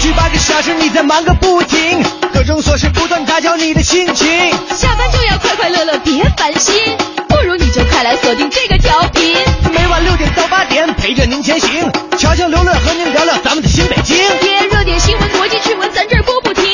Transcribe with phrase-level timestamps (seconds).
[0.00, 2.02] 去八个小时，你在忙个不停，
[2.32, 4.28] 各种琐事不断打搅你的心情。
[4.74, 6.96] 下班就要快快乐乐，别烦心，
[7.28, 9.36] 不如你就快来锁定这个调频，
[9.72, 14.16] 每晚六点到八点陪着您前行，悄悄刘乐和您聊聊咱们的新北京。
[14.40, 16.64] 贴热点新闻、国际趣闻，咱这儿播不停，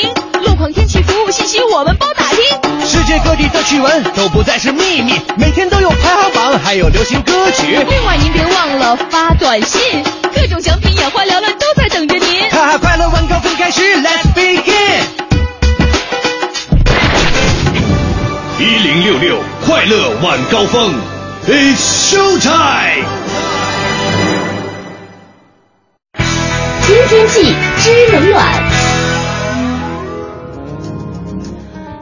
[0.43, 2.39] 路况、天气、服务信息，我们包打听。
[2.85, 7.75] 世界各地的趣闻都不再是秘密，每天都有排行榜，还有流行歌曲。
[7.89, 10.03] 另外您别忘了发短信，
[10.35, 12.49] 各种奖品眼花缭乱都在等着您。
[12.51, 15.05] 哈哈，快乐晚高峰开始，Let's begin。
[18.59, 20.93] 一零六六快乐晚高峰
[21.47, 23.05] ，It's show time。
[26.85, 28.63] 听天气，知冷暖。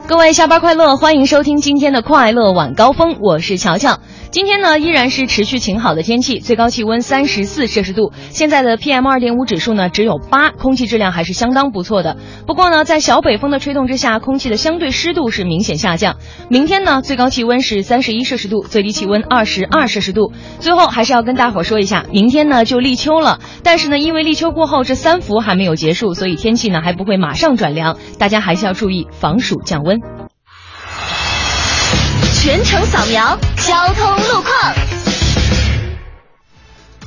[0.06, 4.00] 各位下班快乐，欢迎收听今天的快乐晚高峰，我是乔乔。
[4.34, 8.10] 今天呢依然是持续晴好的天气，最高气温三十四摄氏度。
[8.30, 12.16] 现在的 PM 二点五指数呢只有八，空气质量还是相当不错的。
[12.44, 16.16] 不过呢，在小北风的吹动之下，空气的相对湿度是明显下降。
[16.48, 20.32] 明天呢，最高气温是三十一摄氏度，最低气温二十二摄氏度。
[20.58, 30.00] 最后还是要跟大伙说一下，明天呢就立秋了，但是呢，因为立秋过后这三伏还没有结束，所以天气呢还不会马上转凉，大家还是要注意防暑降温。
[32.44, 34.74] 全程扫描交通路况。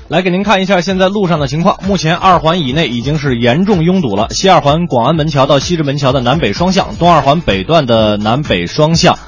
[0.08, 1.78] 来给您看一下现在路上的情况。
[1.84, 9.20] 目前二环以内已经是严重拥堵了，西二环广安门桥到西直门桥的南北双向，东二环北段的南北双向。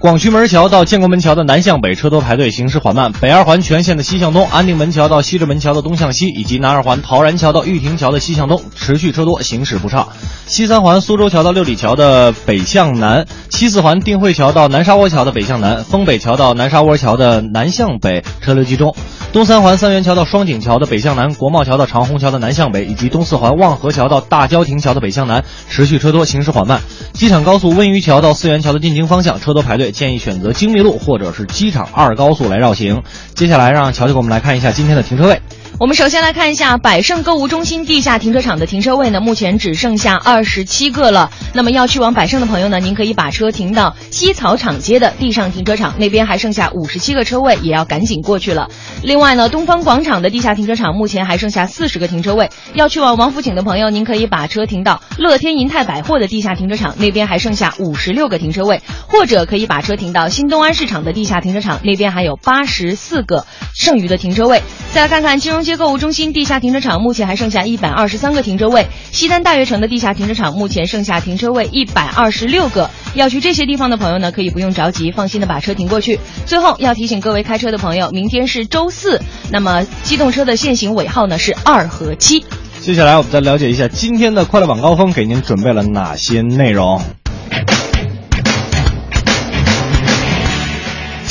[0.00, 10.08] 广渠门桥到建国门桥的南向北车多排队，行驶缓慢；北二环全线的西向东，安定门桥到西直门桥的东向西，以及南二环陶然桥到玉亭桥的西向东，持续车多，行驶不畅。
[10.46, 18.94] 西三环苏州桥到六里桥的北向南，西四环定慧桥到南沙窝桥的北向南，丰北桥到南沙窝桥的南向北车流集中。
[19.32, 26.80] 东三环三元桥到双井桥的北向南，国贸桥到长虹桥的南向北，以及东四环望河桥到大郊亭桥的北向南，持续车多，行驶缓慢。
[27.12, 33.02] 机场高速温榆桥到四元桥的进京方向车多排排队，建议选择京密路或者是机场二高速来绕行。
[33.34, 35.40] 接下来让乔乔给我们来看一下今天的停车位。
[35.80, 41.32] 我们首先来看一下百盛购物中心地下停车场的停车位呢，目前只剩下二十七个了。
[41.52, 48.68] 那么要去往百盛的朋友呢，您可以把车停到西草场街的地上停车场，那边还剩下五十七个车位，也要赶紧过去了。
[49.02, 64.62] 另外呢，东方广场的地下停车场目前还剩下四十个停车位，要去往王府井的朋友，您可以把车停到乐天银泰百货的地下停车场，那边还剩下五十六个停车位，或者可以把车停到新东安市场的地下停车场，那边还有八十四个剩余的停车位。
[64.92, 68.86] 再来看看金融街购物中心地下停车场，目前还剩下一百二十三个停车位。
[69.10, 72.90] 西单大悦城的地下停车场目前剩下停车位一百二十六个。
[73.14, 76.20] 要去这些地方的朋友呢，可以不用着急，放心的把车停过去。
[76.46, 79.20] 最后要提醒各位开车的朋友，明天是周四，
[79.50, 82.44] 那么机动车的限行尾号呢是二和七。
[82.80, 87.00] 接下来我们再了解一下今天的快乐晚高峰给您准备了哪些内容。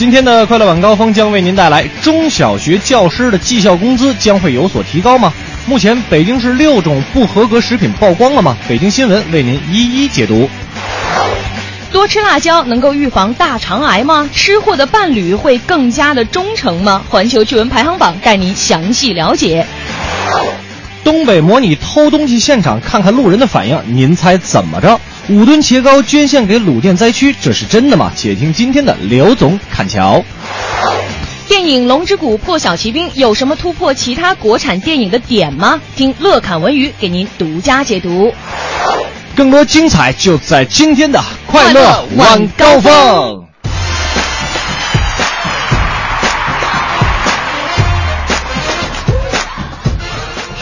[0.03, 5.31] 今天的快乐晚高峰将为您带来中小学教师的绩效工资将会有所提高吗？
[5.65, 8.57] 目前北京市六种不合格食品曝光了吗？
[8.67, 10.49] 北京新闻为您一一解读。
[11.89, 14.29] 多吃辣椒能够预防大肠癌吗？
[14.33, 17.01] 吃货的伴侣会更加的忠诚吗？
[17.09, 19.65] 环球趣闻排行榜带您详细了解。
[21.05, 24.99] 东北模拟偷东西现场，看看路人的反应，您猜怎么着？
[25.29, 28.11] 五吨茄膏捐献给鲁甸灾区，这是真的吗？
[28.13, 30.21] 且听今天的刘总侃桥。
[31.47, 35.79] 电影《龙之谷》破晓奇兵有什么突破其他国产电影的点吗？
[35.95, 38.33] 听乐侃文娱给您独家解读。
[39.35, 43.42] 更多精彩就在今天的快乐晚高峰。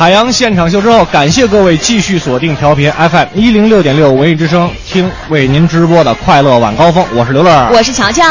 [0.01, 7.05] 海洋现场秀之后，感谢各位继续锁定调频 FM 一零六点六文艺之声，听为您直播的快乐晚高峰。
[7.13, 8.23] 我是刘乐，我是乔乔。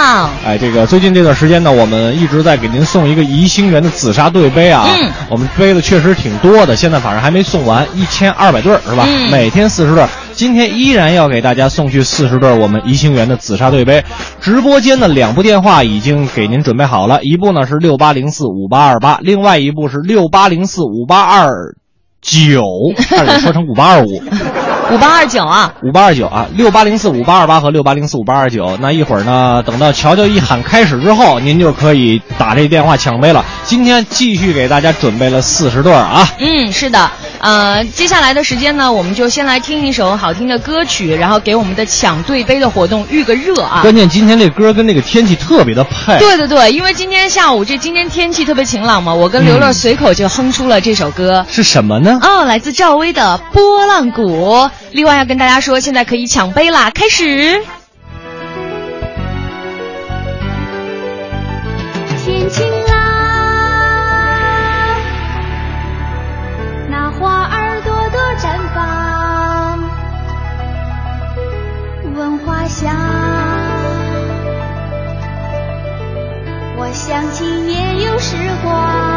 [0.44, 4.84] 哎，这个最近这段时间呢，我们一直在给您送一个宜兴园的紫砂对杯啊。
[4.84, 5.12] 嗯。
[5.28, 9.04] 我们杯子确实挺多的，现在反正还没送完，一千二百对儿是吧？
[9.06, 9.30] 嗯。
[9.30, 10.08] 每天四十对儿。
[10.40, 14.02] 今天依然要给大家送去四十对我们宜兴园的紫砂对杯，
[14.40, 21.76] 直播间的两部电话已经给您准备好了，一部呢是六八零四五八二八，另外一部是六八零四五八二
[22.22, 22.62] 九，
[22.96, 24.22] 差点说成五八二五，
[24.90, 33.44] 五八二九啊，五八二九啊，六八零四五八二八和六八零四五八二九，那一会儿呢，等到乔乔一喊开始之后，您就可以打这电话抢杯了。
[33.64, 37.10] 今天继续给大家准备了四十对啊，嗯，是的。
[37.38, 43.80] 呃，接下来的时间呢，我们就先来听一首好听的歌曲，然后给我们的抢对杯的活动预个热啊。
[43.80, 46.18] 关键今天这歌跟那个天气特别的配。
[46.18, 51.46] 对对对，因为今天下午这今天天气特别晴朗嘛，我跟刘乐随口就哼出了这首歌。
[51.48, 52.18] 是什么呢？
[52.22, 54.54] 哦，来自赵薇的《波浪鼓》。
[54.92, 57.62] 另外要跟大家说，现在可以抢杯啦，开始。
[62.24, 62.94] 天晴啦，
[66.88, 69.82] 那花儿朵朵绽放，
[72.14, 72.94] 闻花香。
[76.76, 79.09] 我想起年幼时光，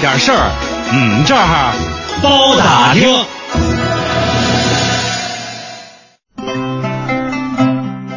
[0.00, 0.50] 点事儿，
[0.92, 1.74] 嗯，这儿
[2.22, 3.06] 包打听。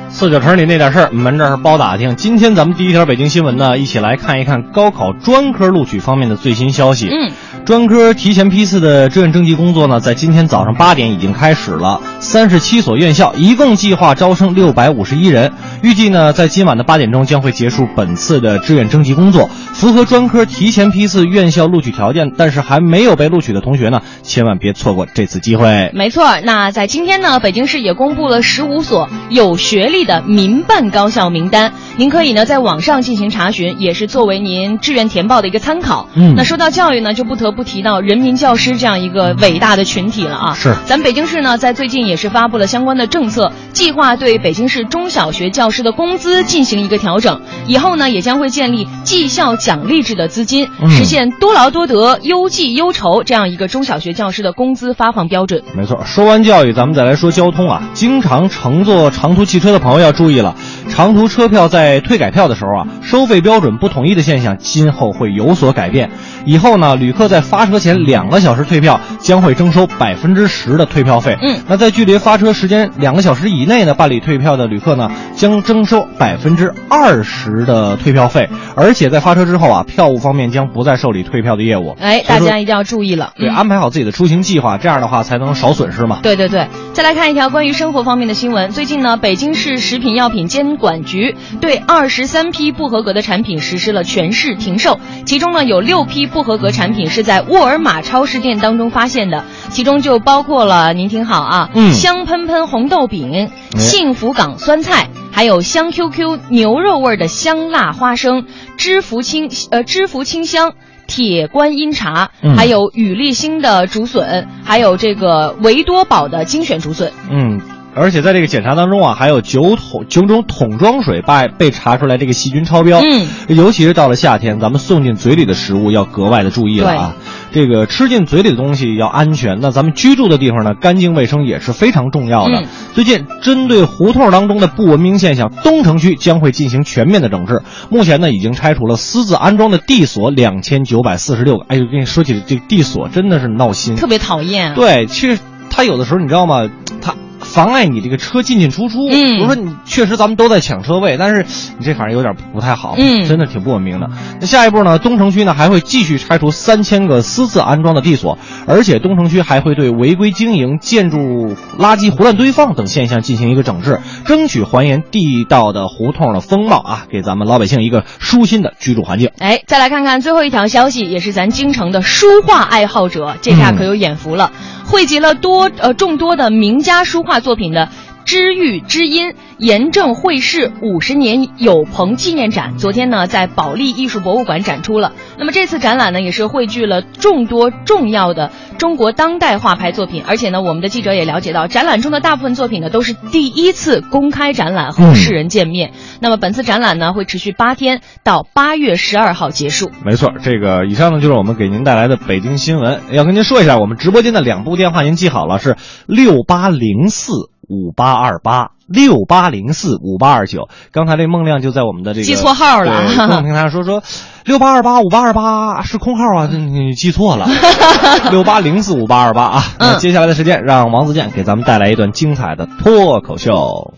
[0.10, 2.16] 四九城里那点事儿，我们这儿包打听。
[2.16, 7.10] 今天咱们第一条北京新闻呢，一起来看一看高考专科录取方面的最新消息。
[7.10, 7.34] 嗯，
[7.66, 12.00] 专科提前批次的志愿征集工作呢，在今天早上八点已经开始了。
[12.22, 19.50] 三十七所院校一共计划招生六百五十一人，预计呢在今晚的八点钟将会结束本次的志愿征集工作。
[19.74, 25.92] 符合专科提前批次院校录取条件，但是还没有被录取的同学呢，千万别错过这次机会。
[25.94, 36.08] 没错，那在今天呢，北京市也公布了十五所有学历的民办高校名单，您可以呢在网上进行查询，也是作为您志愿填报的一个参考。
[36.16, 40.54] 嗯那说到教育呢，就不得不提到人民教师这样一个伟大的群体了啊。
[40.54, 47.42] 是咱北京市呢，在最近也是发布了相关的政策，计划对北京市中小学教师的工资进行一个调整。
[47.68, 55.64] 以后呢，也将会建立绩效奖励制的资金，嗯实现多劳多得、优绩优酬这样一个中小学教师的工资发放标准。
[55.74, 57.82] 没错，说完教育，咱们再来说交通啊。
[57.94, 60.56] 经常乘坐长途汽车的朋友要注意了，
[60.90, 66.12] 长途车票在退改票的时候啊，收费标准不统一的现象今后会有所改变。
[66.46, 71.38] 以后呢，旅客在发车前两个小时退票将会征收百分之十的退票费。
[71.42, 81.96] 嗯，那在距离发车时间两个小时以内呢，办理退票的旅客呢，将征收百分之二十的退票费，而且在发车之后啊，票务方面将不再受理退票的业务。
[82.00, 83.32] 哎，大家一定要注意了。
[83.38, 86.20] 对，嗯安排好自己的出行计划，这样的话才能少损失嘛。
[86.22, 88.72] 对对对，再来看一条关于生活方面的新闻。
[88.72, 105.10] 最近呢，北京市食品药品监管局对二十三批不合格的产品实施了全市停售，其中呢有六批不合格产品是在沃尔玛超市店当中发现的，其中就包括了您听好啊，嗯香喷喷红豆饼、哎幸福港酸菜。
[105.32, 108.46] 还有香 QQ 牛肉味的香辣花生，
[108.78, 110.74] 知福清呃知福清香
[111.08, 117.12] 铁观音茶，嗯还有雨立新的竹笋，还有这个维多宝的精选竹笋。
[117.32, 117.60] 嗯，
[117.96, 123.00] 而且在这个检查当中啊，还有九桶九种桶装水被被查出来这个细菌超标。
[123.02, 127.16] 嗯，尤其是到了夏天，咱们送进嘴里的食物要格外的注意了啊。
[127.52, 132.62] 这个吃进嘴里的东西要安全，那咱们居住的地方呢，干净卫生也是非常重要的。
[132.62, 137.64] 嗯最近针对胡同当中的不文明现象，东城区将会进行全面的整治。
[137.90, 141.66] 目前呢，已经拆除了私自安装的地锁两千九百四十六个。
[141.70, 143.96] 哎呦，跟你说起这个地锁，真的是闹心。
[143.96, 144.76] 特别讨厌。
[144.76, 146.70] 对，其实它有的时候你知道吗？
[147.02, 147.16] 它
[147.54, 149.08] 妨碍你这个车进进出出。
[149.10, 151.46] 嗯比如说你确实咱们都在抢车位，但是
[151.78, 154.10] 你这反正有点不太好，嗯真的挺不文明的。
[154.40, 154.98] 那下一步呢？
[155.00, 169.30] 东城区呢还会继续拆除三千个私自安装的地锁，而且东城区还会对违规经营、建筑垃圾胡乱堆放等现象进行一个整治，争取还原地道的胡同的风貌啊，给咱们老百姓一个舒心的居住环境。
[169.38, 174.52] 哎，再来看看最后一条消息，也是咱京城的书画爱好者，这下可有眼福了，
[174.86, 177.90] 汇集了多呃众多的名家书画作品的。
[178.26, 185.14] 知遇知音严正会试五十年友朋纪念展，昨天呢在保利艺术博物馆展出了。
[185.38, 195.92] 那么这次展览呢，也是汇聚了众多重要的中国当代画派作品，而且呢，我们的记者也了解到，展览中的大部分作品呢都是第一次公开展览和世人见面。
[196.20, 199.92] 那么本次展览呢会持续八天，到八月十二号结束。
[200.06, 203.02] 没错，这个以上呢就是我们给您带来的北京新闻。
[203.12, 205.76] 要跟您说一下，我们直播间的两部电话您记好了，是
[206.08, 207.32] 六八零四
[207.74, 208.72] 五八二八。
[208.86, 214.04] 六八零四五八二九，刚才这孟亮就在我们的这个记错号了对公众平台上说说
[214.44, 217.48] 六八二八五八二八是空号啊，你记错了，
[218.30, 219.64] 六八零四五八二八啊。
[219.80, 223.94] 那嗯接下来的时间，让王自健给咱们带来一段精彩的脱口秀。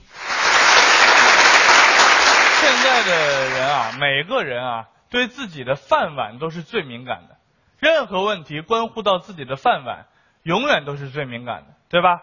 [2.61, 7.35] 现在的人啊，每个人啊，对自己的饭碗都是最敏感的。
[7.79, 10.05] 任何问题关乎到自己的饭碗，
[10.43, 12.19] 永远都是最敏感的，对吧？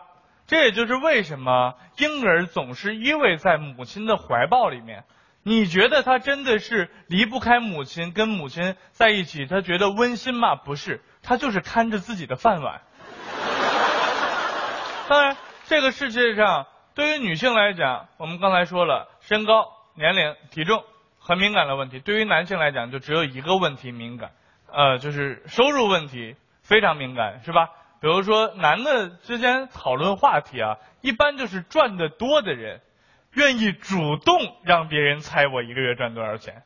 [0.53, 5.05] 这也就是为什么婴儿总是依偎在母亲的怀抱里面。
[5.43, 10.55] 你觉得他真的是离不开母亲，跟母亲在一起，他觉得温馨吗？
[10.55, 12.83] 不是，他就是看着自己的饭碗。
[15.09, 20.85] 当然，这个世界上对于女性来讲，我们刚才说了，身高、年龄、体重
[21.19, 24.33] 很敏感的问题；对于男性来讲，就只有一个问题敏感，
[24.71, 27.71] 呃，就是收入问题非常敏感，是吧？
[28.03, 32.81] 比如说，男的之间讨论话题啊，一般就是赚的多的人，
[33.33, 36.65] 愿意主动让别人猜我一个月赚多少钱，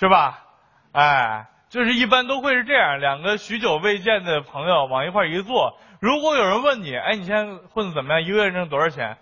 [0.00, 0.44] 是吧？
[0.92, 8.22] 哎，就是一般都会是这样，两个许久未见的朋友往一块一坐，如果有人问你，哎，你现在混的怎么样？
[8.22, 9.18] 一个月挣多少钱？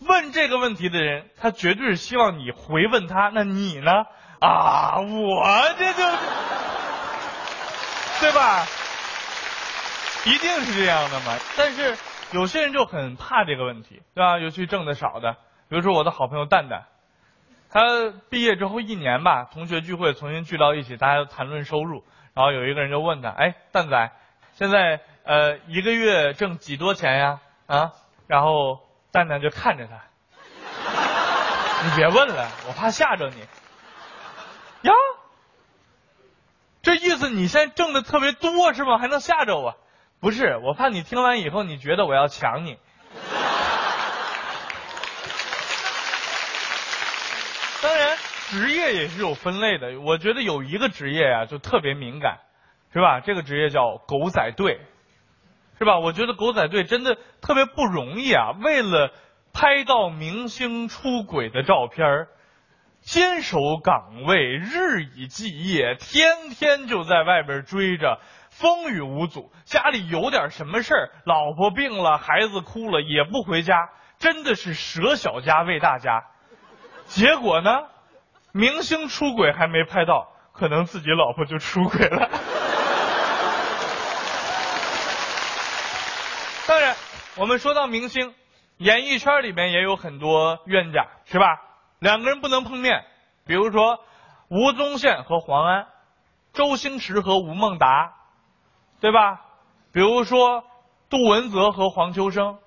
[0.00, 4.04] 问这个问题的人，他绝对是希望你回问他，那你呢？
[4.40, 5.44] 啊，我
[5.78, 6.04] 这就，
[8.20, 8.66] 对吧？
[10.26, 11.38] 一定是这样的嘛。
[11.56, 11.96] 但是
[12.32, 14.38] 有些人就很怕这个问题，对吧？
[14.38, 15.32] 尤其挣的少的，
[15.68, 16.84] 比如说我的好朋友蛋蛋，
[17.70, 17.80] 他
[18.28, 24.12] 毕业之后一年吧，同学聚会重新聚到一起，大家谈论收入，然后有一个人就问他，哎，蛋仔，
[24.54, 27.40] 现在呃一个月挣几多钱呀？
[27.66, 27.92] 啊？
[28.26, 30.02] 然后蛋蛋就看着他，
[31.84, 33.40] 你别问了，我怕吓着你。
[34.82, 34.92] 呀，
[36.82, 38.98] 这意思你现在挣的特别多是吗？
[38.98, 39.76] 还能吓着我？
[40.20, 42.76] 不是，我怕你听完以后你觉得我要抢你。
[47.82, 48.18] 当然，
[48.50, 49.98] 职业也是有分类的。
[50.00, 52.40] 我觉得有一个职业呀、就特别敏感，
[52.92, 53.20] 是吧？
[53.20, 54.78] 这个职业叫狗仔队，
[55.78, 55.98] 是吧？
[55.98, 58.50] 我觉得狗仔队真的特别不容易啊！
[58.62, 59.14] 为了
[59.54, 62.28] 拍到明星出轨的照片儿
[63.00, 68.20] 坚守岗位，日以继夜，天天就在外边追着，
[68.60, 69.50] 风雨无阻。
[69.64, 73.88] 家里有点什么事儿，老婆病了，孩子哭了，也不回家，
[74.18, 76.24] 真的是舍小家为大家。
[77.06, 77.84] 结果呢，
[78.52, 82.28] 明星出轨还没拍到，可能自己老婆就出轨了。
[86.68, 86.94] 当然，
[87.38, 88.34] 我们说到明星，
[88.76, 91.46] 演艺圈里面也有很多冤家，是吧？
[91.98, 93.04] 两个人不能碰面，
[93.46, 94.00] 比如说
[94.48, 95.86] 吴宗宪和黄安，
[96.52, 98.12] 周星驰和吴孟达，
[99.00, 99.40] 对吧？
[99.92, 100.64] 比如说
[101.08, 102.58] 杜文泽和黄秋生，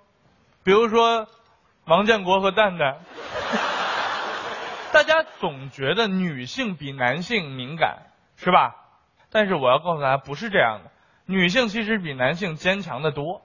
[0.63, 1.27] 比如说
[1.85, 2.99] 王建国和蛋蛋。
[4.91, 8.75] 大家总觉得女性比男性敏感，是吧？
[9.31, 10.91] 但是我要告诉大家，不是这样的。
[11.25, 13.41] 女性其实比男性坚强的多。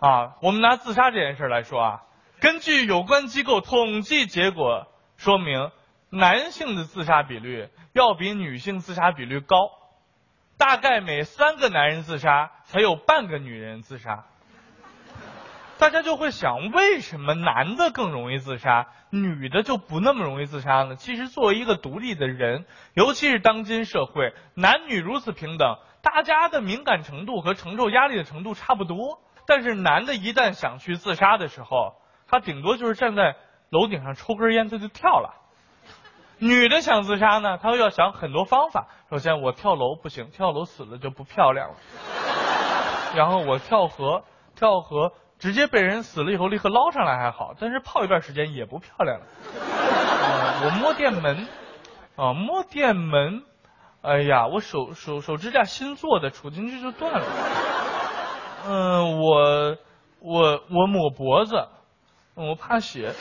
[0.00, 2.02] 啊，我们拿自杀这件事来说啊，
[2.40, 5.70] 根据有关机构统计结果说明，
[6.08, 9.70] 男性的自杀比率要比女性自杀比率高，
[10.60, 14.26] 大概每三个男人自杀才有半个女人自杀。
[15.78, 20.96] 大家就会想，为什么男的更容易自杀，女的就不那么容易自杀呢？
[20.96, 29.18] 其实，作为一个独立的人，尤其是当今社会，男女如此平等，大家的敏感程度和承受压力的程度差不多。
[29.46, 31.94] 但是男的一旦想去自杀的时候，
[32.28, 33.34] 他顶多就是站在
[33.70, 35.39] 楼顶上抽根烟，他就跳了。
[36.40, 38.88] 女的想自杀呢，她要想很多方法。
[39.10, 41.74] 首先，我跳楼不行，跳楼死了就不漂亮了。
[43.14, 44.24] 然后我跳河，
[44.56, 49.26] 跳河直接被人死了以后立刻捞上来还好，但是泡一段时间也不漂亮了。
[50.22, 51.46] 呃、我摸电门，
[52.16, 53.42] 啊，摸电门，
[54.02, 57.26] 哎呀，我手手手指甲新做的，杵进去就断了。
[58.66, 59.76] 嗯， 我
[60.20, 61.68] 我我抹脖子，
[62.34, 63.12] 我怕血，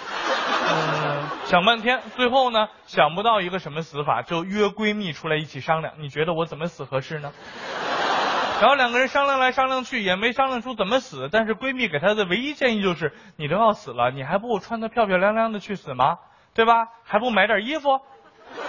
[0.71, 7.31] 嗯， 想半天，最后呢想不到一个什么死法，就约闺蜜出来一起商量，你觉得我怎么死合适呢？
[8.61, 16.17] 然后两个人商量来商量去，也没商量出怎么死，但是闺蜜给她的唯一建议就是，你都要死了，你还不穿得漂漂亮亮的去死吗？
[16.53, 16.88] 对吧？
[17.03, 18.01] 还不买点衣服？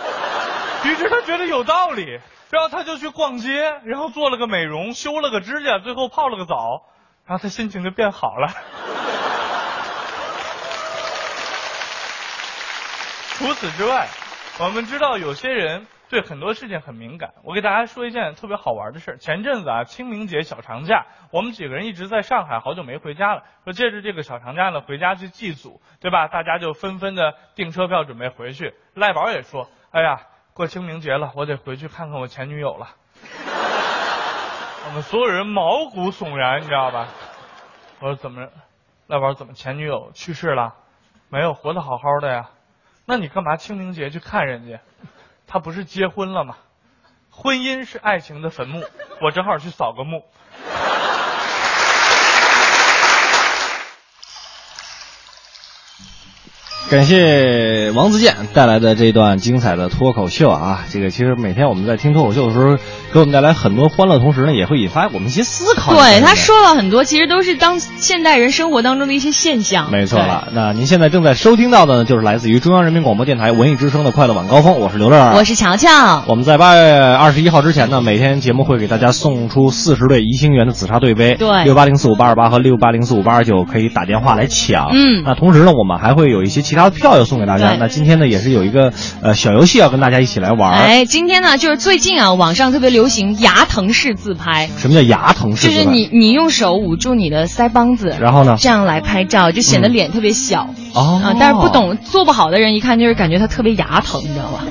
[0.84, 2.20] 于是她觉得有道理。
[2.50, 6.82] 然后她就去逛街，然后做了个美容，修了个指甲，最后泡了个澡，
[7.24, 8.48] 然后她心情就变好了。
[13.40, 14.06] 除此之外，
[14.60, 17.32] 我们知道有些人对很多事情很敏感。
[17.42, 23.42] 我给大家说一件特别好玩的事前阵子啊，清明节小长假，我们几个人一直在上海，好久没回家了。
[23.64, 26.28] 说借着这个小长假呢，回家去祭祖，对吧？
[26.28, 28.74] 大家就纷纷的订车票准备回去。
[28.92, 30.20] 赖宝也说：“哎呀。”
[30.52, 32.88] 过清明节了，我得回去看看我前女友了。
[34.84, 37.08] 我们所有人毛骨悚然，你知道吧？
[38.00, 38.46] 我说怎么，
[39.06, 40.74] 赖宝怎么前女友去世了？
[41.30, 42.50] 没有，活得好好的呀。
[43.06, 44.80] 那你干嘛清明节去看人家？
[45.46, 46.56] 他不是结婚了吗？
[47.30, 48.84] 婚姻是爱情的坟墓，
[49.20, 50.24] 我正好去扫个墓。
[56.90, 60.86] 感谢王自健带来的这段精彩的脱口秀啊！
[60.90, 62.78] 这个其实每天我们在听脱口秀的时候，
[63.12, 65.94] 给我们带来很多欢乐，同时呢，也会引发我们一些思考。
[65.94, 69.92] 对，他说了很多，其实都是当现代人生活当中的一些现象。
[69.92, 76.24] 没错了，那您现在正在收听到的呢，就是来自于中央人民广播电台文艺之声的快乐晚高峰，我是刘乐，我是乔乔。
[76.26, 84.88] 我们在八月二十一号之前呢，每天节目会给大家送出四十对宜兴园的紫砂对杯，对，六八零四五八二八和六八零四五八二九可以打电话来抢。
[84.92, 87.76] 嗯，那同时呢，我们还会有一些其他的票要送给大家。
[87.78, 90.72] 那今天呢，也是有一个呃小游戏要跟大家一起来玩。
[90.72, 94.70] 哎，今天呢，就是最近啊，网上特别流行牙疼式自拍。
[94.78, 95.66] 什么叫牙疼式？
[95.68, 100.68] 就是你你用手捂住你的腮帮子，然后呢，这样来拍照，就显得脸特别小。
[100.94, 101.20] 哦。
[101.24, 104.64] 啊，但是不懂做不好的人一看就是感觉他特别牙疼，你知道吧？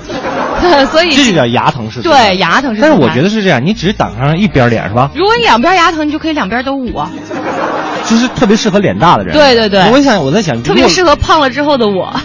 [0.92, 2.02] 所以这就叫牙疼式。
[2.02, 2.82] 对，牙疼式。
[2.82, 5.12] 但是我觉得是这样，你只挡上一边脸是吧？
[5.16, 7.12] 如果你两边牙疼，你就可以两边都捂啊。
[8.10, 9.34] 就是特别适合脸大的人。
[9.34, 9.90] 对对对。
[9.92, 12.14] 我想我在想，特别适合胖了之后的我。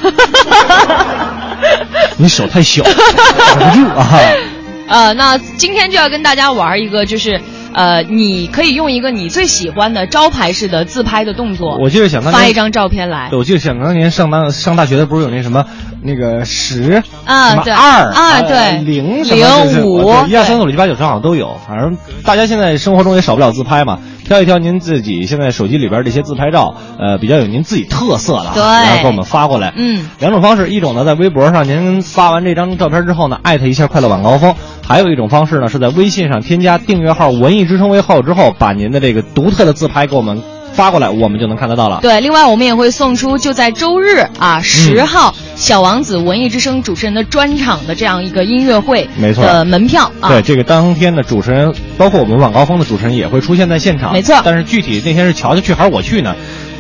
[2.16, 4.08] 你手太小，挡不住啊！
[4.86, 7.40] 呃，那今天就要跟大家玩一个，就是
[7.72, 11.76] 呃，你可以用一个你最喜欢的招牌式的自拍的动作。
[11.80, 13.28] 我就是想发一张照片来。
[13.30, 15.64] 对，我就想当年上当上大学的，不是有那什么
[16.02, 23.98] 那个十啊，对二啊，对零零五一二三四五六七八九十好像都有，反正大家现在生活中也少不了自拍嘛。
[24.24, 29.72] 挑一挑您自己现在手机里边这些自拍照，呃，比较有您自己特色的，然后给我们发过来。
[29.76, 40.42] 嗯，两种方式，一种呢，在微博上您发完这张照片之后呢，艾特一下快乐晚高峰，还有一种方式呢，是在微信上添加订阅号“文艺之声”为号之后，把您的这个独特的自拍给我们
[40.74, 42.00] 发过来，我们就能看得到了。
[42.02, 50.28] 对，另外我们也会送出就在周日啊十号、小王子文艺之声主持人的专场的这样一个音乐会没错的门票啊。
[50.28, 54.12] 对，这个当天的主持人，包括我们晚高峰的主持人也会出现在现场。
[54.12, 56.34] 没错但是具体那天是乔乔去还是我去呢？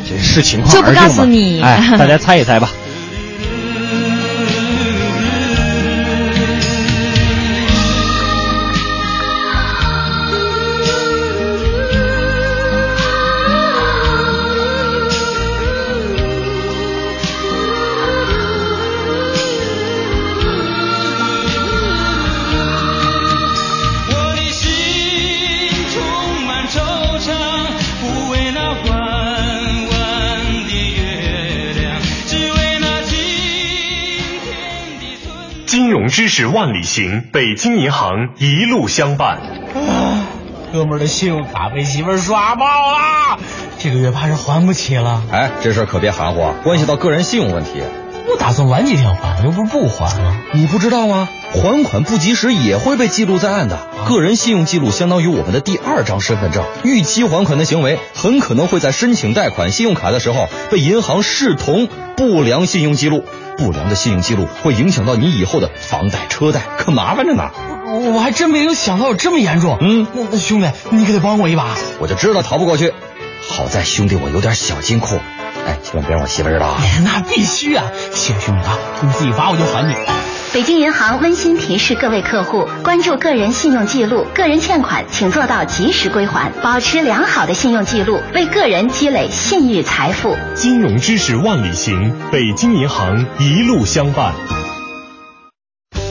[0.06, 2.70] 这是情况就不告诉你哎，大家 猜一猜吧。
[36.04, 39.38] 融知识万里行，北京银行一路相伴。
[39.74, 40.26] 啊
[40.70, 43.38] 哥们儿的信用卡被媳妇儿刷爆了，
[43.78, 45.22] 这个月怕是还不起了。
[45.32, 47.82] 哎，这事儿可别含糊，关系到个人信用问题。
[48.30, 50.36] 我打算晚几天还，又不是不还了。
[50.52, 51.26] 你不知道吗？
[51.54, 53.78] 还款不及时也会被记录在案的。
[54.06, 63.24] 个人信用记录相当于我们的第二张身份证，逾期还款的行为很可能会在申请贷款信用卡的时候被银行视同不良信用记录。
[63.56, 67.50] 不良的信用记录会影响到你以后的房贷、车贷，可麻烦着呢。
[67.86, 69.78] 我我还真没有想到有这么严重。
[69.80, 71.76] 嗯，那那兄弟，你可得帮我一把。
[72.00, 72.92] 我就知道逃不过去。
[73.46, 75.20] 好在兄弟我有点小金库，
[75.66, 76.80] 哎，千万别让我媳妇知道啊。
[76.80, 77.84] 哎那必须啊！
[78.12, 79.94] 谢谢兄弟啊，你自己发我就还你。
[80.54, 90.36] 北京银行温馨提示各位客户，关注个人信用记录，个人欠款请做到及时归还，保持良好的信用记录，为个人积累信誉财富。
[90.54, 94.32] 金融知识万里行，北京银行一路相伴。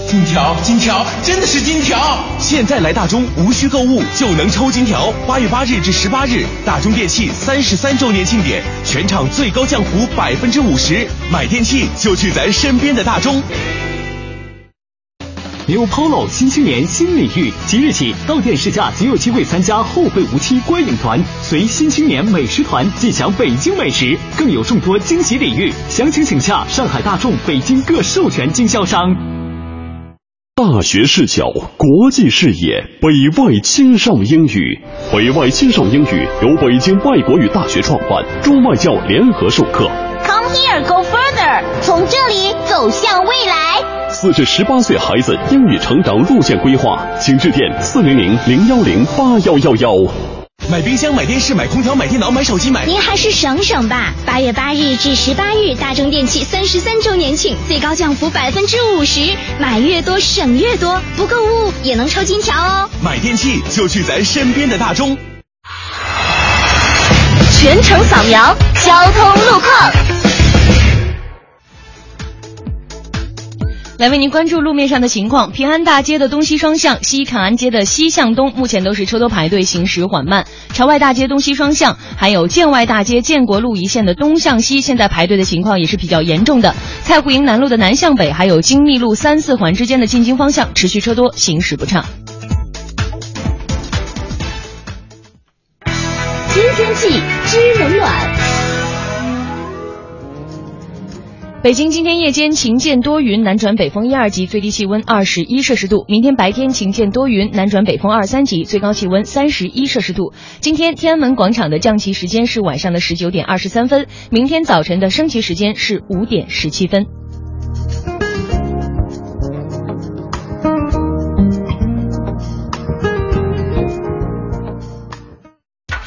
[0.07, 2.19] 金条，金条，真的是金条！
[2.37, 5.13] 现在来大中无需购物就能抽金条。
[5.25, 13.41] 八月八日至十八日，大中电器三十三周年庆典，全场最高降幅百分之五十，买电器就去咱身边的大中。
[15.65, 25.71] New Polo 新青年新领域，即日起到店试驾即有机会参加后会无期观影团，随新青年美食团尽享北京美食，更有众多惊喜礼遇。
[25.87, 29.15] 详情请洽上海大众北京各授权经销商。
[30.53, 31.45] 大学视角，
[31.77, 34.81] 国际视野，北外青少英语。
[35.13, 39.89] 北外青少英语由北京外国语大学创办，中外教联合授课。
[40.25, 43.92] Come here, go further，从这里走向未来。
[44.23, 49.93] 四至十八岁孩子英语成长路线规划，请致电四零零零幺零八幺幺幺。
[50.71, 52.85] 买冰箱、买电视、买空调、买电脑、买手机、买……
[52.85, 54.13] 您还是省省吧。
[54.25, 59.19] 八月八日至十八日，大中电器三十三周年庆，最高降幅百分之五十，
[59.59, 62.89] 买越多省越多，不购物也能抽金条哦。
[63.01, 65.17] 买电器就去咱身边的大中。
[67.59, 68.55] 全程扫描
[68.85, 69.91] 交通路况。
[73.99, 75.51] 来为您关注路面上的情况。
[75.51, 80.45] 平安大街的东西双向、西长安街的西向东，目前都是车多排队，行驶缓慢。
[80.73, 86.75] 朝外大街东西双向，还有建外大街建国路一线的东向西，现在排队的情况也是比较严重的。
[87.03, 92.03] 蔡湖营南路的南向北，还有精密路三四环之间的进京方向持续车多，行驶不畅。
[96.49, 98.42] 新天气，知冷暖。
[101.63, 106.03] 北京今天夜间晴间多云，南转北风一二级，最低气温二十一摄氏度。
[106.09, 110.33] 明天白天晴间多云，南转北风二三级，最高气温三十一摄氏度。
[110.59, 117.05] 今天天安门广场的降旗时间是晚上的十九点二十三分，明天早晨的升旗时间是五点十七分。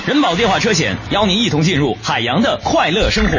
[0.07, 3.39] 人保电话车险邀您一同进入海洋的快乐生活。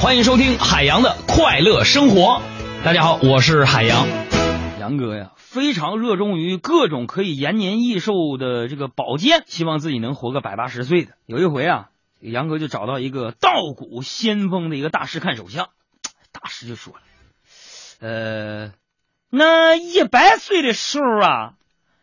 [0.00, 2.40] 欢迎收听海洋的快乐生活。
[2.82, 4.08] 大家好，我是海洋。
[4.80, 11.12] 杨哥呀，非常热衷于各种可以延年益寿的这个保健，希望自己能活个百八十岁的。
[11.26, 15.68] 有一回啊，杨哥就找到一个道骨先锋的一个大师看手相，
[16.32, 17.00] 大师就说了
[18.00, 18.72] ：“呃，
[19.28, 21.52] 那一百岁的时候啊，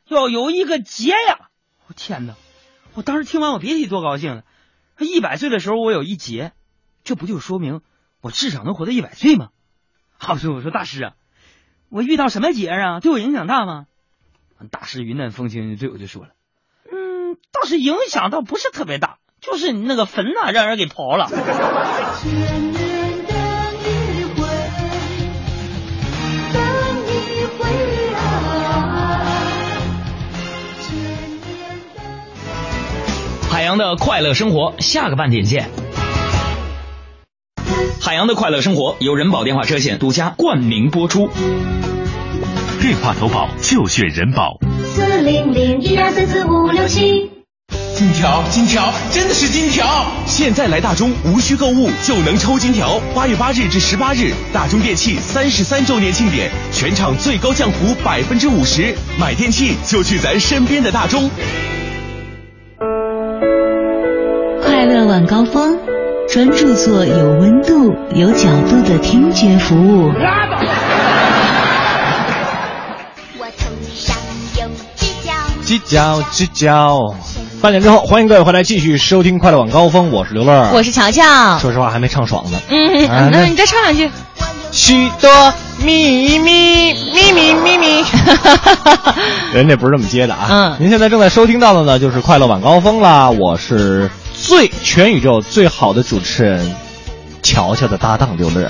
[0.07, 1.49] 要有一个劫呀！
[1.88, 2.36] 我天哪！
[2.93, 4.43] 我当时听完我别提多高兴了。
[4.99, 6.51] 一百岁的时候我有一劫，
[7.08, 7.80] 这不就说明
[8.20, 9.48] 我至少能活到一百岁吗？
[10.20, 11.13] 好，所以我说大师啊，
[11.89, 13.86] 我遇到什么节啊，对我影响大吗？
[14.70, 16.32] 大师云淡风轻对我就说了，
[16.91, 21.30] 嗯，倒是影响倒不是特别大，就是你那个坟呐、让人给刨了。
[33.50, 35.87] 海洋的快乐生活，下个半点见。
[37.99, 41.29] 海洋的快乐生活由人保电话车险独家冠名播出。
[42.81, 44.60] 电话投保就选人保。
[44.86, 47.31] 四零零一二三四五六七。
[47.95, 50.05] 金条，金条，真的是金条！
[50.27, 53.01] 现在来大中，无需购物就能抽金条。
[53.15, 61.27] 八月八日至十八日，大中电器三十三周年庆典，全场最高降幅百分之五十，买电器就去咱身边的大中。
[64.62, 65.75] 快乐晚高峰，
[66.30, 70.12] 专注做有温度、有角度的听觉服务。
[75.66, 77.16] 犄角犄角，
[77.62, 81.58] 半点之后，欢迎各位回来继续收听快乐晚高峰，我是刘乐，我是乔乔。
[81.60, 82.60] 说实话还没唱爽呢。
[82.70, 84.10] 嗯，啊那你再唱两句。
[84.72, 88.04] 许多秘密，秘密秘密，
[89.56, 90.48] 人家不是这么接的啊。
[90.50, 93.30] 嗯，您现在正在收听到的呢，就是快乐晚高峰啦。
[93.30, 94.10] 我是
[94.41, 96.76] 最全宇宙最好的主持人，
[97.43, 98.69] 乔乔的搭档刘乐。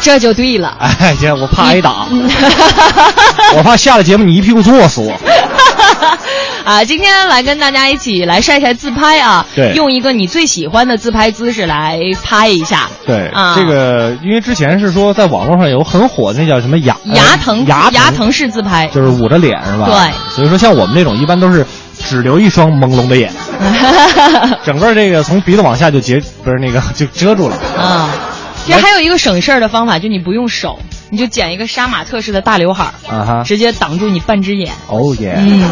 [0.00, 0.76] 这就对了。
[0.78, 2.06] 哎呀，我怕挨打，
[3.56, 5.12] 我怕下了节目你一屁股坐死我。
[6.64, 12.90] 啊，今天来跟大家一起来晒晒自拍啊，对用一个你最喜欢的自拍姿势来拍一下。
[13.06, 19.86] 对，啊这个因为之前是说在网络上有很火的那叫什么牙牙疼呃牙牙疼式自拍，就是捂着脸是吧？
[19.86, 20.34] 对。
[20.34, 21.64] 所以说像我们这种一般都是
[22.04, 23.32] 只留一双朦胧的眼，
[24.64, 27.56] 整个这个从鼻子往下就结不是那个就遮住了。
[27.78, 28.10] 啊。
[28.64, 30.78] 其实还有一个省事儿的方法，就你不用手，
[31.16, 34.70] 你就剪一个杀马特式的大刘海儿，啊哈，直接挡住你半只眼。
[34.86, 35.64] 哦耶，嗯，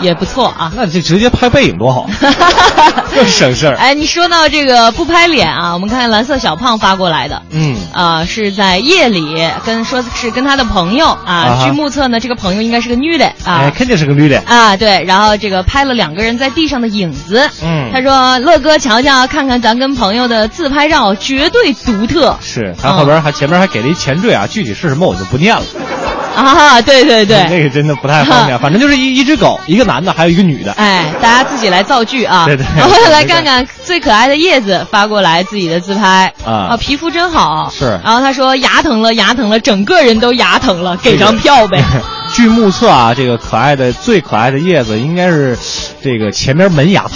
[0.00, 0.70] 也不错啊。
[0.76, 2.08] 那就直接拍背影多好，
[3.12, 3.74] 更省事儿。
[3.78, 13.62] 哎，你说到这个不拍脸啊，我们看蓝色小胖发过来的，嗯，啊、是在夜里跟说是跟他的朋友啊，啊哈据目测呢，这个朋友应该是个女的啊。
[13.66, 14.40] 哎，肯定是个女的。
[14.46, 17.50] 啊，对，然后这个拍了两个人在地上的影子。
[17.64, 25.62] 嗯他说：“乐哥，瞧瞧，看看咱跟朋友的自拍照，绝对独特是他后边还前面还给了一前缀啊，具体是什么我就不念了。
[26.36, 28.58] 啊！”对对对， 那个真的不太方便。
[28.58, 30.70] 反正就是一一只狗，一个男的，还有一个女的。
[30.72, 32.44] 哎，大家自己来造句啊。
[32.44, 37.72] 对对 然后来看看最可爱的叶子发过来自己的自拍啊皮肤真好。
[37.74, 41.82] 是然后他说牙疼了，牙疼了，整个人都牙疼了，给张票呗。
[42.34, 45.56] 据目测啊，这个可爱的最可爱的叶子应该是
[46.02, 47.12] 这个前面门牙疼。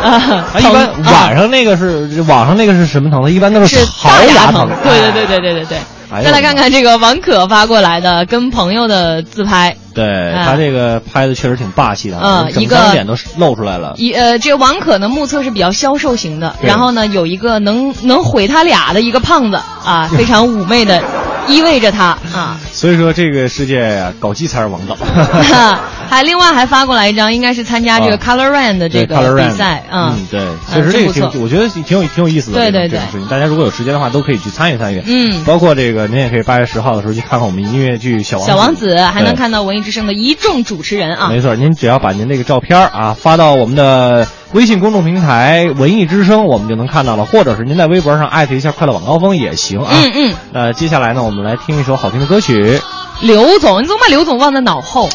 [0.00, 3.30] 啊，啊，一般晚上那个是网上那个是什么疼的？
[3.32, 4.68] 一般都是槽大牙疼。
[4.84, 5.78] 对对对对对对对。
[6.12, 13.94] 哎再来看看这个王可发过来的跟朋友的自拍，对哎他这个拍的确实挺霸气的啊，整嗯一个张脸都露出来了。
[13.96, 21.00] 一呃，这个王可呢目测是比较消瘦型的，然后呢有一个能能毁他俩的一个胖子啊， 非常妩媚的
[21.46, 22.58] 依偎着他啊。
[22.72, 24.96] 所以说这个世界呀，搞基才是王道。
[26.10, 30.16] 还另外还发过来一张，应该是参加这个啊 Color Run 的这个比赛啊。
[30.16, 32.58] 嗯，对，确实这个挺，我觉得挺有挺有意思的。
[32.58, 32.98] 对对对
[33.30, 35.02] 大家如果有时间的话，都可以去参与参与。
[35.06, 41.28] 嗯包括这个，您也可以八月十号的时候去看看我们音乐剧《小王小王子还能看到文艺之声的一众主持人啊。
[41.28, 49.92] 没错，您只要把您这个照片啊发到我们的微信公众平台“文艺之声”，我们就能看到了，或者是您在微博上艾特一下“快乐晚高峰”也行啊。
[49.92, 50.34] 嗯嗯。
[50.52, 52.80] 那接下来呢，我们来听一首好听的歌曲
[53.20, 55.08] 刘总，你怎么把刘总忘在脑后？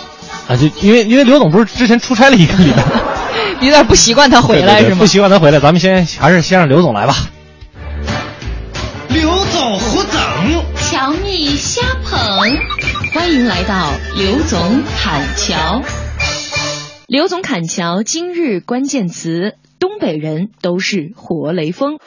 [0.48, 2.84] 啊，就因为因为刘总不是之前出差了一个礼拜，
[3.66, 5.06] 有点不习惯他回来是吗不？
[5.06, 7.16] 习惯他回来，咱们先还是先让刘总来吧。
[9.10, 12.20] 刘总胡整，乔蜜瞎捧，
[13.14, 15.82] 欢迎来到刘总砍桥。
[17.08, 21.98] 刘总砍桥今日关键词：东北人都是活雷锋。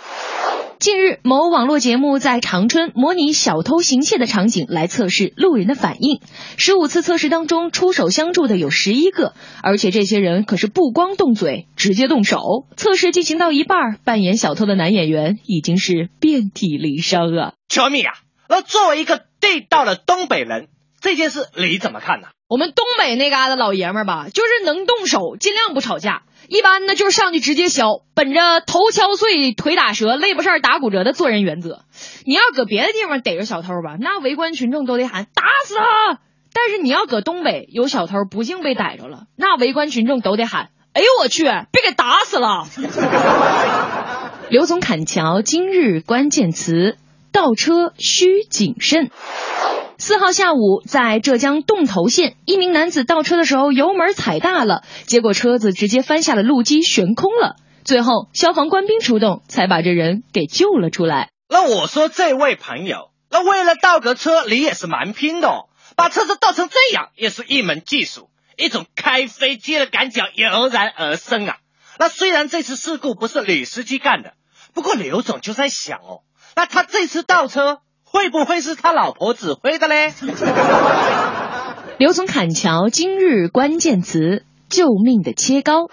[0.81, 6.21] 近日，某网络节目在长春模拟小偷行窃的场景来测试路人的反应。
[6.57, 12.39] 十五次测试当中，出手相助的有十一个，而且这些人可是不光动嘴，直接动手。
[12.77, 17.55] 测试进行到一半，扮演小偷的男演员已经是遍体鳞伤啊！
[17.69, 18.13] 乔米啊，
[18.49, 20.69] 那作为一个地道的东北人，
[21.01, 22.29] 这件事你怎么看呢？
[22.49, 26.23] 我们东北那嘎达老爷们儿吧，就是能动手，尽量不吵架。
[26.49, 31.85] 一般呢就是上去直接削，本着头敲碎、腿打折、肋巴扇打骨折的做人原则。
[32.25, 36.19] 你要搁别的地方逮着小偷吧，那围观群众都得喊打死他。
[36.55, 42.67] 但是你要搁东北有小偷不幸被逮着了，那围观群众都得喊：“哎呦我去，别给打死了！”
[44.49, 46.97] 刘总砍桥今日关键词：
[47.31, 49.11] 倒车需谨慎。
[50.01, 57.57] 四号下午，在浙江洞头县，一名男子倒车的时候油门踩大了，结果车子直接翻下了路基，悬空了。
[57.83, 61.31] 最后，消防官兵出动，才把这人给救了出来。
[61.49, 65.69] 那我说这位朋友，那为了倒个车，你也是蛮拼的哦。
[65.97, 71.57] 把车子倒成这样，也是一门技术，一种开飞机的感觉油然而生啊。
[71.99, 74.35] 那虽然这次事故不是女司机干的，
[74.75, 76.23] 不过刘总就在想哦，
[76.55, 80.13] 那他这次倒车会不会是他老婆指挥的嘞？
[81.99, 85.89] 刘总砍桥今日关键词：救命的切糕。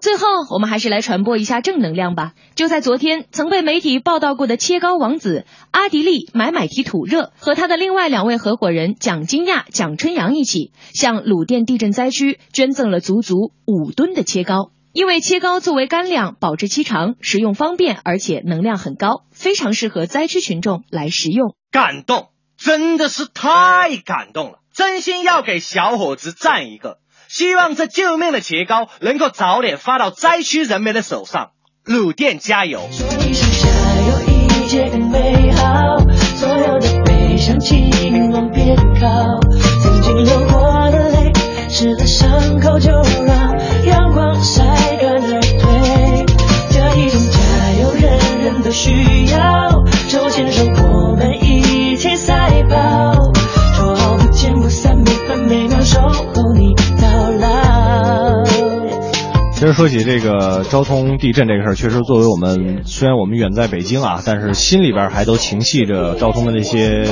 [0.00, 2.32] 最后，我们还是来传播一下正能量吧。
[2.54, 14.72] 就在昨天，曾被媒体报道过的切糕王子阿迪力买买提土热和他的另外两位合伙人蒋金亚、蒋春阳一起，向鲁甸地震灾区捐赠了足足五吨的切糕。
[14.94, 21.56] 因为切糕作为干粮，保质期长，食用方便，而且能量很高，非常适合灾区群众来食用。
[21.72, 24.60] 感动，真的是太感动了！
[24.72, 26.98] 真心要给小伙子赞一个。
[27.26, 31.50] 希望这救命的切糕能够早点发到灾区人民的手上。
[31.84, 32.88] 鲁店加油！
[32.88, 35.98] 一切更美好，
[36.36, 39.40] 所有的悲伤请靠。
[39.82, 41.32] 曾经流过的泪，
[41.74, 44.62] 湿了伤口就让阳光晒
[44.96, 46.24] 干而退。
[46.70, 49.84] 这一种加油，人人都需要。
[50.08, 53.14] 手牵手，我们一起赛跑，
[53.74, 57.08] 说好不见不散，每分每秒守候你到
[57.40, 58.44] 老。
[59.54, 67.08] 其实说起这个交通地震这个事儿，确实作为我们虽然我们远在北京啊，但是心里边还都情系着交通的那些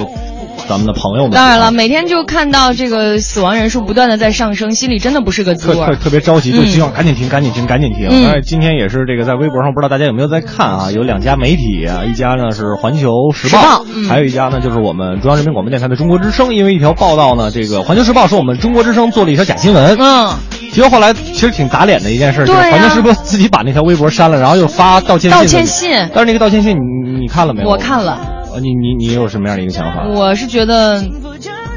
[0.68, 1.32] 咱们的朋友们。
[1.32, 5.74] 当然了，每天就看到这个死亡人数不断的在上升，心里真的不是个滋味。
[5.74, 8.08] 特特特别着急，就嗯希望赶紧停，赶紧停，赶紧停。
[8.10, 10.90] 嗯但是今天也是这个在微博上，不知道大家有没有在看啊？
[10.90, 16.54] 有两家媒体啊，一家呢是环球时报，还有一家呢就是我们中央人民广播电台的中国之声。
[16.54, 19.96] 因为一条报道呢，这个环球时报说我们中国之声做了一条假新闻。
[19.98, 20.30] 嗯。
[20.72, 25.38] 结果后来其实挺打脸的一件事，就是环球时报自己把那条微博删了，然后又发道歉信。
[25.38, 27.68] 道歉信但是那个道歉信你你你看了没有？
[27.68, 28.18] 我看了，
[28.54, 30.06] 呃你你你有什么样的一个想法？
[30.06, 31.02] 我是觉得，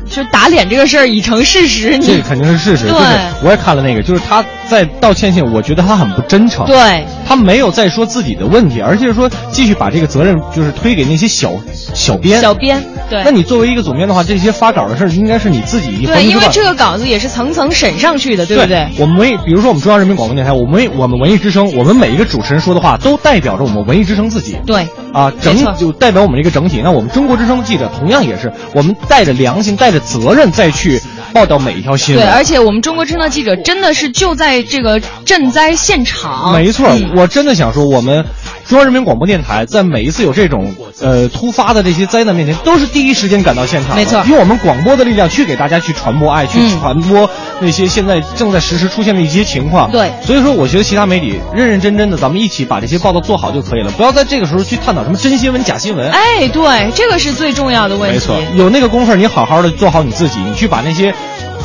[0.10, 11.52] 就打脸这个事儿已成事实，你这个肯定是事实，对就是我也看了那个，就是他在道歉信，我觉得他很不真诚，对，他没有再说自己的问题，而且是说继续把这个责任就是推给那些小
[11.94, 13.22] 小编，小编对。
[13.24, 18.88] 那你作为一个总编的话，这些发稿的事儿应该是你自己对，因为这个稿子也是层层审上去的，对不对？
[18.98, 24.58] 我们文艺，比如说我们中央人民广播电台，我们我们文艺之声，我们每一个主持人说的话都代表着我们文艺之声自己。
[24.66, 26.82] 对啊，整就代表我们这个整体。
[26.84, 31.00] 那我们中国之声记者同样也是，我们带着良心、带着责任再去
[31.36, 32.24] 报道每一条新闻。
[32.24, 37.12] 对，而且我们中国之声的记者真的是就在这个赈灾现场，没错，嗯。
[37.14, 38.26] 我真的想说，我们
[38.68, 47.30] 中央人民广播电台在每一次有这种呃突发的这些灾难面前，都是第一时间赶到现场，没错用我们广播的力量去给大家去传播爱，去嗯传播
[47.62, 49.92] 那些现在正在实时出现的一些情况。
[49.92, 56.10] 对所以说我觉得其他媒体认认真真的，咱们一起把这些报道做好就可以了，不要在这个时候去探讨什么真新闻、假新闻。
[56.10, 58.16] 哎，对，这个是最重要的问题。
[58.16, 61.14] 没错，有那个功夫，你好好的做好你自己，你去把那些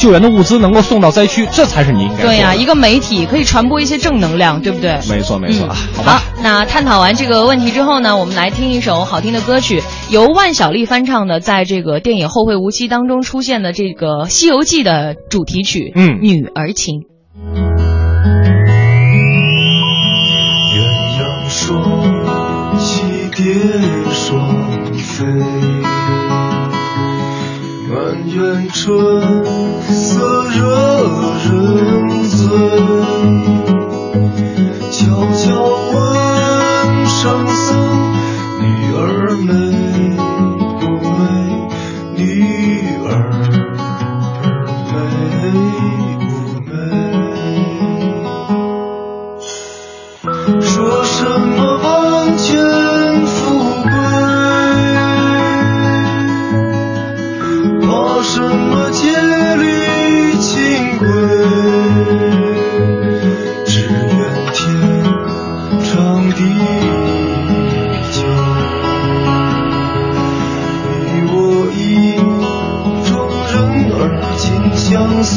[0.01, 2.29] 救援的物资能够送到灾区，这才是你应该做的。
[2.31, 4.99] 对呀、一个媒体可以传播一些正能量，对不对？
[5.11, 6.23] 没错没错，嗯好吧。
[6.43, 17.01] 那探讨完这个问题之后呢，我们来听一首好听的歌曲，由万晓利翻唱的，在这个电影《后会无期》当中出现的这个《西游记》的主题曲，嗯女儿情》。
[20.73, 20.81] 鸳
[21.21, 21.83] 鸯双
[22.79, 23.03] 栖
[23.37, 23.45] 蝶
[24.13, 24.49] 双
[24.97, 25.27] 飞，
[27.91, 27.99] 满
[28.33, 29.40] 园春
[30.53, 30.61] 惹
[31.45, 32.39] 人醉。
[34.91, 34.99] 悄
[35.33, 35.47] 悄
[35.93, 35.97] 问
[37.07, 37.69] 圣僧，
[38.61, 38.99] 女儿
[39.47, 39.70] 美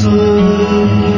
[0.04, 1.13] 相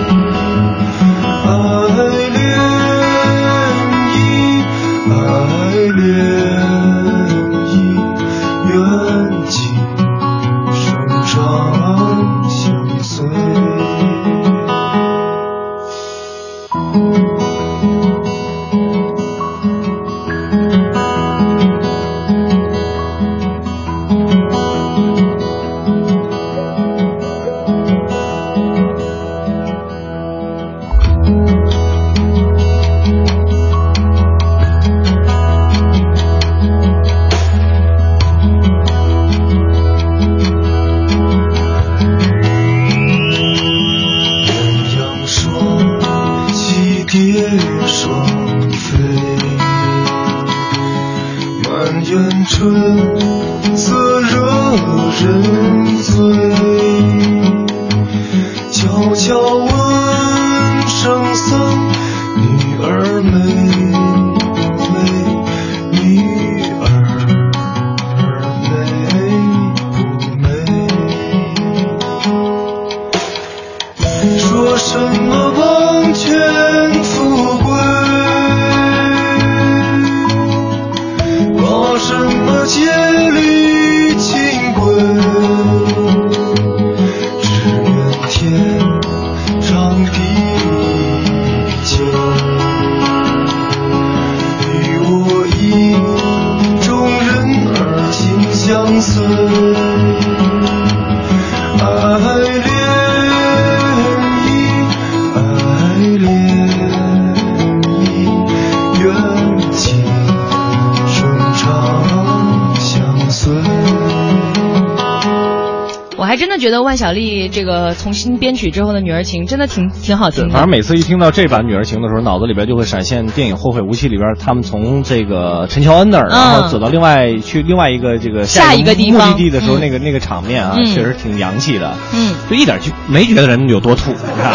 [117.49, 120.55] 这个重新编曲之后的《女儿情》真的挺挺好听的。
[120.55, 129.81] 反正每次一听到这版《女儿情》的时候，脑子里边就会闪现电影《后会无期》里边他们从这个陈乔恩那儿，然后走到另外去另外一个这个嗯下一个地目的地的时候，嗯。
[129.81, 130.85] 那个那个场面啊，嗯。
[130.87, 131.95] 确实挺洋气的。
[132.15, 134.55] 嗯，就一点就没觉得人有多土，啊。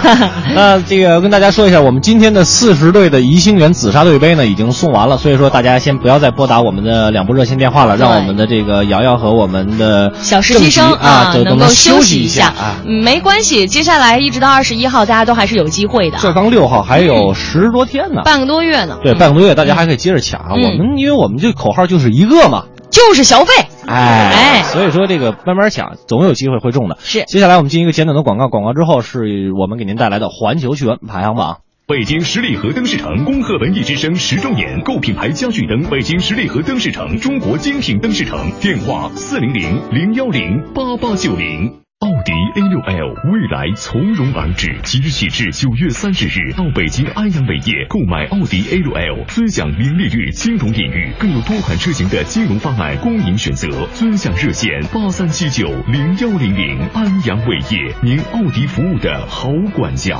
[0.54, 12.76] 那这个跟大家说一下，我们今天的四十队的宜兴园紫砂队杯呢已经送完了，所以说大家先不要再拨打我们的两部热线电话了，让我们的这个瑶瑶和我们的小实习生啊，都能够都休息一下啊。
[12.86, 16.18] 嗯没关系，接下来一直到二十一号，大家都还是有机会的。
[16.20, 18.98] 这刚六号还有十多天呢，半个多月呢。
[19.02, 23.52] 对，半个多月大家还可以接着抢我们因为我们这口号就是一个嘛，就是消费。
[23.90, 26.96] 哎哎所以说这个慢慢想，总有机会会中的。
[27.00, 31.58] 是接下来我们进一个简短的广告，广告之后是我们给您带来的环球趣闻排行榜。
[31.86, 41.80] 北京十里河灯饰城恭贺文艺之声十周年，购品牌家具灯，北京十里河灯饰城，中国精品灯饰城，电话四零零零幺零八八九零。
[42.00, 53.68] 奥迪 A6L 未来从容而至，即日起至九月三十日到北京安阳伟业购买奥迪 A6L，尊享零利率金融领域，更有多款车型的金融方案供您选择。
[53.92, 60.16] 尊享热线八三七九零幺零零，安阳伟业，您奥迪服务的好管家。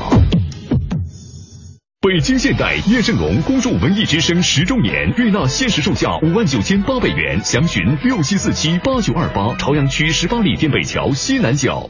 [2.01, 11.87] 北京现代叶盛龙恭祝文艺之声十周年，悦纳限时售价五万九千八百元，详询六七四七八九二八，朝阳区十八里店北桥西南角。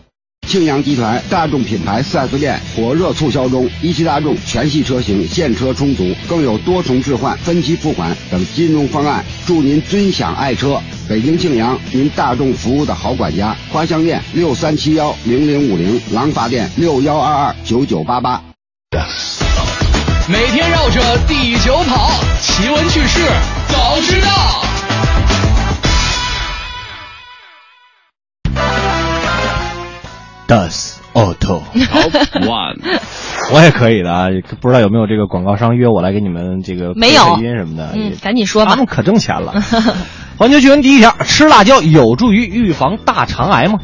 [0.49, 10.78] 庆阳集团大众品牌 4S 店火热促销中，一汽大众全系车型现车充足，更有多重置换、分期付款等金融方案，祝您尊享爱车。
[11.07, 13.55] 北京庆阳，您大众服务的好管家。
[13.72, 18.43] 花乡店六三七幺零零五零，廊坊店六幺二二九九八八。
[20.32, 22.09] 每天绕着地球跑，
[22.39, 23.19] 奇闻趣事
[23.67, 24.29] 早知道。
[30.47, 31.63] Das Auto
[32.47, 32.79] One，
[33.51, 34.27] 我也可以的啊，
[34.61, 38.77] 不知道有没有这个广告商约我来给你们这个没有配配音什么的，嗯，赶紧说吧他。
[38.77, 39.53] 们可挣钱了。
[40.39, 43.79] 环球趣闻第一条：吃辣椒有助于预防大肠癌吗？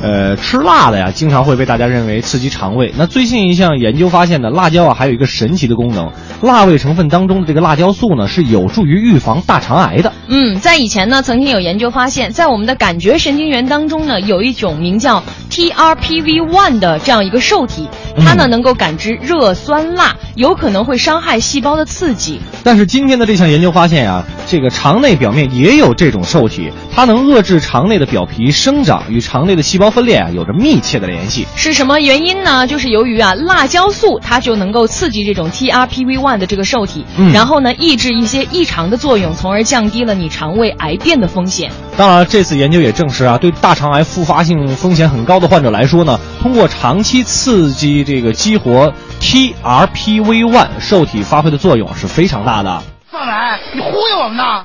[0.00, 2.94] 呃，吃辣的呀，经常会被大家认为刺激肠胃。
[2.96, 10.12] 那最近一项研究发现呢，辣椒啊还有一个神奇的功能，辣味成分当中的这个辣椒素呢是有助于预防大肠癌的。
[10.28, 22.38] 嗯，在以前呢，曾经有研究发现，在我们的感觉神经元当中呢，有一种名叫 TRPV1 的这样一个受体，它呢能够感知热、酸、辣，有可能会伤害细胞的刺激。
[22.62, 31.46] 但是今天的这项研究发现啊，这个肠内表面也有这种受体，它能遏制肠内的表皮生长，与肠内的细胞分裂啊有着密切的联系。
[31.56, 32.66] 是什么原因呢？
[32.66, 41.70] 就是由于啊，辣椒素它就能够刺激这种 TRPV1 的这个受体，嗯然后呢抑制一些异常的作用，从而降低了你肠胃癌变的风险。
[41.96, 52.82] 当然，这次研究也证实啊，对大肠癌复发性风险很高的患者来说呢，通过长期刺激这个激活 TRPV1 受体发挥的作用是非常大的。
[53.12, 54.64] 上来，你忽悠我们呢？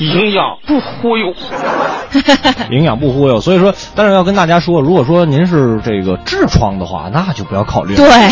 [0.00, 1.34] 营养不忽悠。
[2.72, 8.02] 营养不忽悠，所以说，但是要跟大家说，如果说您是这个痔疮的话，那就不要考虑了。
[8.02, 8.30] 对，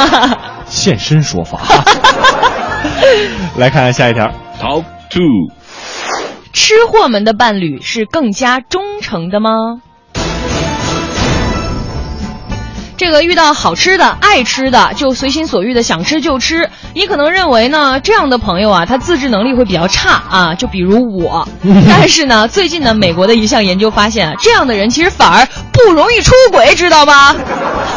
[0.66, 1.60] 现身说法。
[3.58, 4.32] 来看看下一条。
[4.60, 5.52] Top Two，
[6.52, 9.50] 吃货们的伴侣是更加忠诚的吗？
[13.02, 16.70] 这个遇到好吃的、爱吃的，就随心所欲的想吃就吃。
[16.94, 21.48] 你可能认为呢，这样的朋友啊，他自制能力会比较差啊，就比如我。
[21.90, 27.34] 但是呢，最近呢，美国的一项研究发现啊，这样的人其实反而不容易出轨，知道吗？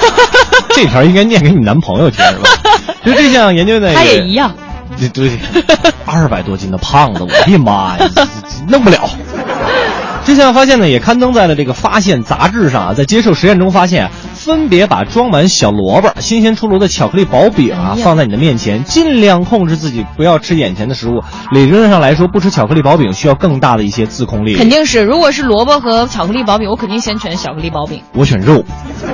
[0.74, 2.50] 这条应该念给你男朋友听是吧？
[3.06, 4.52] 就这项研究呢，他也一样。
[4.98, 5.38] 对对，
[6.08, 8.10] 二百多斤的胖子，我的妈呀，
[8.68, 9.08] 弄不了。
[10.26, 12.94] 这项发现呢，也刊登在了这个《发现》杂志上啊。
[12.96, 14.12] 在接受实验中发现啊，
[14.46, 21.24] 分别把装满小萝卜、新鲜出炉的巧克力薄饼啊放在你的面前，尽量控制自己不要吃眼前的食物。
[21.50, 24.56] 理论上来说，不吃巧克力薄饼需要更大的一些自控力。
[24.56, 28.64] 肯定是，如果是萝卜和巧克力薄饼，我肯定先选巧克力薄饼，我选肉，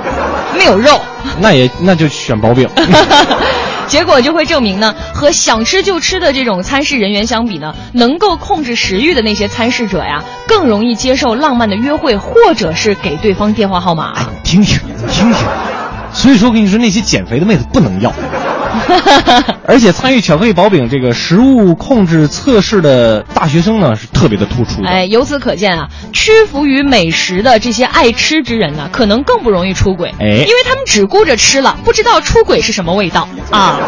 [0.58, 1.00] 没有肉。
[1.40, 2.68] 那也那就选薄饼。
[3.92, 14.14] 结果就会证明呢，和想吃就吃的这种餐食人员相比呢，能够控制食欲的那些参试者呀，更容易接受浪漫的约会，或者是给对方电话号码。
[14.42, 14.78] 听听
[15.10, 15.34] 听听，
[16.14, 18.10] 所以说我跟你说，那些减肥的妹子不能要。
[19.66, 24.88] 而且参与巧克力薄饼这个食物控制测试的大学生呢，是特别的突出的。
[24.88, 33.78] 哎，由此可见啊，屈服于美食的这些爱吃之人呢，可能更不容易出轨，哎因为他们只顾着吃了，不知道出轨是什么味道啊。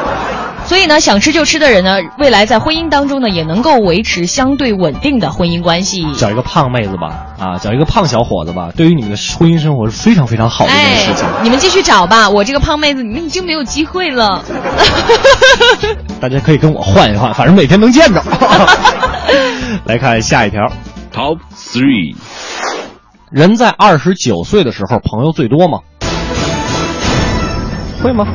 [0.67, 6.07] 所以呢，想吃就吃的人呢，未来在婚姻当中呢，也能够维持相对稳定的婚姻关系。
[6.17, 11.27] 找一个胖妹子吧，啊，找一个胖小伙子吧，对于你们的婚姻生活是非常非常好的一件事情。
[11.43, 14.43] 你们继续找吧，我这个胖妹子，你们已经没有机会了。
[16.21, 18.23] 大家可以跟我换一换，反正每天能见着。
[19.85, 20.63] 来看下一条
[21.13, 22.17] ，Top Three，
[23.31, 25.81] 人在二十九岁的时候朋友最多吗？
[28.03, 28.27] 会吗？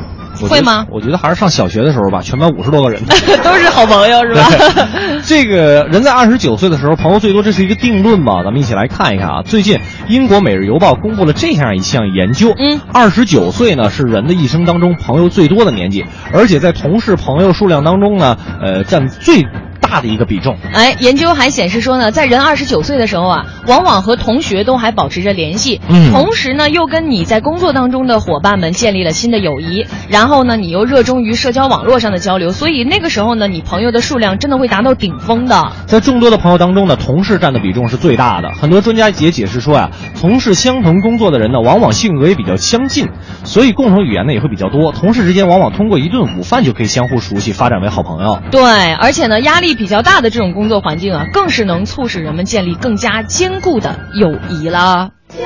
[0.47, 3.01] 会吗我觉得还是上小学的时候吧，全班五十多个人。
[3.43, 4.43] 都是好朋友是吧？
[5.25, 8.43] 这个人在二十九岁的时候朋友最多，这是一个定论吗？
[8.43, 9.41] 咱们一起来看一看啊。
[9.43, 19.45] 最近英国《每日邮报》公布了这样一项研究，嗯，二十九岁呢是人的一生当中朋友最多的年纪，而且在同事朋友数量当中呢，呃，占最
[19.89, 20.55] 大的一个比重。
[20.73, 35.71] 哎，研究还显示说呢，在人二十九岁的时候啊，往往和同学都还保持着联系，嗯同时呢，又跟你在工作当中的伙伴们建立了新的友谊，然后呢，你又热衷于社交网络上的交流，所以那个时候呢，你朋友的数量真的会达到顶峰的。
[35.87, 38.51] 在众多的朋友当中呢，同事占的比重是最大的。
[38.53, 43.07] 很多专家也解释说呀、从事相同工作的人呢，往往性格也比较相近，
[43.43, 44.91] 所以共同语言呢也会比较多。
[44.91, 48.39] 同事之间往往通过一顿午饭就可以相互熟悉，发展为好朋友。
[48.51, 55.11] 对，而且呢，压力比较大的这种工作环境啊，更是能促使人们建立更加坚固的友谊啦。
[55.39, 55.45] 友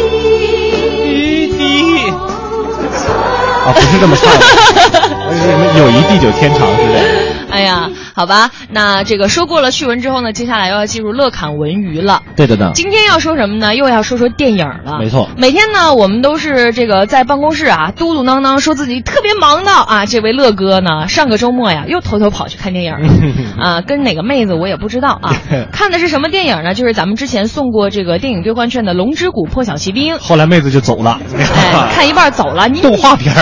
[0.00, 1.50] 谊
[3.66, 4.46] 啊，不是这么唱的，
[5.34, 7.25] 什 么友谊地久天长之类的。
[7.56, 12.22] 哎呀，好吧，那这个说过了趣闻之后呢，接下来又要进入乐侃文娱了。
[12.36, 13.74] 对的呢，今天要说什么呢？
[13.74, 14.98] 又要说说电影了。
[15.00, 20.04] 没错每天呢，我们都是这个在办公室啊，嘟嘟囔囔说自己特别忙的啊。
[20.04, 23.08] 这位乐哥呢，上个周末呀，又偷偷跑去看电影了
[23.58, 25.34] 啊，跟哪个妹子我也不知道啊。
[25.72, 26.74] 看的是什么电影呢？
[26.74, 30.14] 就是咱们之前送过这个电影兑换券的《龙之谷破晓奇兵》。
[30.20, 33.34] 后来妹子就走了，哎， 看一半走了，你动画片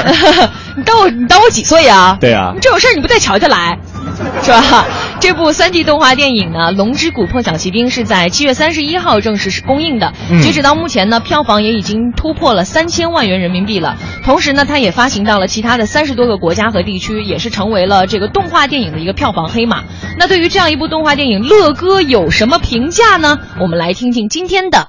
[0.77, 2.17] 你当我你当我几岁啊？
[2.21, 3.79] 对啊你这种事儿你不带瞧瞧来，
[4.43, 4.87] 是吧？
[5.21, 10.13] 这部 3D 动画电影呢，《龙之谷破晓奇兵》是在七月三十一号正式是公映的。
[10.31, 13.97] 嗯截止到目前呢，票房也已经突破了三千万元人民币了。
[14.25, 19.85] 同时呢，它也发行到了其他的三十多个国家和地区，也是成为了这个动画电影的一个票房黑马。
[20.19, 23.39] 那对于这样一部动画电影，乐哥有什么评价呢？
[23.61, 24.89] 我们来听听今天的。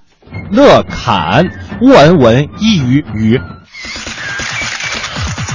[0.52, 1.50] 乐侃
[1.82, 3.40] 文文一语语。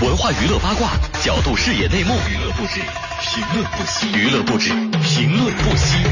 [0.02, 0.88] 文化娱乐八卦，
[1.22, 2.80] 角度视野内幕，娱乐不止，
[3.32, 4.70] 评论不息，娱乐不止，
[5.04, 6.02] 评论不息。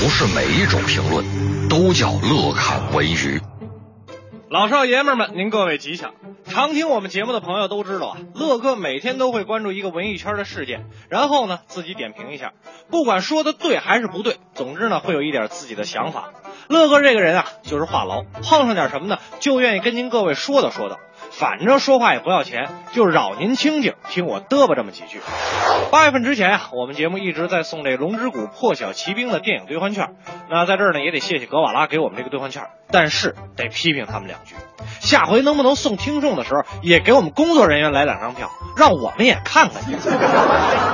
[0.00, 1.24] 不是每一种评论
[1.68, 3.40] 都叫乐侃文娱。
[4.48, 6.10] 老少爷们儿们，您各位吉祥！
[6.48, 12.54] 常听我们节目的朋友都知道啊，乐哥每天都会关注一个文艺圈的事件，然后呢自己点评一下，
[12.90, 16.30] 不管说的对还是不对，总之呢会有一点自己的想法。
[16.66, 20.98] 乐哥这个人啊，就是话痨，碰上点什么呢，就愿意跟您各位说道说道，
[21.30, 25.20] 反正说话也不要钱，就扰您清静，听我嘚吧这么几句。
[25.90, 30.16] 八月份之前啊，我们节目一直在送这《龙之谷破晓奇兵》的电影兑换券，
[30.50, 34.54] 那在这儿呢也得谢谢格瓦拉给我们这个兑换券，但是得批评他们两句。
[35.00, 39.96] 下回能不能送听众的时候，也给我们工作人员来两张票，让我们也看看去。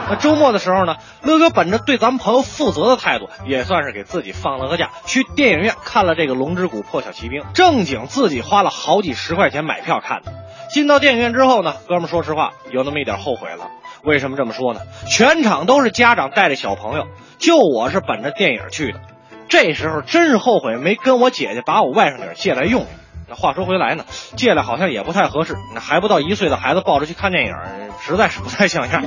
[0.08, 10.32] 那周末的时候呢，乐哥本着对咱们朋友负责的态度，也算是给自己放了个假，去电影院看了这个《龙之谷破晓奇兵》，正经自己花了好几十块钱买票看的。
[10.70, 13.68] 进到电影院之后呢，哥们说实话有那么一点后悔了。
[14.02, 14.80] 为什么这么说呢？
[15.08, 17.06] 全场都是家长带着小朋友，
[17.38, 19.00] 就我是本着电影去的。
[19.48, 22.86] 这时候真是后悔没跟我姐姐把我外甥女借来用用。
[23.28, 24.04] 那话说回来呢，
[24.36, 25.56] 借来好像也不太合适。
[25.74, 27.54] 那还不到一岁的孩子抱着去看电影，
[28.00, 29.02] 实在是不太像样。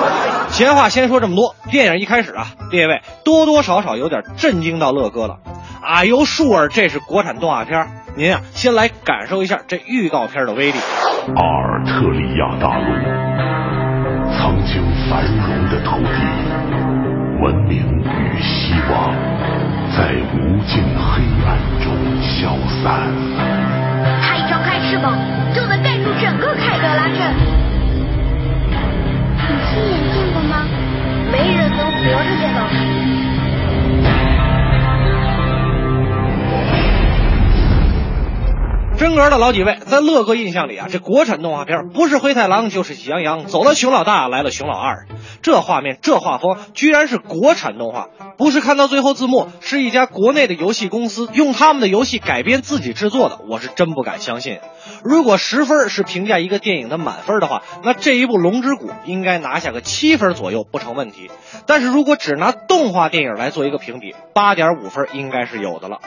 [0.48, 5.36] 闲话先说这么多，电影一开始啊，列位多多少少有点震惊到乐哥了。
[5.82, 10.78] 啊呦，舒儿，这是国产动画片，您啊先来感受一下这预告片的威力。
[11.36, 12.84] 阿尔特利亚大陆
[14.32, 16.08] 曾经繁荣的土地，
[17.42, 19.14] 文明与希望
[19.98, 21.90] 在无尽黑暗中
[22.22, 23.10] 消散。
[24.22, 25.18] 它一张开翅膀，
[25.52, 27.34] 就能盖住整个凯德拉镇。
[29.40, 30.68] 你亲眼见过吗？
[31.32, 32.58] 没人能活着见到。
[38.96, 45.06] 真格的老几位，在乐哥印象里啊，这国产动画片不是灰太狼就是喜羊羊，走了熊老大，来了熊老二。
[45.48, 54.58] 这画面，这画风，居然是国产动画，不是看到最后字幕是一家国内的游戏公司用他们的游戏改编自己制作的，我是真不敢相信。
[55.02, 61.30] 如果十分是评价一个电影的满分的话，那这一部《龙之谷》应该拿下个七分左右不成问题。
[61.66, 66.00] 但是如果只拿动画电影来做一个评比，八点五分应该是有的了。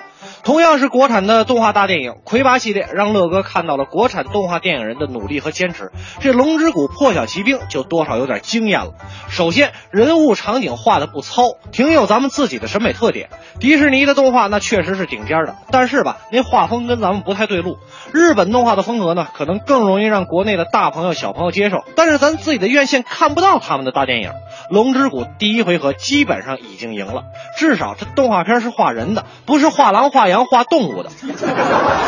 [0.44, 5.92] 同样是国产的动画大电影，魁拔系列让乐哥看到了国产动画电影人的努力和坚持。
[6.20, 8.94] 这《龙之谷》破晓奇兵就多少有点惊艳了。
[9.30, 13.30] 首先，人物场景画的不糙，挺有咱们自己的审美特点。
[13.60, 17.78] 迪士尼的动画那确实是顶尖的，但是吧，那画风跟咱们不太对路。
[18.12, 24.30] 日本动画的风格呢，可能更容易让国内的大朋友小朋友接受，但是咱自己的院线看不到他们的大电影。
[24.70, 27.24] 《龙之谷》第一回合基本上已经赢了，
[27.58, 31.10] 至少这动画片是画人的，不是画狼、画羊、画动物的。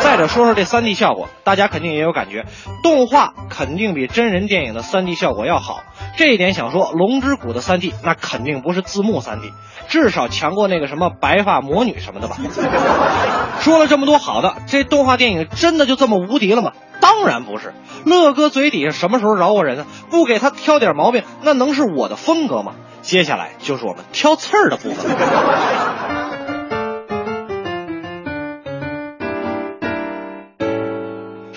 [0.02, 2.44] 再者说说这 3D 效果，大家肯定也有感觉，
[2.82, 5.80] 动画肯定比真人电影的 3D 效果要好。
[6.16, 9.50] 这一点想说，《龙之谷》的 3D 那肯定不是字幕 3D，
[9.88, 12.36] 至少强过那个什么白发魔女什么的吧。
[13.60, 16.72] 说了这么多好的，这动画电影真的就这么无敌了吗？
[17.00, 17.74] 当然不是。
[18.04, 19.86] 乐哥嘴底下什么时候饶过人呢？
[20.10, 22.74] 不给他挑点毛病，那能是我的风格吗？
[23.02, 25.14] 接下来就是我们挑刺儿的部分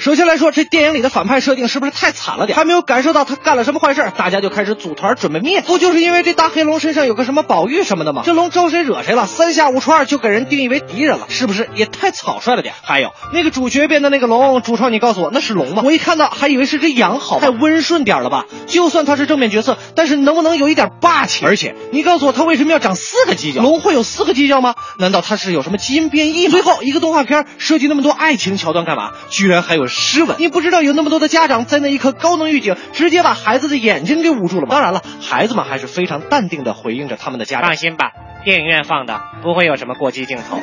[0.08, 2.56] 首先来说，这电影里的反派设定是不是太惨了点？
[2.58, 5.60] 还没有感受到他干了什么坏事，大家就开始组团准备灭。
[5.60, 8.22] 不就是因为这大黑龙身上有个什么宝玉什么的吗？
[8.24, 9.28] 这龙招谁惹谁了？
[9.28, 12.74] 三下五除二就给人定义为敌人了，是不是也太草率了点？
[12.84, 15.84] 还有那个主角变的那个龙，主创你告诉我那是龙吗？
[15.84, 18.46] 我一看到还以为是只羊，好太温顺点了吧？
[18.66, 21.46] 就算他是正面角色，但是能不能有一点霸气？
[21.46, 23.62] 而且你告诉我他为什么要长四个犄角？
[23.62, 24.76] 龙会有四个犄角吗？
[25.00, 26.52] 难道他是有什么基因变异吗？
[26.52, 29.12] 最后一个动画片设计那么多爱情桥段干嘛？
[29.30, 30.38] 居然还有湿吻？
[30.40, 34.70] 你不知道有那么多的家长在那一刻高能预警，直接把孩子的眼睛给捂住了吗？
[34.70, 37.68] 当然了，孩子们还是非常淡定的回应着他们的家长。
[37.68, 38.12] 放心吧，
[38.46, 40.60] 电影院放的不会有什么过激镜头。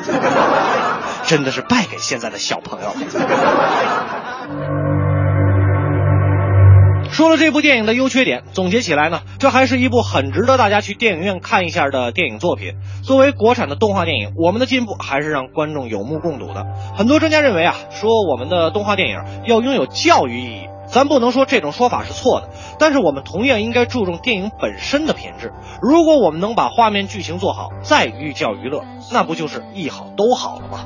[1.27, 2.95] 真的是败给现在的小朋友了。
[7.15, 12.73] 说了这部电影的优缺点，总结起来呢，这还是一部很值得大家去电影院看一下的电影作品。
[13.03, 16.65] 作为国产的动画电影，我们的进步还是让观众有目共睹的。
[16.93, 22.49] 很多专家认为啊，说我们的动画电影要拥有教育意义，咱不能说这种说法是错的，
[22.79, 25.53] 但是我们同样应该注重电影本身的品质。
[25.81, 28.81] 如果我们能把画面剧情做好，再寓教于乐，
[29.13, 30.79] 那不就是一好都好了吗？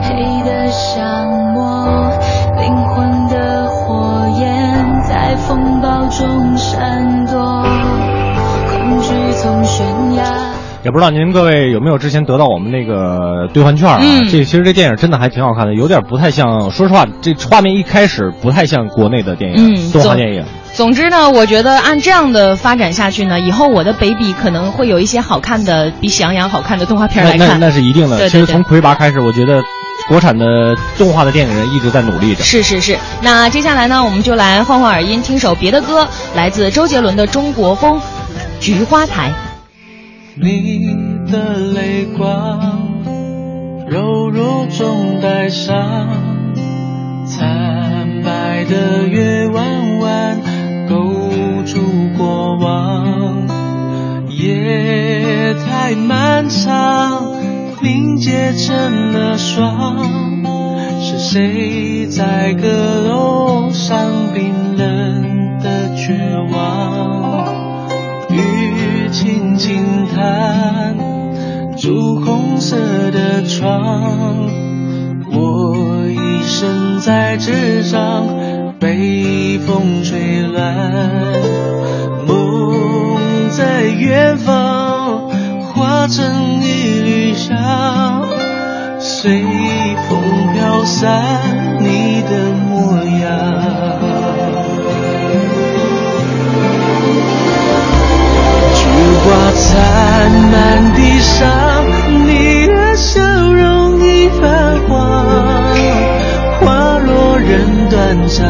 [0.00, 2.10] 黑的像我，
[2.58, 3.68] 灵魂的
[5.12, 7.38] 在风暴中闪躲，
[8.70, 9.84] 恐惧从悬
[10.14, 10.24] 崖。
[10.82, 13.98] 也不知道您各位有没有之前得到我们那个兑换券啊？
[14.00, 20.46] 嗯这其实这电影真的还挺好看的，有点不太像，说实话，这画面一开始不太像国内的电影，嗯动画电影。
[20.72, 27.60] 总之呢，我觉得按这样的发展下去呢，以后我的 baby 可能会有一些好看的，比《喜羊羊》好看的动画片那那来看。
[27.60, 28.16] 那是一定的。
[28.16, 29.62] 对对对其实从魁拔开始，我觉得
[30.08, 32.42] 国产的动画的电影人一直在努力着。
[32.44, 37.98] 是是是，那接下来呢，我们就来换换耳音，听首别的歌，来自周杰伦的《中国风》，
[38.60, 39.30] 《菊花台》。
[40.34, 40.96] 你
[41.30, 42.88] 的泪光，
[43.86, 45.74] 柔弱中带伤，
[47.26, 50.40] 惨白的月弯弯
[50.88, 50.96] 勾
[51.66, 51.80] 住
[52.16, 53.46] 过往，
[54.28, 57.34] 夜太漫长，
[57.82, 59.98] 凝结成了霜，
[61.00, 62.68] 是谁在阁
[63.08, 66.14] 楼上冰冷的绝
[66.52, 67.52] 望？
[68.30, 70.96] 雨轻轻弹，
[71.76, 72.76] 朱红色
[73.10, 74.48] 的窗，
[75.32, 80.72] 我一生在纸上被风吹乱，
[82.28, 84.71] 梦在远方
[86.02, 87.54] 化成一缕香，
[88.98, 89.40] 随
[90.08, 93.30] 风飘散你的模样。
[98.74, 98.82] 菊
[99.22, 101.86] 花残满地上，
[102.26, 103.20] 你的笑
[103.52, 104.98] 容已泛黄，
[106.58, 108.42] 花落人断肠，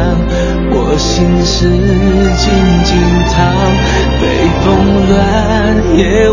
[0.71, 2.49] 我心事静
[2.87, 2.97] 静
[3.29, 3.37] 藏，
[4.23, 4.25] 被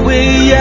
[0.06, 0.54] 文艺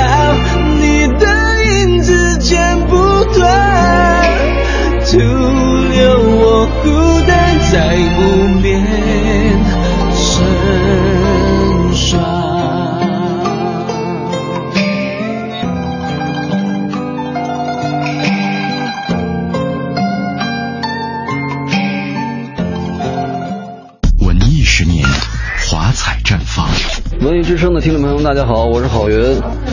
[27.58, 29.16] 声的听众朋友们，大家好，我是郝云。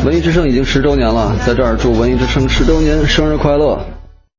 [0.03, 3.79] 文艺之声已经十周年了，在这儿祝文艺之声十周年生日快乐！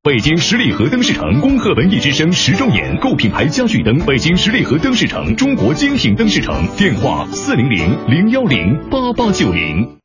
[0.03, 9.97] 北京十里河灯饰城恭贺文艺之声十周年，购品牌家具灯，北京十里河灯饰城，中国精品灯饰城，电话四零零零幺零八八九零。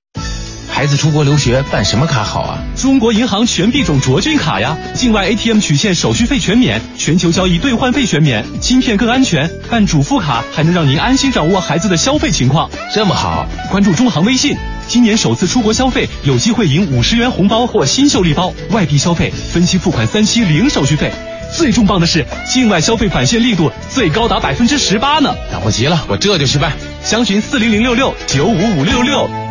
[0.73, 2.57] 孩子出国留学办什么卡好啊？
[2.75, 12.67] 中国银行全币种卓君卡呀，境外 ATM 取现手续费全免，全球交易兑换费全免，芯片更安全，办主副卡还能让您安心掌握孩子的消费情况。
[12.95, 14.57] 这么好，关注中行微信。
[14.87, 21.11] 今年首次出国消费有机会赢五十元红包或新秀丽包，外币消费分期付款三期零手续费。
[21.53, 25.35] 最重磅的是，境外消费返现力度最高达百分之十八呢！
[25.51, 26.71] 等不及了，我这就去办。
[27.03, 29.50] 详询四零零六六九五五六六。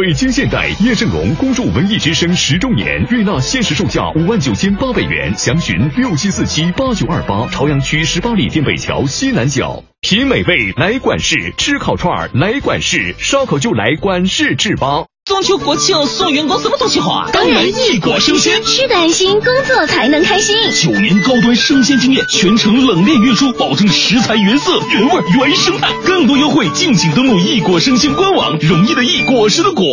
[0.00, 7.46] 北京现代叶盛龙恭祝文艺之声十周年，悦纳限时售价五万九千八百元，详询六七四七八九二八。
[7.50, 15.04] 朝阳区十八里店北桥西南角，品美味来管事，吃烤串来管事，烧烤就来管事制吧。
[15.24, 17.30] 中秋国庆送员工什么东西好啊？
[17.32, 20.56] 当然一果生鲜，吃得安心，工作才能开心。
[20.82, 25.88] 九年高端生鲜经验，全程冷链运输，保证食材原色原味原生态。
[26.04, 28.58] 更多优惠，敬请登录一果生鲜官网。
[28.58, 29.84] 容易的易，果实的果。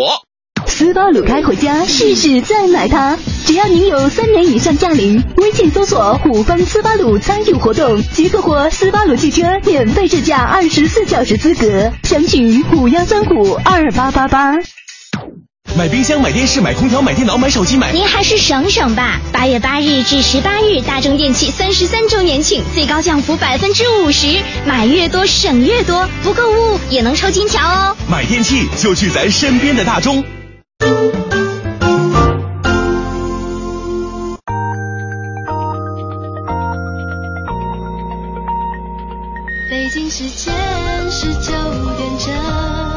[0.66, 3.18] 斯巴鲁开回家，试试再买它。
[3.46, 11.92] 只要您有三年以上驾龄，微信搜索“虎方斯巴鲁”参与活动，即可获斯巴鲁汽车免费试驾二十四小时资格。
[12.04, 14.58] 详询五幺三五二八八八。
[15.78, 17.92] 买冰箱、买电视、买空调、买电脑、买手机、买……
[17.92, 19.20] 您还是省省吧。
[19.32, 27.96] 八月八日至十八日，大中电器三十三周年庆，最高降幅百分之五十，买越多省越多，不购物也能抽金条哦。
[28.10, 30.24] 买电器就去咱身边的大中。
[39.70, 40.56] 北京时间
[41.12, 41.52] 十九
[41.98, 42.97] 点整。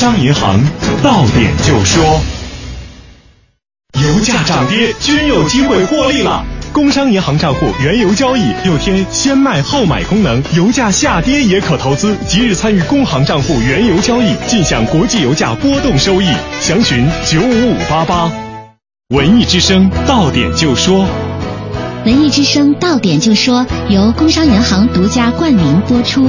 [0.00, 0.58] 商银行
[1.02, 2.22] 到点就说，
[4.02, 6.42] 油价涨跌均有机会获利了。
[6.72, 12.16] 工商银行账户原油交易又添先卖后买功能，油价下跌也可投资。
[12.26, 16.28] 即日参与工行账户原油交易，尽享国际油价波动收益。
[16.62, 18.32] 详询九五五八八。
[19.14, 21.04] 文艺之声到点就说，
[22.06, 26.26] 文艺之声到点就说由工商银行独家冠名播出。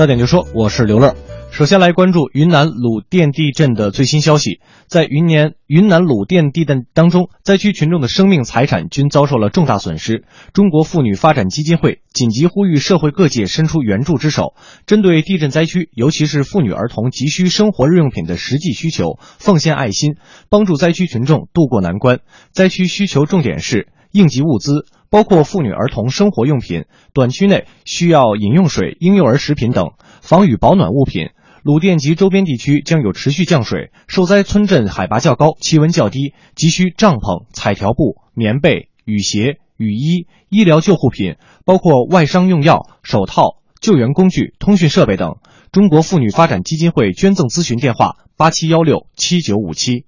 [0.00, 1.14] 到点就说，我是刘乐。
[1.50, 4.58] 首先来关注云南鲁甸地震的最新消息。
[4.86, 10.24] 在云年云南鲁甸地震当中，灾区群众的生命财产均遭受了重大损失。
[10.54, 14.54] 中国妇女发展基金会紧急呼吁社会各界伸出援助之手，
[14.86, 20.14] 针对地震灾区，尤其是妇女儿童急需生活日用品的实际需求，奉献爱心，
[20.48, 22.20] 帮助灾区群众渡过难关。
[22.52, 24.86] 灾区需求重点是应急物资。
[25.10, 29.90] 包括妇女儿童生活用品、短期内需要饮用水、婴幼儿食品等
[30.22, 31.30] 防雨保暖物品。
[31.62, 41.34] 鲁甸及周边地区将有持续降水，受灾村镇海拔较高，气温较低，急需帐篷、彩条布、棉被、雨鞋、雨衣、医疗救护品，
[41.66, 45.38] 包括外伤用药、手套、救援工具、通讯设备等。
[45.72, 50.06] 中国妇女发展基金会捐赠咨询电话：八七幺六七九五七。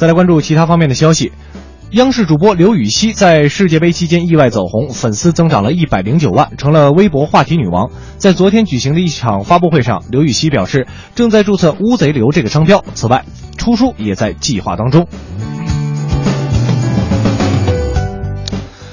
[0.00, 1.30] 再来关注其他方面的消息。
[1.90, 7.90] 央视主播刘禹锡在世界杯期间意外走红，粉丝增长了一百零九万，成了微博话题女王。
[8.16, 13.26] 在昨天举行的一场发布会上，刘禹锡表示正在注册“乌贼刘”这个商标，此外，
[13.58, 15.06] 出书也在计划当中。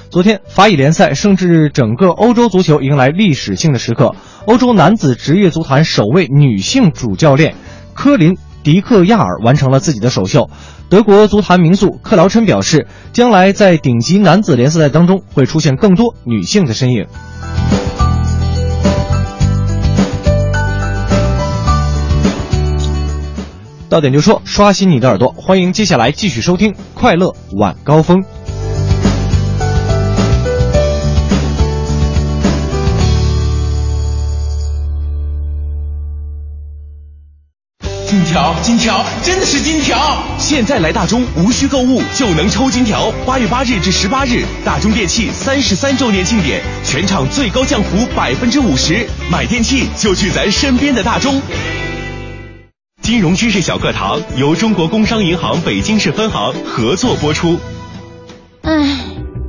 [0.09, 4.13] 昨天，法乙联赛甚至整个欧洲足球迎来历史性的时刻，
[4.45, 7.55] 欧洲男子职业足坛首位女性主教练
[7.93, 10.49] 科林·迪克亚尔完成了自己的首秀。
[10.89, 17.05] 德国足坛名宿克劳琛表示，将来在顶级男子联赛当中会出现更多女性的身影。
[23.89, 28.21] 到点就说，刷新你的耳朵，欢迎接下来继续收听《快乐晚高峰》。
[38.27, 39.97] 条，金条，真的是金条！
[40.37, 43.11] 现在来大中无需购物就能抽金条。
[43.25, 51.41] 八月八日至十八日，大中电器三十三周年庆典，全场最高降幅百分之五十，买电器就去咱身边的大中。
[53.01, 57.57] 金融知识小课堂由中国工商银行北京市分行合作播出。
[58.63, 58.99] 唉，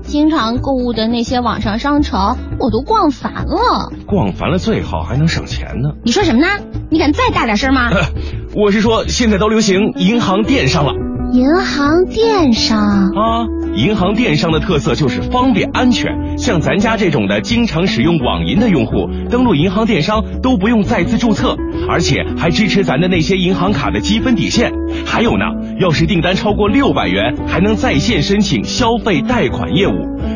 [0.09, 3.93] 经常购物的那些网上商城，我都逛烦了。
[4.07, 5.91] 逛烦了最好还能省钱呢。
[6.03, 6.47] 你说什么呢？
[6.91, 7.91] 你敢再大点声吗？
[8.57, 10.93] 我是说，现在都流行银行电商了。
[11.31, 16.39] 银行电商啊，银行电商的特色就是方便安全。
[16.39, 21.55] 像咱家这种的经常使用网银的用户，登录银行电商都不用再次注册，
[21.87, 24.73] 而且还支持咱的那些银行卡的积分抵现。
[25.05, 25.45] 还有呢，
[25.79, 29.93] 要是订单超过六百元，还能在线申请消费贷款业务。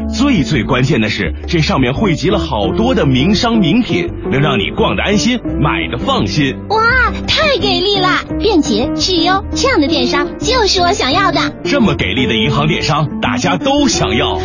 [0.09, 6.55] 最最关键的是，这上面汇集了好多的名商名品，能让你逛得安心，买的放心。
[6.69, 8.09] 哇，太给力了！
[8.39, 11.41] 便捷、质优，这样的电商就是我想要的。
[11.65, 14.39] 这么给力的银行电商，大家都想要。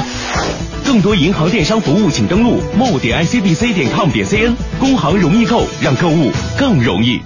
[0.84, 4.54] 更多银行电商服务，请登录 mo 点 icbc 点 com 点 cn。
[4.80, 7.20] 工行容易购，让购物更容易。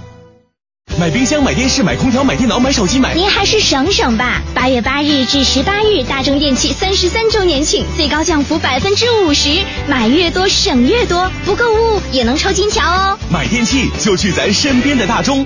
[0.99, 3.13] 买冰箱、买电视、买空调、买电脑、买手机、买……
[3.15, 4.41] 您还是省省吧。
[4.53, 9.49] 八月八日至十八日，大中电器三十三周年庆，最高降幅百分之五十，
[9.87, 13.17] 买越多省越多，不购物也能抽金条哦。
[13.29, 15.45] 买电器就去咱身边的大中。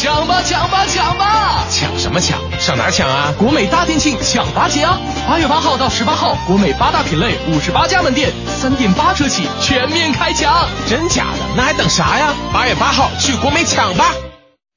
[0.00, 1.66] 抢吧抢吧抢吧！
[1.70, 2.38] 抢什么抢？
[2.58, 3.34] 上哪儿抢啊？
[3.36, 4.98] 国美大店庆抢八节啊！
[5.28, 10.66] 八月八号到十八号，国美八大品类五十八家门店，三点八折起，全面开抢！
[10.88, 11.40] 真假的？
[11.54, 12.32] 那还等啥呀？
[12.50, 14.14] 八月八号去国美抢吧！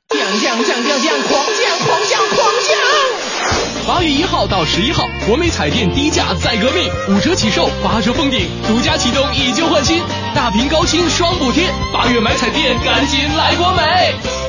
[0.10, 3.88] 降降降降降，狂降狂降狂降！
[3.88, 10.04] 八月一号到十一号，国美彩电低价再革命，五折起售，八折封顶，独家启动以旧换新，
[10.36, 11.70] 大屏高清双补贴。
[11.94, 14.43] 八月买彩电，赶紧来国美！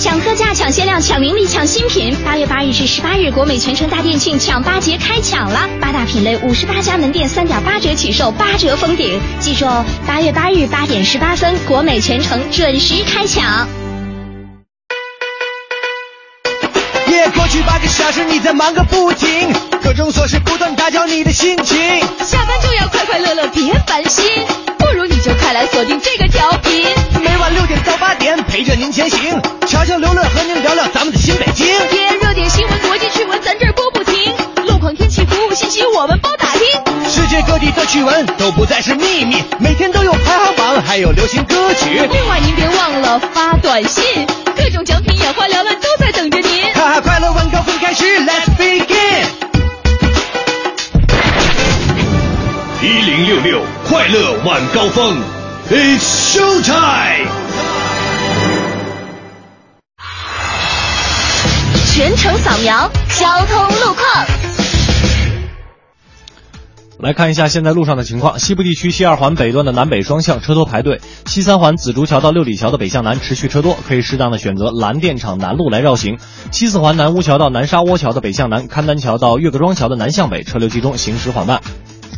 [0.00, 2.16] 抢特价、抢限量、抢名利、抢新品！
[2.24, 9.20] 八月八日至十八日，国美全城大店庆抢八节开抢了，八大品类五十八家门店，三点八折起售，八折封顶。
[9.40, 13.68] 记住哦，八月八日八点十八分，国美全城准时开抢。
[17.08, 21.76] 耶，过去八个小时你在忙个不停，各种琐事不断打搅你的心情。
[22.24, 24.24] 下班就要快快乐乐，别烦心，
[24.90, 26.84] 不如你就快来锁定这个调频。
[27.22, 31.66] 每晚六点到八点，陪着您前行，悄悄刘乐和您聊聊咱们的新北京。
[31.90, 34.34] 天，热点新闻、国际趣闻，咱这儿播不停。
[34.66, 36.62] 路况、天气、服务信息，我们包打听。
[37.08, 42.00] 世界各地的趣闻都不再是秘密，每天都有排行榜，还有流行歌曲。
[42.10, 44.26] 另外您别忘了发短信，
[44.56, 46.64] 各种奖品眼花缭乱都在等着您。
[46.74, 49.49] 哈哈，快乐晚高峰开始，Let's begin。
[52.82, 55.22] 一零六六快乐晚高峰
[55.68, 56.00] ，It's
[56.32, 57.30] show time。
[61.92, 64.26] 全程扫描交通路况。
[67.00, 68.38] 来看一下现在路上的情况。
[68.38, 76.18] 西部地区西二环北段的南北双向车多排队；西三环紫竹桥到六里桥的北向南持续车多，可以适当的选择蓝电厂南路来绕行。
[76.50, 81.60] 西四环南乌桥到南沙窝桥的北向南，勘丹桥到岳各庄桥的南向北车流集中，行驶缓慢。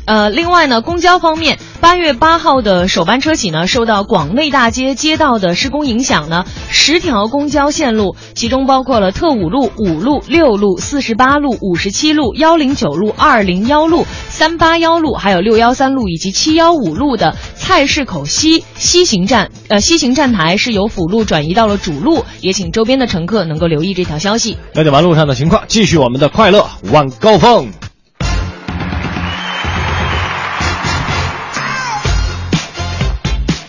[0.04, 24.58] 呃，另外呢，公交方面，八月八号的首班车起呢，受到广内大街街道的施工影响呢，十条公交线路，其中包括了特五路、五路、六路、四十八路、五十七路、幺零九路、二零幺路、三八幺路，还有六幺三路以及七幺五路的菜市口西西行站，呃，西行站台是由辅路转移到了主路，也请周边的乘客能够留意这条消息。
[24.74, 27.70] 了解完路上的情况，继续我们的快乐晚高峰。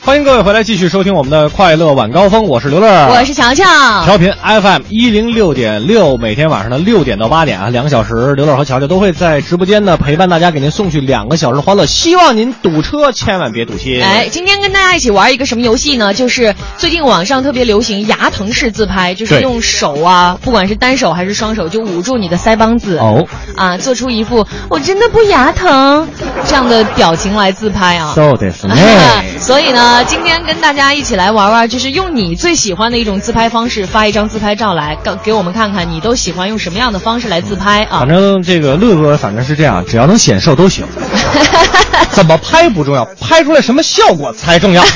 [0.05, 3.63] 欢迎各位回来继续收听我们的快乐晚高峰，我是刘乐，我是乔乔，
[4.03, 11.85] 调频 FM 一零六点六，每天晚上的六点到八点啊，两个小时，刘乐和乔乔都会在直播间呢陪伴大家，给您送去两个小时的欢乐。
[11.85, 14.03] 希望您堵车千万别堵心。
[14.03, 16.13] 哎，今天跟大家一起玩一个什么游戏呢？
[16.13, 23.25] 就是最近网上特别流行牙疼式自拍，就是用手啊，不管是单手还是双手，就捂住你的腮帮子哦，
[23.55, 26.05] 啊，做出一副我真的不牙疼
[26.45, 28.11] 这样的表情来自拍啊。
[28.13, 28.65] So this
[29.39, 29.92] 所以呢。
[30.01, 37.99] 今天跟大家一起来玩玩，就是用你最喜欢的一种自拍方式发一张自拍照来，给给我们看看你都喜欢用什么样的方式来自拍啊？
[37.99, 40.85] 反正这个乐哥反正是这样，只要能显瘦都行。
[42.11, 44.83] 怎么拍不重要，拍出来什么效果才重要。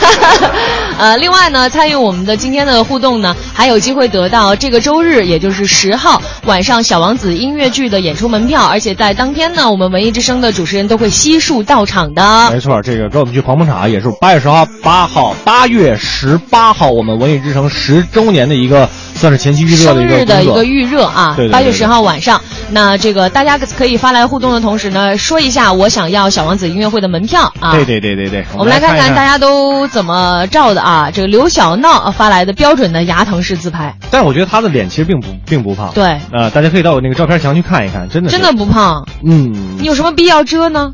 [0.98, 12.50] 呃，另外呢，参与我们的今天的互动呢，还有机会得到这个周日，也就是十号晚上《小王子》音乐剧的演出门票，而且在当天呢，我们文艺之声的主持人都会悉数到场的。
[12.52, 22.41] 没错，这个跟我们去捧捧场也是八月十号、八号、八月十八号，我们文艺之声十周年的一个算是前期预热的一个生日的一个预热啊八月十号晚上，
[22.72, 27.72] 那这个大家可以发来互动的同时呢，说一下我想要小王子音乐会的门票啊。
[27.74, 31.09] 对对对对对，我们来看看看大家都怎么照的啊！
[31.11, 35.91] 这个刘小闹发来的标准的牙疼式自拍，但是我觉得他的脸其实并不并不胖。
[35.93, 39.07] 对呃，大家可以到我那个照片墙去看一看，真的真的不胖。
[39.26, 40.93] 嗯，你有什么必要遮呢？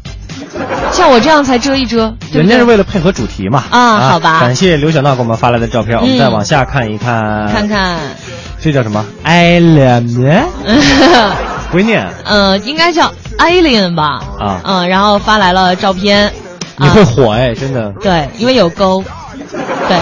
[0.91, 3.64] 像我这样才遮一遮，对对人家是为了配合主题嘛。
[3.72, 4.39] 啊好吧。
[4.41, 6.20] 感谢刘小娜给我们发来的照片，我们嗯。
[6.20, 7.98] 再往下看一看，看看，
[8.60, 10.46] 这叫什么？Alien，
[11.72, 14.22] 不会念，呃，应该叫 Alien 吧？
[14.39, 14.62] 啊。
[14.64, 16.32] 嗯，然后发来了照片，
[16.78, 17.91] 你会火哎，真的。
[18.02, 19.04] 对，因为有沟，
[19.88, 19.98] 对，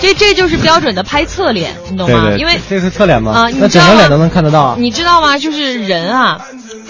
[0.00, 2.22] 这这就是标准的拍侧脸，你懂吗？
[2.28, 3.32] 对对，因为这是侧脸吗？
[3.32, 4.76] 啊你那整个脸都能看得到啊。
[4.78, 5.38] 你知道吗？
[5.38, 6.40] 就是人啊，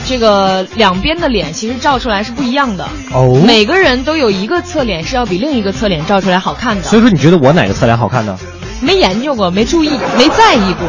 [0.06, 2.86] 这个两边的脸其实照出来是不一样的。
[3.12, 6.82] 哦每个人都有一个侧脸是要比另一个侧脸照出来好看的。
[6.82, 8.36] 所以说，你觉得我哪个侧脸好看呢？
[8.80, 10.88] 没研究过，没注意，没在意过。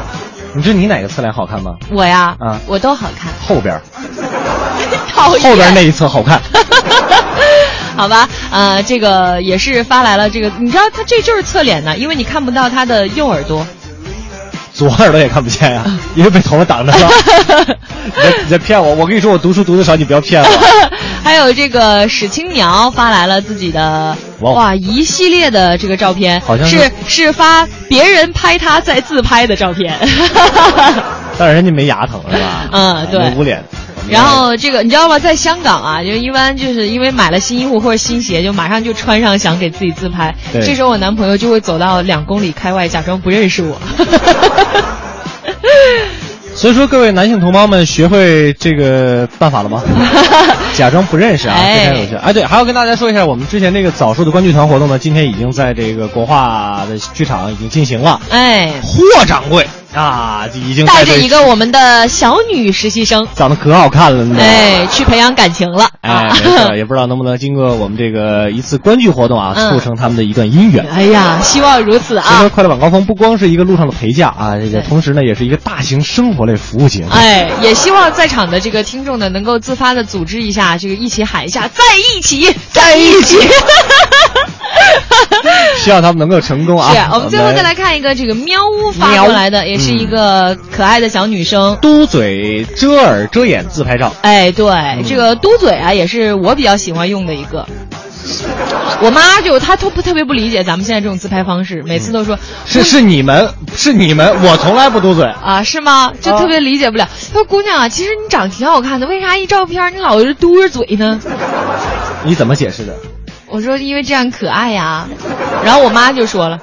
[0.53, 1.76] 你知道你哪个侧脸好看吗？
[1.91, 3.32] 我呀，啊我都好看。
[3.47, 3.82] 后边儿，
[5.13, 6.41] 讨厌后边那一侧好看。
[7.98, 13.66] 好吧，呃，这个也是发来了这个，你知道他这就是侧脸呢，因为你看不到他的右耳朵。
[14.74, 15.84] 左耳朵也看不见呀、
[16.16, 17.10] 因为被头发挡着了。
[18.06, 20.50] 你在你在骗我，我跟你说我读书读的少，你不要骗我。
[21.24, 29.98] 还有这个史青苗发来了自己的哇哇一系列的这个照片，好像是是是发别人拍他在自拍的照片。
[31.38, 32.68] 但是人家没牙疼是吧？
[32.74, 33.64] 嗯对捂脸。
[34.10, 35.20] 然后这个你知道吗？
[35.20, 40.34] 在香港啊，就一般就是因为买了新衣服或者新鞋，就马上就穿上想给自己自拍。
[40.54, 43.78] 对这时候我男朋友就会走到两公里开外，假装不认识我。
[46.56, 49.84] 所以说，各位男性同胞们，学会这个办法了吗？
[50.74, 52.16] 假装不认识啊，哎非常有趣。
[52.16, 58.20] 哎，对，还要跟大家说一下，我们之前这个早树的观剧团活动呢，今天已经在这个国画的剧场已经进行了。
[58.32, 64.38] 哎，霍掌柜啊，已经带着一个我们的小女实习生，长得可好看了呢。
[64.40, 65.88] 哎，去培养感情了。
[66.02, 70.86] 哎，啊没错，也不知道能不能经过我们这个一次观剧活动啊，嗯促成他们的一段姻缘。
[70.90, 72.50] 哎呀，希望如此啊！
[72.54, 77.10] 快乐晚高峰不光是一个路上的陪嫁啊，这个同时呢，也是一个大型生活类服务节目。
[77.12, 83.38] 哎，也希望在场的这个听众呢，能够自发的组织一下，这个一起喊一下，在一起，在一起。
[85.84, 86.92] 希望他们能够成功啊！
[86.94, 91.78] 是我们最后再来看一个这个喵呜发过来的，也是一个可爱的小女生。
[91.82, 94.14] 嘟嘴、遮耳、遮眼自拍照。
[94.22, 97.68] 哎，对，嗯这个嘟嘴啊，也是我比较喜欢用的一个。
[99.02, 105.24] 我妈就她特不特别不理解咱们现在这种自拍方式，每次都说是是你们，是你们，我从来不嘟嘴。
[105.26, 106.12] 啊，是吗？
[106.20, 107.08] 就特别理解不了。
[107.28, 111.20] 她说姑娘啊，其实你长得挺好看的，为啥一照片你老是嘟着嘴呢？
[112.26, 112.94] 你怎么解释的？
[113.46, 115.08] 我说因为这样可爱呀。
[115.64, 116.60] 然后我妈就说了，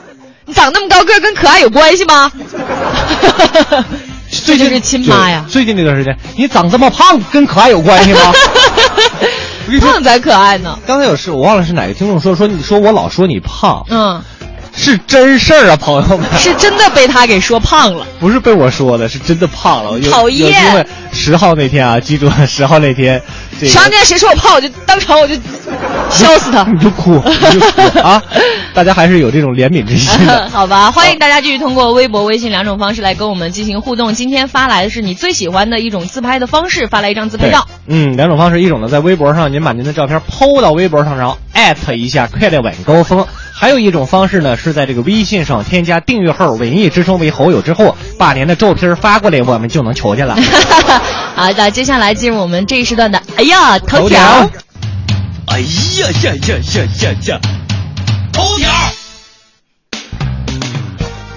[0.47, 2.31] 你长那么高个儿跟可爱有关系吗？
[4.31, 5.45] 最近是亲妈呀。
[5.49, 8.33] 最近这段时间，你长这么胖，跟可爱有关系吗？
[9.81, 10.79] 胖才可爱呢。
[10.87, 14.23] 刚才有事，我忘了是哪个听众说说你说我老说你胖，嗯，
[14.77, 18.07] 是真事儿啊，朋友们， 是真的被他给说胖了。
[18.19, 19.99] 不是被我说的，是真的胖了。
[19.99, 23.21] 有讨厌有机会十号那天啊，记住十号那天，
[23.61, 25.35] 这个常见谁说我胖，我就当场我就
[26.11, 26.65] 削死他。
[26.65, 28.23] 你就哭，你就哭啊！
[28.75, 30.49] 大家还是有这种怜悯之心的。
[30.51, 34.13] 好吧，欢迎大家继续通过微博、微信两种方式来跟我们进行互动。
[34.13, 37.67] 今天发来的是你最喜欢的一种自拍的方式，发来一张自拍照。
[37.87, 43.25] 嗯，两种方式，一种呢在微博上您把您的照片抛到微博上，然后艾特一下快乐晚高峰；
[43.65, 50.37] 还有一种方式呢是在这个微信上添加订阅号“文艺之声”为好友之后，把您的照片发过来，我们就能瞧见了。
[51.35, 54.21] 好的，接下来进入我们这一时段的哎呀头条。
[55.47, 57.41] 哎呀呀呀呀呀呀！
[58.35, 58.71] 头条。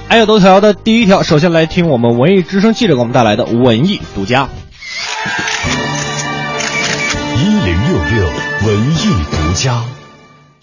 [0.10, 4.50] 还有头条的第一条，首先来听我们文艺之声记者给我们带来的文艺独家。
[7.38, 8.26] 一零六六
[8.66, 9.82] 文艺独家。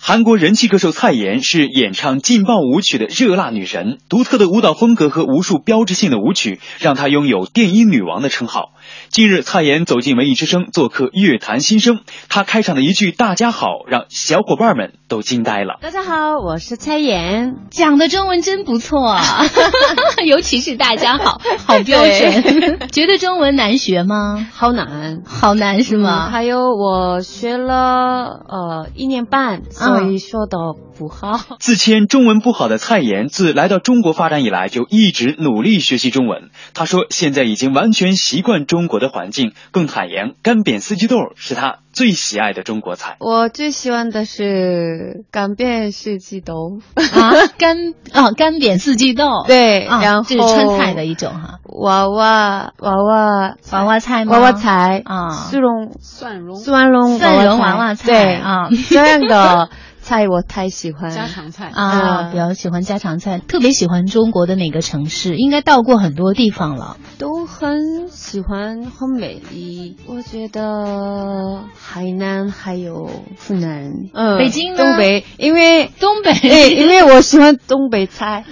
[0.07, 8.75] 韩国人气歌手蔡妍是演唱劲爆舞曲的热辣女神，独特的舞蹈风格和无数标志性的舞曲，让她拥有电音女王的称号。
[9.11, 11.97] 近日，蔡妍走进文艺之声做客《乐坛新生》，
[12.29, 15.79] 她开场的一句“大家好”让小伙伴们都惊呆了。
[15.81, 19.45] 大家好，我是蔡妍，讲的中文真不错啊，
[20.27, 22.89] 尤其是大家好，好标准。
[22.91, 24.49] 觉得中文难学吗？
[24.53, 26.29] 好难，好难是吗？
[26.29, 30.59] 嗯还有我学了呃一年半，所以说的
[30.99, 31.57] 不好。
[31.61, 36.51] 自谦中文不好的蔡妍，自来到中国发展以来，就一直努力学习中文。
[36.73, 43.17] 她说，现在已经完全习惯中国的环境，更坦言干煸四季豆是他最喜爱的中国菜。
[43.21, 46.79] 我最喜欢的是干煸四季豆。
[46.95, 47.77] 啊， 干
[48.13, 54.33] 哦干煸四季豆，对，啊然后这是川菜的一种哈，娃娃娃娃娃娃菜吗？
[54.33, 55.93] 娃娃菜啊，蒜蓉。
[56.01, 56.57] 蒜蓉。
[56.57, 58.07] 蒜蓉蒜蓉娃娃菜。
[58.07, 58.69] 对啊。
[58.89, 59.69] 这样的
[60.05, 61.11] 菜我太喜欢。
[61.11, 61.71] 家常菜。
[61.75, 65.37] 啊，比较喜欢家常菜，特别喜欢中国的哪个城市？
[65.37, 66.97] 应该到过很多地方了。
[67.19, 69.97] 都很喜欢，很美丽。
[70.07, 74.39] 我觉得海南还有湖南，嗯。
[74.39, 74.79] 北京呢？
[74.85, 78.45] 东北，因为东北， 对，因为我喜欢东北菜，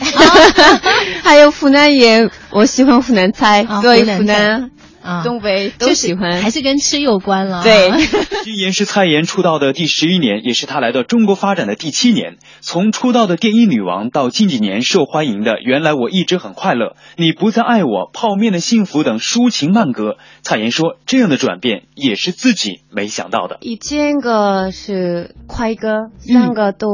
[1.22, 4.70] 还有湖南也我喜欢湖南菜，啊所以湖南湖南、
[5.02, 7.62] 啊东北都就喜欢，还是跟吃有关了。
[7.62, 7.90] 对。
[8.44, 12.38] 今年是蔡妍出道的第十一年，也是她来到中国发展的第七年。
[12.60, 16.86] 从出道的电音女王到近几年受欢迎的《原来我一直很快乐》
[17.16, 23.58] 《你不再爱我》《泡面的幸福》等抒情慢歌，蔡妍说这样的转变也是自己没想到的。
[23.60, 26.88] 以前个是快歌，三个都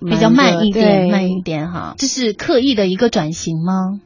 [0.00, 1.94] 比较慢一点慢一点哈。
[1.98, 4.00] 这是刻意的一个转型吗？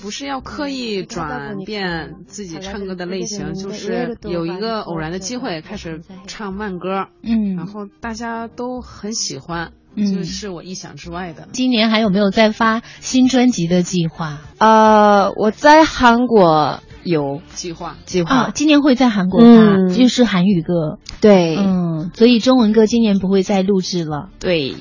[0.00, 7.56] 不是要刻意转变自己唱歌的类型就是有一个偶然的机会开始唱慢歌嗯。
[7.56, 11.48] 然后大家都很喜欢就是我意想之外的。
[11.52, 14.38] 今年还有没有再发新专辑的计划？
[14.58, 20.99] 呃我在韩国有计划，计划啊，今年会在韩国发，嗯就是韩语歌。
[21.21, 24.29] 对，嗯，所以中文歌今年不会再录制了。
[24.39, 24.75] 对，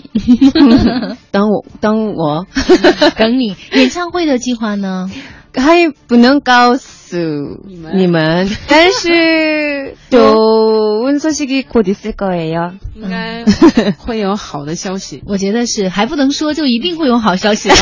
[1.31, 2.47] 等我等我
[3.17, 5.11] 等你演唱会的计划呢？
[5.55, 12.73] 还不能告诉们你们， 但是좋은소식이곧있을거예요。
[12.95, 13.45] 应该
[13.99, 15.23] 会有好的消息。
[15.27, 17.77] 我觉得是还不能说，就一定会有好消息了，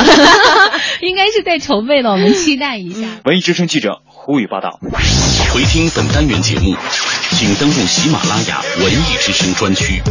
[1.00, 3.06] 应该是在筹备了，我们期待一下。
[3.24, 4.79] 文艺之声记者 胡宇报道。
[5.53, 6.75] 回听本单元节目，
[7.29, 10.01] 请登录喜马拉雅文艺之声专区。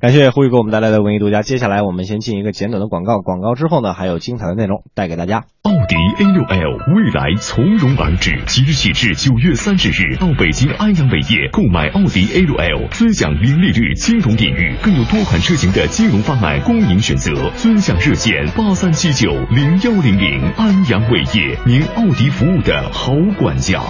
[0.00, 1.42] 感谢胡宇给我们带来的文艺独家。
[1.42, 5.44] 接下来我们先进一个简短的广告，广告之后呢，还有精彩的内容带给大家。
[5.88, 17.50] 迪 A6L 未来从容而至，即日起至九月三十日到北京安阳伟业购买奥迪 A6L，尊享零利率金融领域，更有多款车型的金融方案供您选择。
[17.56, 23.80] 尊享热线八三七九零幺零零，安阳伟业，您奥迪服务的好管家。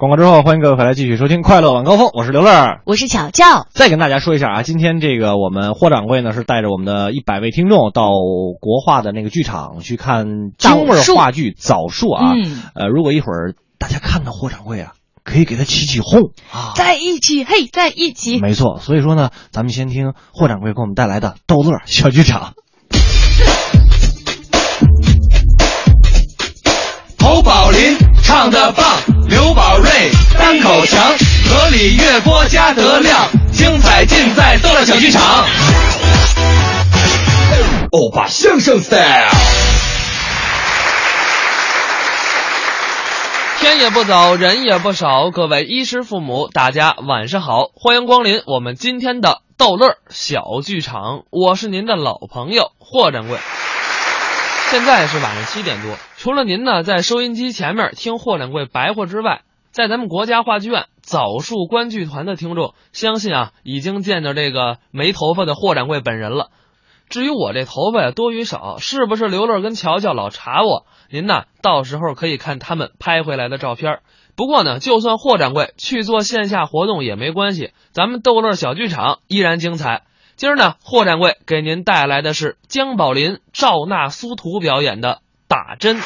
[0.00, 2.80] 广告之后，欢迎各位回来继续收听《快乐晚高峰》，我是刘乐。
[2.86, 3.66] 我是巧巧。
[3.74, 8.08] 再跟大家说一下啊，今天这个我们霍掌柜呢是带着我们的一百位听众到
[8.62, 12.32] 国画的那个剧场去看京味儿话剧《枣树》啊。
[12.34, 16.72] 嗯呃，如果一会儿大家看到霍掌柜啊，可以给他起起哄啊。
[16.76, 18.40] 在一起，嘿，在一起。
[18.40, 22.54] 没错，所以说呢，咱们先听霍掌柜给我们带来的逗乐小剧场。
[27.22, 28.84] 侯宝林唱的棒，
[29.30, 31.16] 刘宝瑞单口强，
[31.48, 35.22] 河里月波加德亮，精彩尽在逗乐小剧场。
[37.92, 39.30] 欧巴相声 style。
[43.60, 53.38] 天也不早，人也不少，各位衣食父母，大家晚上好，欢迎光临我们今天的逗乐小剧场，我是您的老朋友霍掌柜。
[54.72, 59.40] 现在是晚上七点多，除了您呢在收音机前面听霍掌柜白话之外，
[59.70, 66.50] 在咱们国家话剧院枣树观剧团的听众，相信啊已经见着这个没头发的霍掌柜本人了。
[67.08, 70.84] 至于我这头发呀多与少，是不是刘乐跟乔乔老查我？
[71.08, 74.00] 您呢到时候可以看他们拍回来的照片。
[74.36, 80.02] 不过呢，就算霍掌柜去做线下活动也没关系，咱们逗乐小剧场依然精彩。
[80.36, 85.20] 今儿呢，霍掌柜给您带来的是姜宝林、赵娜、苏图表演的
[85.50, 85.96] 打针。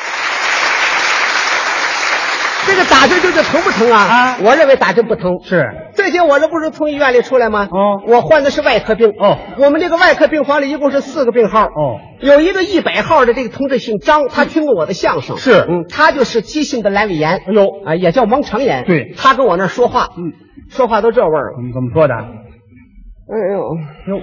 [2.67, 3.99] 这个打针究竟疼不疼啊？
[3.99, 5.33] 啊，我认为打针不疼。
[5.45, 7.69] 是，最近我这不是从医院里出来吗？
[7.71, 9.11] 哦，我患的是外科病。
[9.11, 11.67] 哦，我们这个外科病房里一共是四个病号。
[11.67, 15.37] 哦，有一个一百号的这个同志姓张，他听过我的相声。
[15.37, 17.33] 是，嗯，他就是急性的阑尾炎。
[17.33, 18.87] 哎呦，啊，也叫盲肠炎。
[18.87, 20.33] 对，他跟我那说话，嗯，
[20.71, 21.57] 说话都这味儿了。
[21.75, 22.15] 怎么说的？
[22.15, 23.61] 哎呦，
[24.09, 24.23] 哟，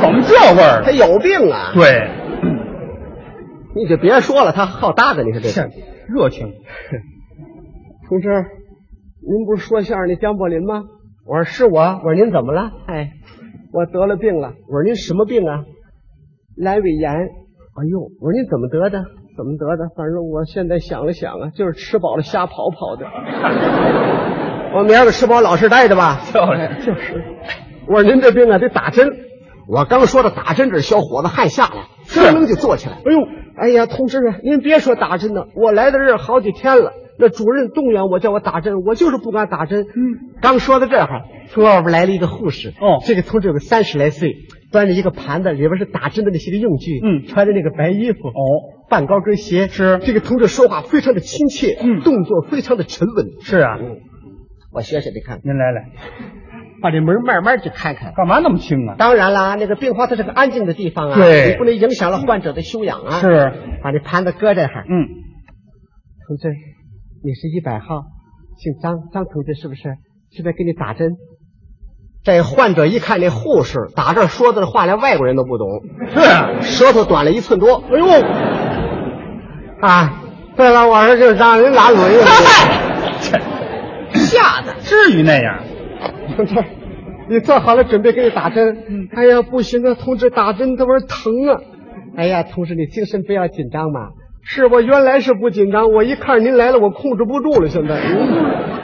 [0.00, 0.82] 怎么这味儿？
[0.84, 1.72] 他有病啊。
[1.74, 2.10] 对。
[3.76, 5.70] 你就别说了，他好搭的，你看这是
[6.08, 6.48] 热情。
[8.08, 8.28] 同志，
[9.20, 10.84] 您不是说相声的姜柏林吗？
[11.26, 11.80] 我说是我。
[11.80, 12.70] 我说您怎么了？
[12.86, 13.10] 哎，
[13.72, 14.54] 我得了病了。
[14.68, 15.64] 我说您什么病啊？
[16.58, 17.12] 阑尾炎。
[17.12, 19.04] 哎呦，我说您怎么得的？
[19.36, 19.90] 怎么得的？
[19.94, 23.04] 反正我现在想了想啊，就是吃饱了瞎跑跑的。
[24.74, 26.20] 我明儿个吃饱老实待着吧。
[26.32, 27.22] 就是就是。
[27.88, 29.06] 我说您这病啊得打针。
[29.68, 31.88] 我刚说的打针，这小伙子汗下来，
[32.46, 32.94] 就坐起来。
[32.96, 33.18] 哎呦，
[33.56, 36.92] 哎呀，同志啊，您别说打针了，我来到这儿好几天了。
[37.18, 39.84] 那主任动员我叫我打针，我就是不敢打针。
[39.84, 42.74] 嗯，刚说到这儿，从外边来了一个护士。
[42.78, 44.34] 哦，这个同志有个三十来岁，
[44.70, 47.00] 端着一个盘子，里边是打针的那些个用具。
[47.02, 48.28] 嗯，穿着那个白衣服。
[48.28, 49.66] 哦，半高跟鞋。
[49.68, 53.26] 是这个同志说话非常的亲切，嗯，动作非常的沉稳。
[53.40, 53.96] 是啊，嗯，
[54.70, 55.40] 我学学你看。
[55.42, 55.88] 您来来，
[56.82, 58.12] 把这门慢慢就开开。
[58.16, 58.94] 干嘛那么轻啊？
[58.98, 63.20] 当然啦，那个病房它是个安静的地方啊，对，你不能影响了患者的休养啊。
[63.20, 64.84] 是，把这盘子搁这哈。
[64.88, 65.08] 嗯，
[66.26, 66.52] 同志。
[67.24, 68.04] 你是一百号，
[68.56, 69.82] 姓张，张同志是不是？
[70.30, 71.12] 现在给你打针。
[72.22, 75.66] 这患者一看那护士打这说的话，连外国人都不懂。
[76.14, 77.82] 是啊，舌头短了一寸多。
[77.90, 78.06] 哎呦！
[79.80, 80.22] 啊，
[80.56, 82.16] 对了，我说就让人拉轮椅。
[84.12, 85.64] 吓的，至于那样？
[86.44, 86.64] 同志，
[87.28, 88.84] 你做好了准备给你打针。
[88.88, 89.08] 嗯。
[89.12, 91.60] 哎呀，不行啊，同志，打针这玩意儿疼啊！
[92.16, 94.10] 哎呀，同志，你精神不要紧张嘛。
[94.42, 97.68] 是我原来是不紧张，我一看您来了，我控制不住了。
[97.68, 98.00] 现在，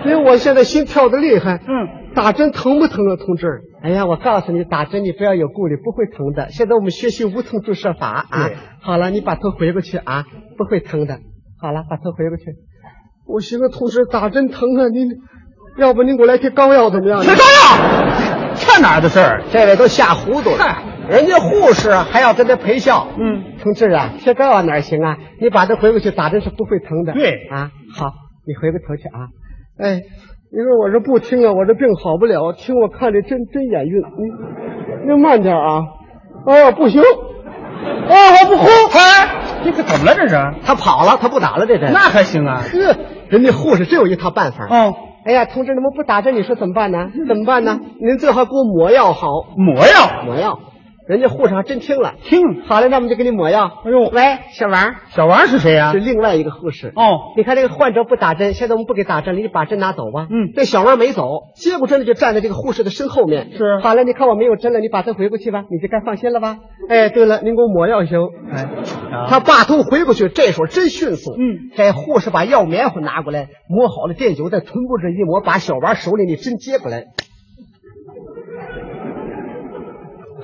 [0.04, 1.60] 因为我现在心跳的厉害。
[1.68, 3.60] 嗯，打针疼不疼啊，同志？
[3.82, 6.48] 哎呀，我告诉你，打针你不要有顾虑，不会疼的。
[6.50, 8.50] 现在我们学习无痛注射法啊。
[8.80, 10.24] 好了，你把头回过去啊，
[10.58, 11.20] 不会疼的。
[11.60, 12.44] 好了，把头回过去。
[13.24, 14.88] 我行啊，同志，打针疼啊！
[14.88, 15.08] 您，
[15.78, 17.20] 要不您给我来贴膏药怎么样？
[17.22, 18.54] 贴膏药？
[18.54, 19.42] 这哪儿的事儿？
[19.50, 20.78] 这位都吓糊涂了。
[21.08, 23.08] 人家护士还要跟他陪笑。
[23.18, 25.16] 嗯，同志啊，贴膏药哪行啊？
[25.40, 27.12] 你把他回过去，打针是不会疼的。
[27.12, 28.12] 对啊，好，
[28.46, 29.28] 你回过头去啊。
[29.78, 32.52] 哎，你说我这不听啊，我这病好不了。
[32.52, 34.02] 听我看着真真眼晕。
[35.06, 35.82] 你你慢点啊。
[36.46, 37.00] 哦，不行。
[37.02, 37.06] 哦，
[38.10, 38.66] 我不哭。
[38.66, 39.28] 哎，
[39.64, 40.14] 这可怎么了？
[40.14, 40.36] 这是？
[40.64, 41.90] 他跑了，他不打了这针。
[41.92, 42.62] 那还行啊。
[42.72, 42.96] 呵，
[43.28, 44.66] 人家护士真有一套办法。
[44.68, 44.94] 哦。
[45.24, 47.10] 哎呀，同志，你们不打针，你说怎么办呢？
[47.28, 47.80] 怎么办呢？
[48.00, 49.28] 您最好给我抹药好。
[49.56, 50.58] 抹药，抹药。
[51.12, 53.70] 人家护士还真听了，听好了，那我们就给你抹药。
[53.84, 55.92] 哎呦，喂，小王，小王是谁呀？
[55.92, 56.88] 是另外一个护士。
[56.96, 60.26] 哦，你看这个患者不打针，现在我们不给打针了，你把针拿走吧。
[60.30, 63.50] 嗯，这小王没走，接过针了就站在这个护士的身后面。
[63.52, 66.56] 是，好了，你看我没有针了，你把针回过去吧，你就该放心了吧？
[66.88, 68.18] 哎，对了，您给我抹药行？
[68.50, 68.68] 哎，
[69.28, 71.34] 他把头回过去，这时候真迅速。
[71.34, 77.04] 嗯，这护士把药棉花拿过来，抹好了电灸，在臀部这一抹，把小王手里的针接过来。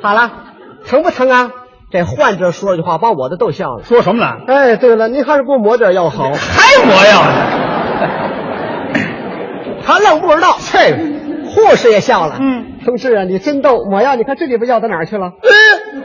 [0.02, 0.47] 好了。
[0.88, 1.50] 疼不疼啊？
[1.90, 3.84] 这患者说了句话，把我的逗笑了。
[3.84, 4.38] 说什么了？
[4.46, 6.32] 哎，对了，您还是给我抹点药好。
[6.32, 7.32] 还抹药呢？
[9.84, 10.56] 他愣不知道。
[10.58, 10.96] 这
[11.46, 12.36] 护士也笑了。
[12.40, 15.32] 嗯，同志啊，你真逗，抹药，你看这里边药到哪儿去了？
[15.42, 16.02] 嗯，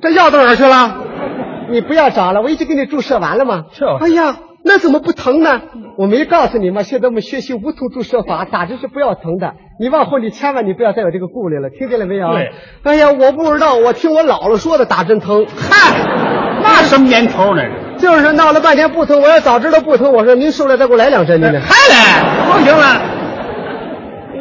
[0.00, 0.96] 这药到哪儿去了？
[1.70, 3.64] 你不要找了，我已经给你注射完了吗？
[3.72, 3.84] 是。
[4.00, 5.60] 哎呀，那怎么不疼呢？
[5.98, 6.82] 我没告诉你吗？
[6.82, 9.54] 现在我们学习无痛注射法，打针是不要疼的。
[9.82, 12.30] 你往后你千万你不要再有这个顾虑了，听见了没有？
[12.34, 12.52] 对。
[12.84, 15.44] 哎呀，我不知道，我听我姥姥说的打针疼。
[15.56, 15.98] 嗨，
[16.62, 17.62] 那什么年头呢？
[17.98, 21.48] 就是闹了半天不疼，我要早知道不疼，我说您受了再给我来两针呢。
[21.48, 22.22] 还来？
[22.46, 23.21] 不行了。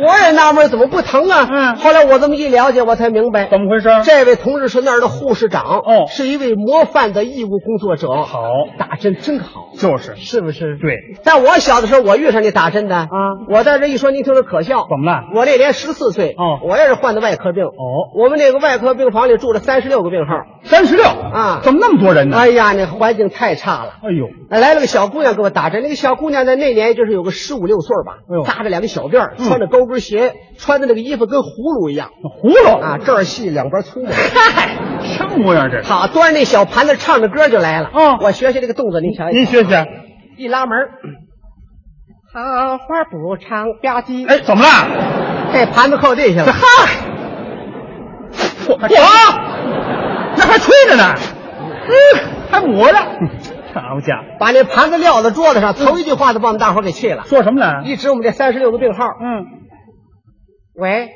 [0.02, 1.48] 我也纳闷怎么不疼啊？
[1.52, 1.76] 嗯。
[1.76, 3.90] 后来我这么一了解，我才明白怎么回事。
[4.04, 8.08] 这位同志是那儿的护士长，哦，是一位模范的义务工作者。
[8.24, 8.42] 好，
[8.78, 10.78] 打针真好，就是，是不是？
[10.78, 11.22] 对。
[11.24, 13.08] 在我小的时候，我遇上你打针的啊，
[13.50, 14.88] 我在这一说，您听着可笑。
[14.90, 15.24] 怎么了？
[15.36, 17.66] 我那年十四岁，哦，我也是患的外科病。
[17.66, 20.34] 哦，我们那个外科病房里住了三十六个病号。
[20.64, 21.62] 三十六啊？
[21.64, 22.38] 怎么那么多人呢？
[22.38, 23.94] 哎呀，那环境太差了。
[24.04, 30.34] 哎呦，来了个小姑娘给我打针，那个小姑娘在那年就是有个十五六岁吧，哎呦，扎着两个小辫穿着高跟鞋。
[30.58, 34.06] 穿的那个衣服跟葫芦一样，葫芦啊，这儿细两边粗。
[34.06, 35.92] 嗨，什么模样这是？
[35.92, 37.90] 好，端着那小盘子，唱着歌就来了。
[37.92, 39.30] 哦，我学学这个动作，您瞧。
[39.30, 39.88] 您学学。
[40.38, 40.78] 一拉门，
[42.32, 44.28] 好花不长吧唧。
[44.28, 44.70] 哎，怎么了？
[45.52, 46.54] 这盘子扣地下了。
[46.54, 46.62] 嗨，
[48.70, 48.78] 我
[50.38, 51.16] 那还吹着呢，
[51.88, 51.92] 嗯，
[52.52, 52.98] 还磨着。
[53.74, 57.24] 好家伙，把那盘子撂在桌子上，头一句话就把我们大伙给气了。
[57.26, 57.84] 说什么呢？
[57.86, 59.06] 一指我们这三十六个病号。
[59.20, 59.61] 嗯。
[60.74, 61.10] 喂，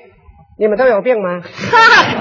[0.60, 1.42] 你们都有病吗？
[1.42, 2.16] 嗨，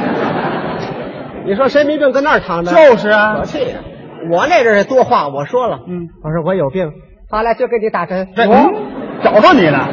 [1.45, 2.71] 你说谁没病跟那儿躺着？
[2.73, 3.81] 就是啊，可气呀！
[4.31, 6.93] 我那阵是多话，我说了，嗯，我说我有病，
[7.29, 8.29] 好了就给你打针。
[8.37, 8.73] 我
[9.23, 9.89] 找着你了，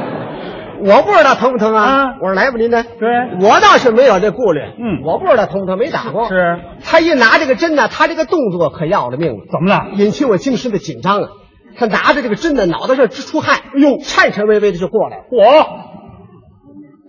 [0.85, 2.15] 我不知道疼不疼啊。
[2.22, 2.84] 我说来吧，您呢？
[2.84, 3.09] 对，
[3.41, 4.61] 我倒是没有这顾虑。
[4.61, 6.30] 嗯，我不知道疼不疼，没打过。
[6.30, 9.39] 是，他一拿这个针呢，他这个动作可要了命了。
[9.51, 9.89] 怎么了？
[9.95, 11.30] 引起我精神的紧张啊！
[11.76, 15.23] 他拿着这个针呢，脑袋上直出汗，哎呦，颤颤巍巍的就过来了。
[15.31, 15.68] 我，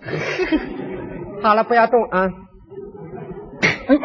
[1.43, 2.29] 好了，不要动啊！
[3.89, 3.99] 嗯，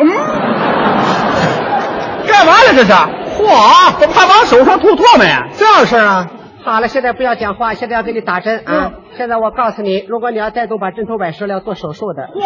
[2.28, 2.74] 干嘛呢？
[2.76, 2.92] 这是？
[2.92, 5.48] 嚯，怎么还往手上吐唾沫呀？
[5.54, 6.28] 这样事啊！
[6.64, 8.94] 好了，现在不要讲话，现在要给你打针啊！
[9.18, 12.24] 现在我告诉你，如果你要再动，把针头崴折了，要做手术的。
[12.28, 12.42] 嚯，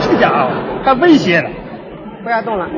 [0.00, 0.50] 这家伙
[0.84, 1.50] 还威胁呢！
[2.24, 2.68] 不要动了。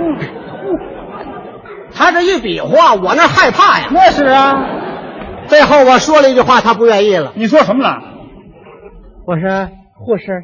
[1.94, 3.86] 他这一比划，我那害怕呀。
[3.90, 4.66] 那是啊。
[5.46, 7.32] 最后我说了一句话，他不愿意了。
[7.34, 8.02] 你说什么了？
[9.26, 10.42] 我说护士，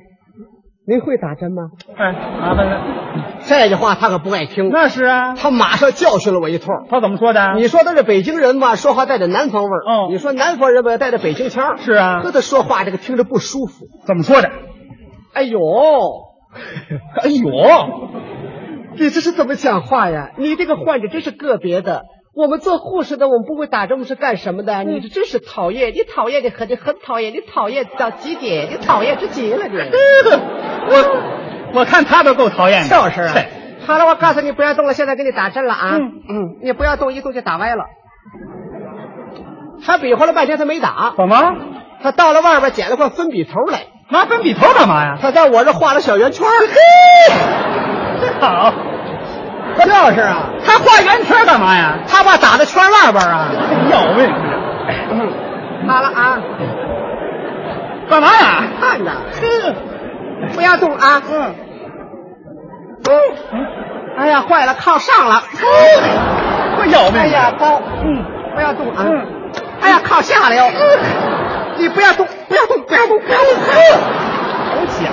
[0.86, 1.70] 您会打针吗？
[1.96, 2.96] 哎，麻烦了。
[3.42, 4.68] 这句话他可不爱听。
[4.70, 5.34] 那是啊。
[5.34, 6.74] 他马上教训了我一通。
[6.88, 7.54] 他怎么说的？
[7.56, 9.82] 你说他是北京人吧，说话带着南方味儿。
[9.86, 10.08] 哦。
[10.10, 11.78] 你说南方人吧，带着北京腔。
[11.78, 12.20] 是啊。
[12.22, 13.86] 和他说话这个听着不舒服。
[14.06, 14.50] 怎么说的？
[15.32, 15.58] 哎呦，
[17.22, 17.50] 哎呦。
[18.92, 20.30] 你这是怎么讲话呀？
[20.36, 22.02] 你这个患者真是个别的。
[22.40, 24.82] 我们做护士的，我们不会打针，我们是干什么的？
[24.84, 25.92] 你这真是讨厌！
[25.92, 29.76] 你讨厌的很，你很讨厌，你讨厌到极点，你讨厌之极了，你。
[30.90, 32.88] 我我看他都够讨厌的。
[32.88, 33.34] 就是啊。
[33.86, 35.96] 好了，我告诉你，不要动了，现在给你打针了啊。
[35.96, 37.84] 嗯嗯，你不要动，一动就打歪了。
[39.84, 41.12] 他比划了半天，他没打。
[41.16, 41.56] 怎么？
[42.02, 43.80] 他到了外边捡了块粉笔头来。
[44.10, 45.18] 拿粉笔头干嘛呀？
[45.20, 46.46] 他在我这画了小圆圈。
[48.40, 48.72] 好，
[49.78, 51.98] 就是啊，他画圆圈干嘛呀？
[52.08, 53.48] 他怕打在圈外边啊，
[53.90, 54.28] 要命！
[55.88, 56.38] 好了啊，
[58.08, 58.64] 干嘛呀？
[58.80, 59.10] 看着，
[60.54, 61.22] 不要动啊！
[61.30, 61.54] 嗯，
[63.08, 63.66] 嗯，
[64.18, 65.42] 哎呀，坏了，靠上了，
[66.76, 67.20] 快要命！
[67.20, 68.24] 哎呀，高，嗯，
[68.54, 69.04] 不要动啊！
[69.06, 69.26] 嗯，
[69.80, 70.64] 哎呀，靠下了哟！
[71.78, 73.56] 你不要动，不要动，不要动，不要动！
[73.56, 75.10] 好险！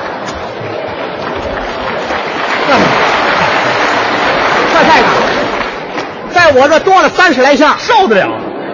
[6.33, 8.29] 在我这多了三十来下，受得了，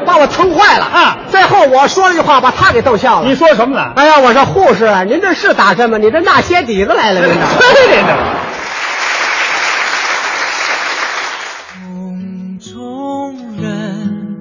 [0.05, 1.17] 把我疼坏了啊！
[1.31, 3.27] 最后我说了句话，把他给逗笑了。
[3.27, 3.93] 你说什么了？
[3.95, 5.97] 哎呀，我说护士啊，您这是打针吗？
[5.97, 7.39] 你这纳鞋底子来了，您这。
[7.87, 8.13] 对的。
[11.81, 14.37] 梦中人，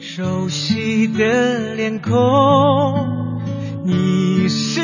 [0.00, 2.10] 熟悉的脸孔，
[3.84, 4.80] 你是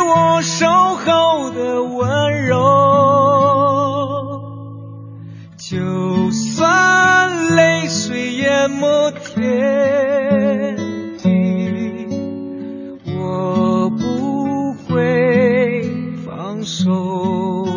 [0.00, 3.39] 我守候的温柔。
[5.70, 10.76] 就算泪水淹没天
[11.16, 11.28] 地，
[13.16, 15.84] 我不会
[16.26, 17.69] 放手。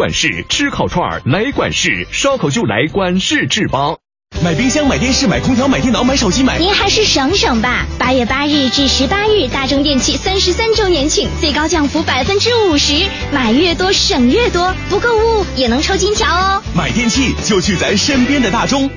[0.00, 3.96] 管事，吃烤串儿来管事，烧烤就来管事制吧。
[4.42, 6.58] 买冰箱、买电视、买空调、买电脑、买手机、买……
[6.58, 7.86] 您还是省省吧。
[7.98, 12.94] 八月八日至十八日，大中电器三十三周年庆，最高降幅百分之五十，
[13.30, 16.62] 买越多省越多，不购物也能抽金条哦。
[16.74, 18.88] 买电器就去咱身边的大中。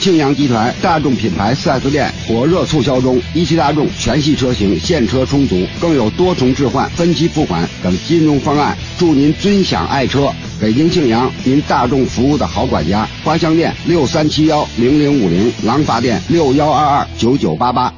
[0.00, 10.32] 庆阳集团大众品牌 4S 店火热促销中，一汽大众全系车型现车充足，更有多重置换、分期付款等金融方案，祝您尊享爱车。
[10.60, 13.08] 北京庆阳，您大众服务的好管家。
[13.24, 17.94] 花乡店六三七幺零零五零，廊坊店六幺二二九九八八。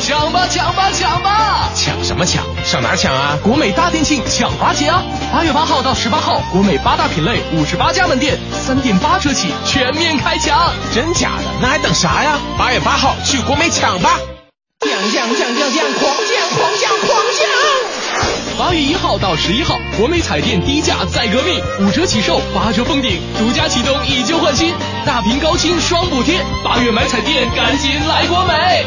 [0.00, 1.70] 抢吧抢吧抢吧！
[1.74, 2.44] 抢什么抢？
[2.66, 3.38] 上哪抢啊？
[3.42, 5.02] 国美大店庆抢八节啊！
[5.32, 10.74] 八月八号到十八号，国美八大品类五十八家门店，三点八折起，全面开抢！
[10.92, 11.44] 真假的？
[11.62, 12.38] 那还等啥呀？
[12.58, 14.20] 八月八号去国美抢吧！
[14.80, 16.93] 降降降降降狂降狂降！
[18.56, 24.72] 八月一号到十一号，国美彩电低价再革命，五折起售，八折封顶，独家启动以旧换新，
[25.04, 26.40] 大屏高清双补贴。
[26.62, 28.86] 八月买彩电，赶紧来国美！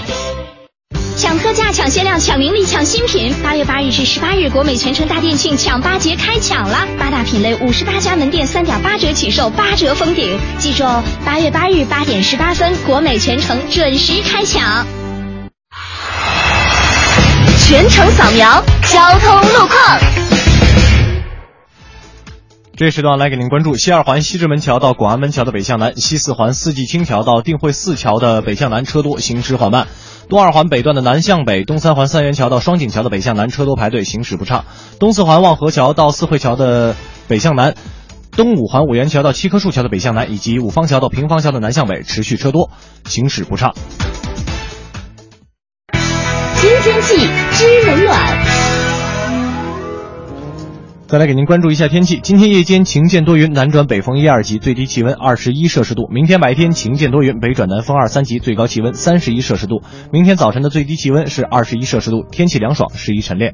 [1.17, 3.33] 抢特价、抢限量、抢名利、抢新品！
[3.43, 10.39] 八月八日至十八日，国美全城大店庆抢八节开抢了，八大品类五十八家门店，三点八折起售，八折封顶。
[10.59, 14.87] 记住哦，八月八日八点十八分，国美全城准时开抢。
[17.67, 19.99] 全程扫描交通路况。
[22.77, 29.87] 这时段来给您关注西二环西直门桥到广安门桥的北向南，西四环四季青桥到定慧寺桥的北向南车多，行驶缓慢。
[30.29, 34.63] 东二环北段的南向北，东三环三元桥到双井桥的北向南车多排队，行驶不畅。
[34.97, 36.95] 东四环望河桥到四惠桥的
[37.27, 37.75] 北向南，
[38.31, 42.71] 东五环五元桥到七棵树桥的北向南，以及五方桥到平方桥的南向北持续车多，
[43.03, 43.73] 行驶不畅。
[46.57, 47.15] 新天气
[47.51, 48.17] 知冷暖。
[51.07, 52.19] 再来给您关注一下天气。
[52.21, 56.09] 今天夜间晴见多云，南转北风一二级，最低气温二十一摄氏度。
[56.11, 59.83] 明天白天晴见多云，北转南风二三级，最高气温三十一摄氏度。
[60.11, 63.53] 明天早晨的最低气温是二十一摄氏度，天气凉爽，适宜晨练。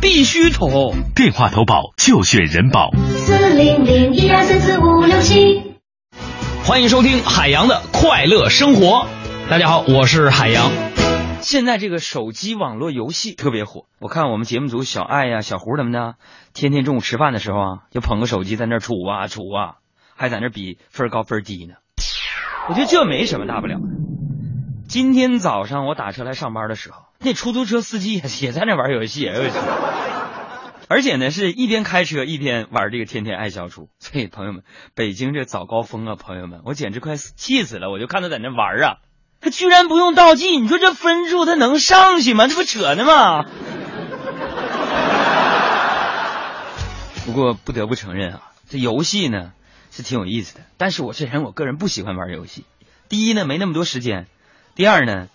[0.00, 0.94] 必须投！
[1.16, 2.92] 电话投保就选人保。
[3.16, 5.74] 四零零一二三四五六七。
[6.64, 9.08] 欢迎收听海洋的快乐生活。
[9.50, 10.70] 大家好，我是海洋。
[11.40, 16.14] 现在这个手机网络游戏特别火，我看我们节目组小爱呀、小胡他们呢，
[16.54, 19.74] 天天中午吃饭的时候啊，就捧个手机在那杵啊杵啊，
[20.14, 21.74] 还在那比分高分低呢。
[22.68, 23.86] 我觉得这没什么大不了的。
[24.86, 29.28] 今天早上我打车来上班的时候，那出租车司机也也在那玩游戏，
[30.86, 33.88] 而且呢是一边开车一边玩这个天天爱消除。
[33.98, 34.62] 所以朋友们，
[34.94, 37.90] 北京这早高峰啊，朋友们，我简直快气死了！
[37.90, 38.98] 我就看他在那玩啊，
[39.40, 42.46] 他居然不用倒计，你说这分数他能上去吗？
[42.46, 43.44] 这不扯呢吗？
[47.26, 49.52] 不过不得不承认啊，这游戏呢
[49.90, 52.64] 是挺有意思的，但是我这人我个人不喜欢玩游戏。
[53.08, 54.26] 第一呢，没那么多时间；
[54.76, 55.28] 第二呢，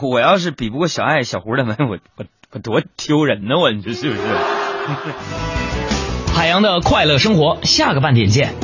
[0.00, 3.56] 我要是比不过小爱、小胡他们， 我我我多丢人呢！
[3.58, 4.22] 我你说是不是？
[6.34, 8.54] 海洋的快乐生活，下个半点见。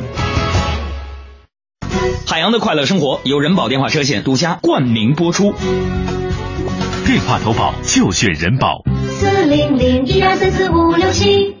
[2.27, 5.53] 海洋的快乐生活由人保电话车险独家冠名播出。
[7.05, 8.83] 电话投保就选人保。
[9.09, 11.60] 四零零一二三四五六七。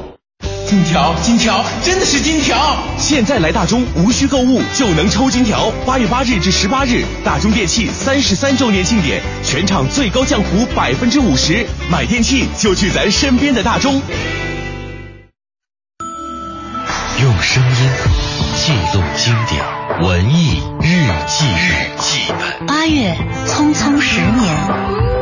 [0.71, 2.77] 金条，金条，真的是金条！
[2.97, 5.69] 现在来大中无需购物就能抽金条。
[5.85, 14.01] 八月八日至十八日，大中电器三十三周年庆典，全场最高降幅百分之五十，买电器就去咱身边的大中。
[17.21, 17.89] 用声音
[18.55, 19.61] 记录经典，
[20.07, 22.65] 文艺日记日记本。
[22.65, 25.20] 八月，匆匆十年。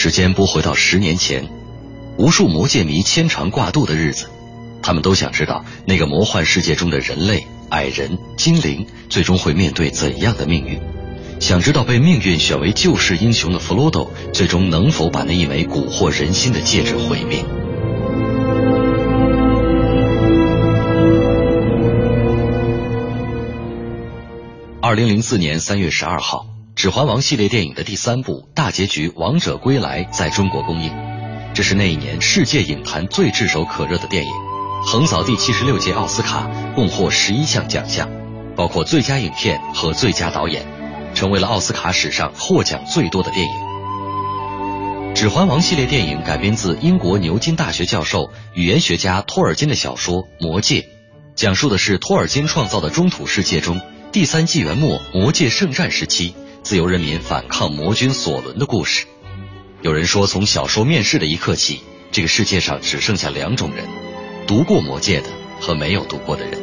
[0.00, 1.48] 时间拨回到十年前，
[2.18, 4.28] 无数魔界迷牵肠挂肚的日子，
[4.80, 10.80] 他们都想知道那个魔幻世界中的人类、矮人、精灵最终会面对怎样的命运，
[11.40, 17.44] 想知道被命运选为救世英雄的弗罗多最终能否把那一枚蛊惑人心的戒指毁灭。
[24.80, 26.46] 二零零四年三月十二号。
[26.78, 30.92] 《指环王》系列电影的第三部大结局《王者归来》在中国公映，
[31.52, 34.30] 这是那一年世界影坛最炙手可热的电影，
[34.86, 38.08] 横扫第七十六届奥斯卡，共获十一项奖项，
[38.54, 40.64] 包括最佳影片和最佳导演，
[41.16, 43.52] 成为了奥斯卡史上获奖最多的电影。
[45.14, 50.82] 《指环王》系列电影改编自英国牛津大学教授、语言学家托尔金的小说《魔戒》，
[51.34, 53.80] 讲述的是托尔金创造的中土世界中
[54.12, 56.36] 第三纪元末魔界圣战时期。
[56.63, 59.05] 自由人民反抗魔君索伦的故事。
[59.81, 63.85] 有人说，从小说面世的一刻起，这个世界上只剩下两种人：
[64.47, 65.27] 读过魔戒的
[65.59, 66.61] 和没有读过的人。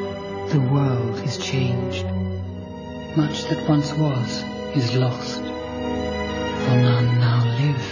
[0.48, 2.04] The world is changed.
[3.16, 4.44] Much that once was
[4.74, 5.42] is lost.
[6.64, 7.82] For none now live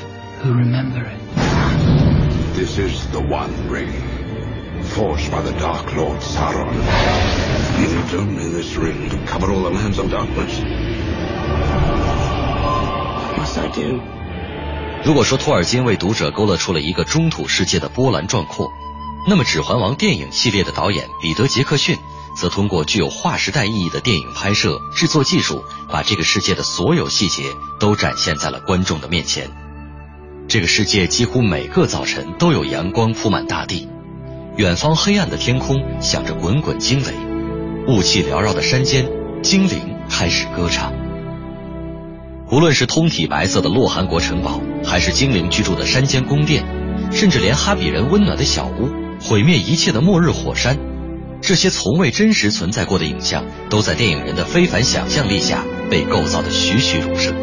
[0.43, 1.19] who remember it.
[2.55, 3.93] This is the One Ring,
[4.83, 6.75] forged by the Dark Lord Sauron.
[7.79, 10.61] Needed only this ring to cover all the lands of darkness.
[15.06, 18.72] 如果说托尔金为读者勾勒出了一个中土世界的波澜壮阔，
[19.28, 21.98] 那么《指环王》电影系列的导演彼得·杰克逊，
[22.38, 27.44] 则通过具有划时代意义的电影拍摄、制作技术，把这个世界的所有细节
[27.80, 29.50] 都展现在了观众的面前。
[30.48, 33.90] 这个世界几乎每个早晨都有阳光铺满大地，
[34.56, 37.14] 远方黑暗的天空响着滚滚惊雷，
[37.88, 39.10] 雾气缭绕的山间，
[39.42, 41.03] 精灵开始歌唱。
[42.54, 46.64] 无论是通体白色的洛汗国城堡，还是精灵居住的山间宫殿，
[47.12, 50.78] 甚至连哈比人温暖的小屋、毁灭一切的末日火山，
[51.42, 57.34] 这些从未真实存在过的影像，都在电影人的非凡想象力下被构造的栩栩如生。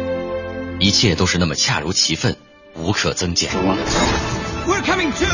[0.79, 2.37] 一切都是那么恰如其分，
[2.73, 3.49] 无可增减。
[4.65, 5.27] We're coming too.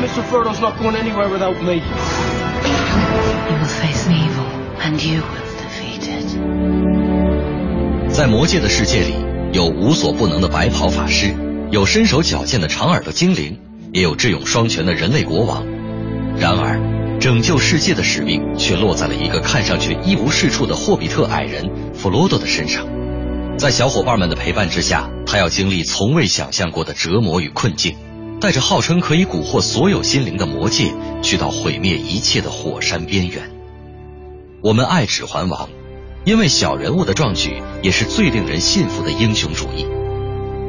[0.00, 0.22] Mr.
[0.30, 1.82] Frodo's not going anywhere without me.
[3.50, 4.46] You will face evil,
[4.80, 7.07] and you will defeat it.
[8.18, 9.14] 在魔界的世界里，
[9.52, 11.32] 有无所不能的白袍法师，
[11.70, 13.60] 有身手矫健的长耳朵精灵，
[13.92, 15.64] 也有智勇双全的人类国王。
[16.36, 16.80] 然而，
[17.20, 22.84] 拯救世界的使命却落在了一个看上去一无是处的霍比特矮人弗罗多的身上。
[23.56, 27.94] 在小伙伴们的陪伴之下，他要经历从未想象过的折磨与困境，
[28.40, 30.92] 带着号称可以蛊惑所有心灵的魔戒，
[31.22, 33.48] 去到毁灭一切的火山边缘。
[34.60, 35.66] 我们爱《指环王》。
[36.28, 39.86] 因为小人物的壮举也是最令人信服的英雄主义。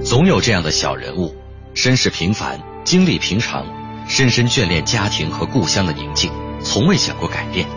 [0.02, 1.36] 总有这样的小人物，
[1.74, 3.66] 身世平凡，经历平常，
[4.08, 6.32] 深深眷恋家庭和故乡的宁静，
[6.64, 7.68] 从未想过改变。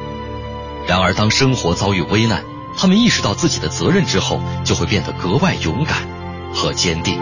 [0.86, 2.44] 然而，当生活遭遇危难，
[2.78, 6.06] 他们意识到自己的责任之后，就会变得格外勇敢
[6.54, 7.18] 和坚定。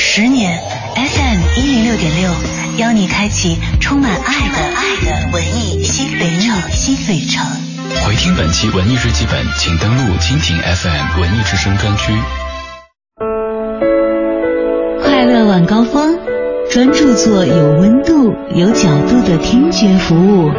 [0.00, 0.62] 十年
[0.94, 2.30] FM 一零六点六，
[2.78, 6.70] 邀你开启充满爱的爱的文艺新旅程。
[6.70, 7.44] 新旅程。
[8.06, 12.12] 回听本期文艺日记本，请登录蜻蜓 FM 文艺之声专区。
[15.02, 16.16] 快乐晚高峰，
[16.70, 20.50] 专注做有温度、有角度的听觉服务。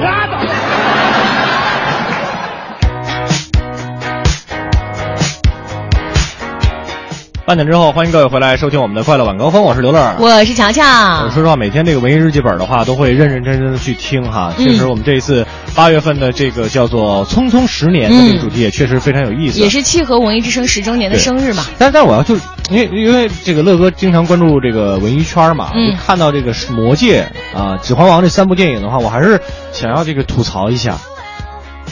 [7.50, 11.32] 半点之后，欢迎各位回来收听我们的快乐晚高峰，我是刘乐，我是强强。
[11.32, 14.54] 说实话，每天这个文艺日记本的话，都会认认真真的去听哈。
[14.60, 15.44] 嗯确实，我们这一次
[15.74, 21.66] 八月份的这个叫做“匆匆十年”的这个主题也确实非常有意思，也是契合文艺之声十周年的生日嘛。
[21.80, 27.28] 但但我要就是因为因为这个乐哥经常关注这个文艺圈嘛，嗯就看到这个《魔戒》
[27.60, 31.00] 啊，《指环王》这三部电影的话，我还是想要这个吐槽一下。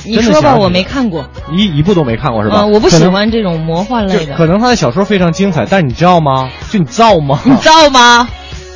[0.06, 1.28] 你说吧，我没看过。
[1.52, 2.57] 一一部都没看过是吧？
[2.61, 4.36] 嗯，我不喜欢这种魔幻类的。
[4.36, 6.49] 可能他的小说非常精彩，但你知道吗？
[6.72, 7.40] 就你造吗？
[7.45, 8.28] 你造吗？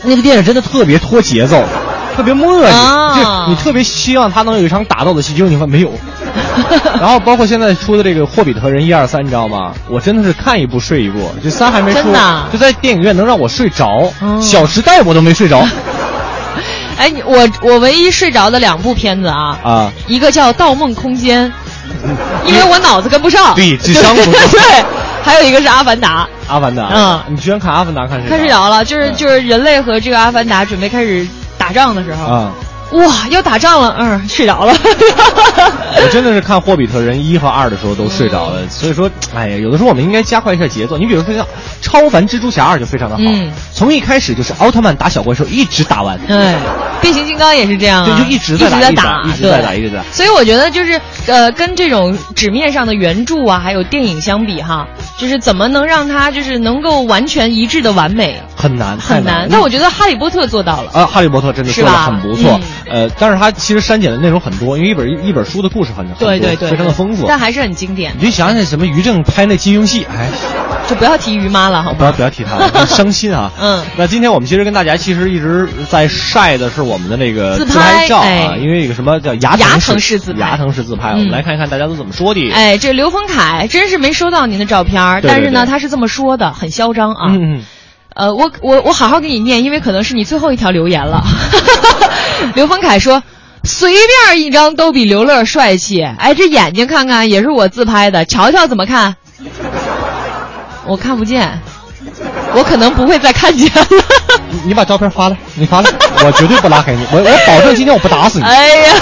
[0.03, 1.63] 那个电影真的特别拖节奏，
[2.15, 5.91] 特别磨叽，啊就你特别希望他能有一场打斗的戏，结果你发现没有。
[6.99, 9.73] 然后包括现在出的这个《霍比特人》一二三，你知道吗？
[9.89, 14.11] 我真的是看一部睡一部，这三还没出真的啊，就在电影院能让我睡着，
[14.41, 15.65] 小时代》我都没睡着
[16.97, 19.91] 哎，你我我唯一睡着的两部片子啊，啊。
[20.07, 21.47] 一个叫《盗梦空间》，
[22.45, 24.83] 因为我脑子跟不上，对智商不够对，
[25.23, 31.27] 还有一个是《阿凡达》，阿凡达，嗯，你居然看《阿凡达》看睡着看睡着了，就是就是人类和这个阿凡达准备开始
[31.57, 32.51] 打仗的时候，啊，
[32.91, 34.73] 哇，要打仗了，嗯，睡着了。
[36.03, 40.97] 我真的是看《霍比特人》一和二的时候都睡着了，所以说，哎呀，有的时候我们应该加快一下节奏。
[40.97, 41.43] 你比如说像
[41.81, 46.55] 《超凡蜘蛛侠二》就非常的好，嗯从一开始就是奥特曼打小怪兽，一直打完，对，
[47.01, 50.03] 变形金刚也是这样啊，对，就一直在在打，一直在打，一直在打。
[50.11, 54.87] 所以我觉得就是呃，跟这种纸面上的原著啊，还有电影相比哈，
[55.17, 59.47] 就是怎么能让它就是能够完全一致的完美，很难，很难。
[59.49, 62.59] 但我觉得《哈利波特》做到了啊，《哈利波特》真的做的很不错。
[62.87, 68.13] 嗯、呃，但是它其实删减的内容很多，因为一本一本书的故事很很对对对，非常的丰富，但还是很经典。
[68.17, 70.27] 你就想想什么于正拍那金庸戏，哎，
[70.87, 73.51] 就不要提于妈了，好不要不要提她了， 伤心啊。
[73.59, 82.51] 嗯，那今天我们其实跟大家其实一直在晒的是我们的那个自拍照啊，哎、因为有个什么叫牙牙疼式自拍，牙疼式自拍，我们来看一看大家都怎么说的。
[82.51, 87.27] 哎，这刘丰凯真是没收到您的照片，但是呢，他是这么说的，很嚣张啊。
[87.29, 87.61] 嗯。
[88.13, 91.23] 呃，我我我好好给你念，因为可能是你最后一条留言了。
[92.55, 93.23] 刘丰凯说
[93.63, 96.01] ：“随便一张都比刘乐帅气。
[96.03, 99.15] 哎，这眼睛看看，也是我自拍的，瞧瞧怎么看？
[100.85, 101.61] 我看不见，
[102.53, 103.87] 我可能不会再看见了。
[104.49, 105.89] 你你把照片发来，你发来，
[106.25, 108.43] 我绝对不拉黑你，我我保证今天我不打死你。
[108.49, 108.93] 哎呀！”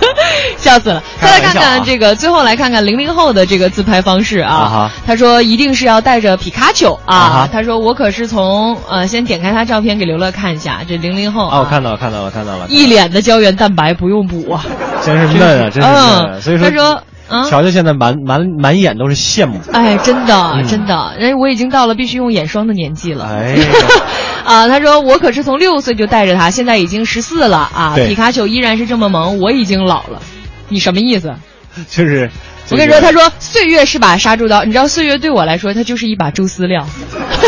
[0.56, 1.02] 笑死了！
[1.20, 4.90] 再来看啊看这个，最后来看看零零后的这个自拍方式啊。
[5.06, 7.48] 他说一定是要带着皮卡丘啊。
[7.52, 14.64] 他说我可是从呃，先点开他照片给刘乐看一下，这零零后啊，我看到了，看到了，看到了，一脸的胶原蛋白不用补啊，
[15.04, 16.42] 真是嫩啊， 真是嫩。
[16.42, 17.02] 所以说，他说。
[17.28, 17.42] 啊！
[17.50, 19.58] 乔乔现在满满满眼都是羡慕。
[19.72, 23.26] 哎，真的，真的，人我已经到了必须用眼霜的年纪了。
[23.26, 23.56] 哎，
[24.46, 27.96] 啊，他说我可是从六岁就带着他，现在已经十四了啊。
[27.96, 30.22] 皮卡丘依然是这么萌，我已经老了。
[30.68, 31.34] 你什么意思？
[31.90, 32.30] 就是，
[32.70, 36.86] 我跟你说，他说岁月是把杀猪刀，你知道岁月对我来说，它就是一把猪饲料。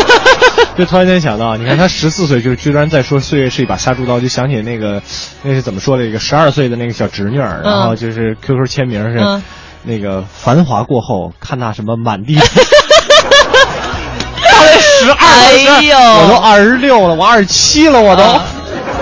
[0.77, 5.01] 就突然间想到，你看他十四岁就居然在说岁月是一把杀猪刀，就想起那个
[5.41, 6.05] 那是怎么说的？
[6.05, 9.19] 一个十二岁的那个小侄女，然后就是 QQ 签名是。
[9.19, 9.41] 嗯
[9.81, 12.35] 那个繁华过后，看那什么满地，
[14.99, 18.23] 十二，哎呦，我都二十六了，我二十七了，我都。
[18.23, 18.45] 啊、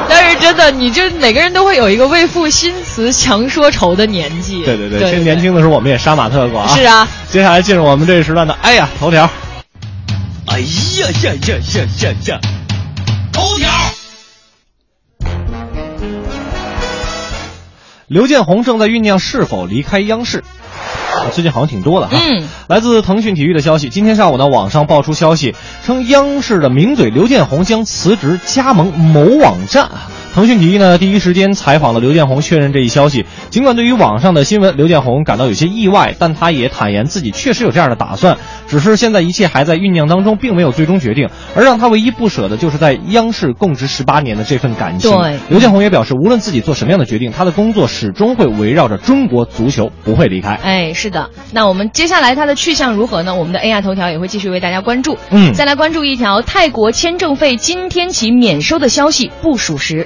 [0.08, 4.64] 但是真的，你这每个人都会有一个为赋新词强说愁的年纪。
[4.64, 6.76] 对对对，对其实年轻的时候我们也杀马特过啊。
[6.76, 7.08] 是啊。
[7.32, 9.30] 接下来进入我们这一时段的，哎呀，头条。
[10.46, 10.68] 哎呀
[11.24, 12.40] 呀呀呀呀呀！
[13.34, 13.70] 头条。
[18.08, 20.46] 刘建宏正在酝酿是否离开央视。
[21.32, 22.18] 最近好像挺多的哈。
[22.18, 25.56] 嗯，来自腾讯体育的消息，今天上午呢，网上爆出消息
[25.86, 29.90] 称，央视的名嘴刘建宏将辞职加盟某网站。
[30.38, 33.26] 腾讯体育呢，第一时间采访了刘建宏，确认这一消息。
[33.50, 38.38] 尽管对于网上的新闻，刘建宏感到有些意外，但他也坦言自己确实有这样的打算，
[38.68, 41.28] 只是现在一切还在酝酿当中，并没有最终决定。
[41.56, 45.10] 而让他唯一不舍的就是在央视供职十八年的这份感情。
[45.10, 50.54] 对，刘建宏也表示，无论自己做什么样的决定，他的工作始终会围绕着中国足球，不会离开。
[50.62, 51.32] 哎，是的。
[51.52, 53.34] 那我们接下来他的去向如何呢？
[53.34, 55.18] 我们的 AI 头条也会继续为大家关注。
[55.32, 60.06] 嗯，再来关注一条泰国签证费今天起免收的消息不属实。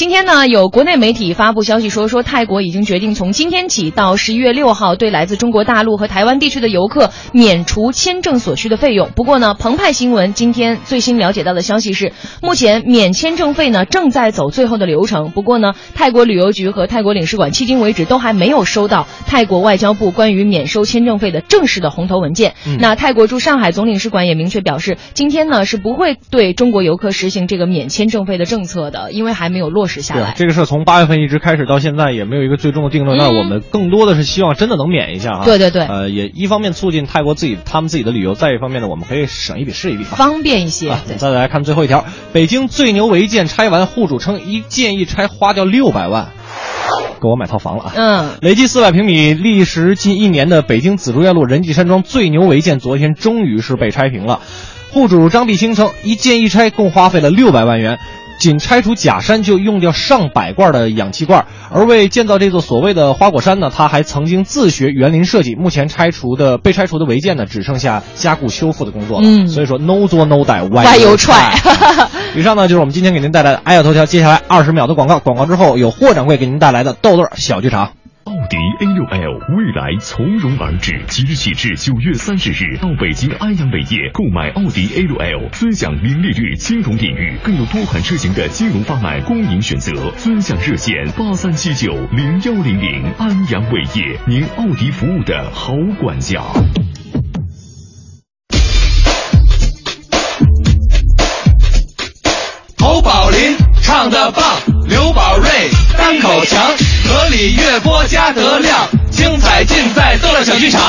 [0.00, 9.10] 今天呢，有国内媒体发布消息说，说泰国已经决定从今天起到十一月六号，对来自中国大陆和台湾地区的游客免除签证所需的费用。
[9.14, 15.32] 不过呢，澎湃新闻今天最新了解到的消息是，目前免签证费呢正在走最后的流程。
[15.32, 22.54] 不过呢，泰国旅游局和泰国领事馆迄今为止都还没有收到泰国外交部关于免收签证费的正式的红头文件。
[22.66, 30.32] 嗯、那泰国驻上海总领事馆也明确表示，今天呢是不会对中国游客实行这个免签证费的政策的，因为还没有落实下来。
[30.36, 35.44] 这个事儿从八月份一直开始到现在也没有一个最终的定论，那、嗯、我们更多的是希望真的能免一下啊。
[35.44, 35.84] 对对对。
[35.84, 40.90] 呃，也一方面促进泰国自己他们自己的旅游，再一方面呢，我们可以省一笔是一笔，方便一些。
[40.90, 46.28] 啊、再来看最后一条，北京最牛违建拆完，户主称一建一拆花掉六百万。
[47.20, 47.92] 给我买套房了啊！
[47.94, 54.40] 嗯，累计四百平米、历时近一年的北京紫竹院路仁济山庄最牛违建，昨天终于是被拆平了。
[54.90, 57.98] 户主张碧清称，一建一拆共花费了六百万元。
[58.40, 65.54] 仅拆除假山就用掉上百罐的氧气罐，而为建造这座所谓的花果山呢，他还曾经自学园林设计。
[65.54, 69.28] 目前拆除的被拆除的违建呢，只剩下加固修复的工作了。
[69.28, 71.52] 嗯，所以说 no 作 no die，歪油踹。
[72.34, 77.99] 以上呢就是我们今天给您带来的爱笑头条，接下来二十秒的广告，广告之后有霍掌柜给您带来的豆豆小剧场。
[78.30, 90.12] 奥迪 A6L 未来从容而至，即日起至九月三十日，到北京安阳伟业购买奥迪 A6L，尊享零利率金融领域，更有多款车型的金融方案供您选择。
[90.12, 96.40] 尊享热线八三七九零幺零零，安阳伟业，您奥迪服务的好管家。
[102.78, 104.44] 侯宝林唱的棒，
[104.88, 105.48] 刘宝瑞
[105.98, 106.60] 单口强，
[107.30, 110.82] 合理悦播加德亮，精彩尽在逗乐小剧场。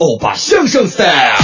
[0.00, 1.36] 欧巴相声 style。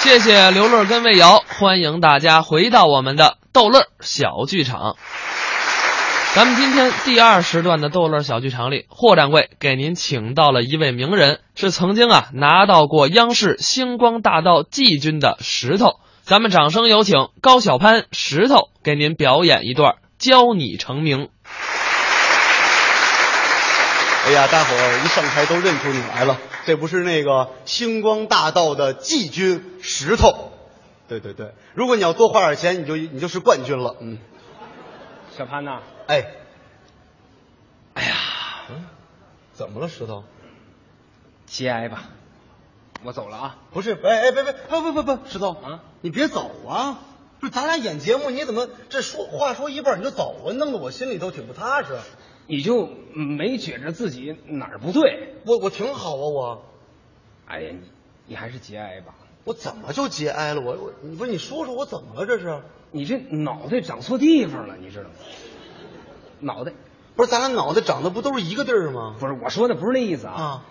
[0.00, 4.96] 谢谢刘乐跟魏瑶，欢迎大家回到我们的逗乐小剧场。
[6.34, 16.01] 咱们今天第二时段的逗乐小剧场里，霍掌柜给您请到了一位名人，是曾经啊拿到过央视星光大道季军的石头。
[16.24, 21.26] 咱们掌声有请高晓攀石头给您表演一段《教你成名》。
[24.26, 30.52] 哎呀，大伙儿一上台都认出你来了，这不是那个星光大道的季军石头？
[31.08, 33.96] 对对对，如果你要多花点钱，你就你就是冠军了。
[34.00, 34.18] 嗯，
[35.36, 36.24] 小潘呐，哎，
[37.94, 38.14] 哎呀，
[38.70, 38.86] 嗯，
[39.54, 40.22] 怎么了，石头？
[41.46, 42.04] 节哀吧，
[43.02, 43.56] 我走了啊。
[43.72, 47.00] 不是，哎哎，别别，不不不不，石头啊，你别走啊！
[47.40, 50.52] 不是，咱俩演节目，你怎么这说话说一半你就走啊？
[50.52, 51.96] 弄得我心里头挺不踏实。
[52.46, 55.36] 你就没觉着自己哪儿不对？
[55.46, 56.64] 我我挺好啊，我。
[57.46, 57.80] 哎呀，你
[58.26, 59.14] 你还是节哀吧。
[59.44, 60.60] 我怎么就节哀了？
[60.60, 62.26] 我我你不是你说说我怎么了？
[62.26, 65.10] 这是你这脑袋长错地方了，你知道吗？
[66.40, 66.72] 脑袋
[67.14, 69.16] 不是咱俩脑袋长得不都是一个地儿吗？
[69.18, 70.32] 不是，我说的不是那意思啊。
[70.32, 70.64] 啊，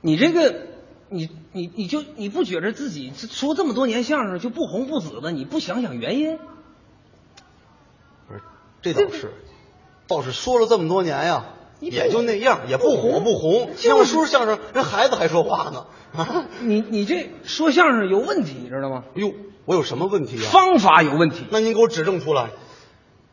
[0.00, 0.66] 你这个
[1.08, 5.30] 你你你就你不觉着自己说这么多年相声就不红不紫的？
[5.32, 6.38] 你不想想原因？
[8.28, 8.42] 不是，
[8.82, 9.32] 这倒是。
[10.06, 11.46] 倒是说了这么多年呀，
[11.80, 13.70] 也就那样，也不火不红。
[13.74, 15.86] 听我说相声，人孩子还说话呢。
[16.14, 19.04] 啊，你你这说相声有问题，你知道吗？
[19.14, 19.32] 哟，
[19.64, 20.50] 我有什么问题啊？
[20.50, 21.46] 方法有问题。
[21.50, 22.50] 那您给我指正出来。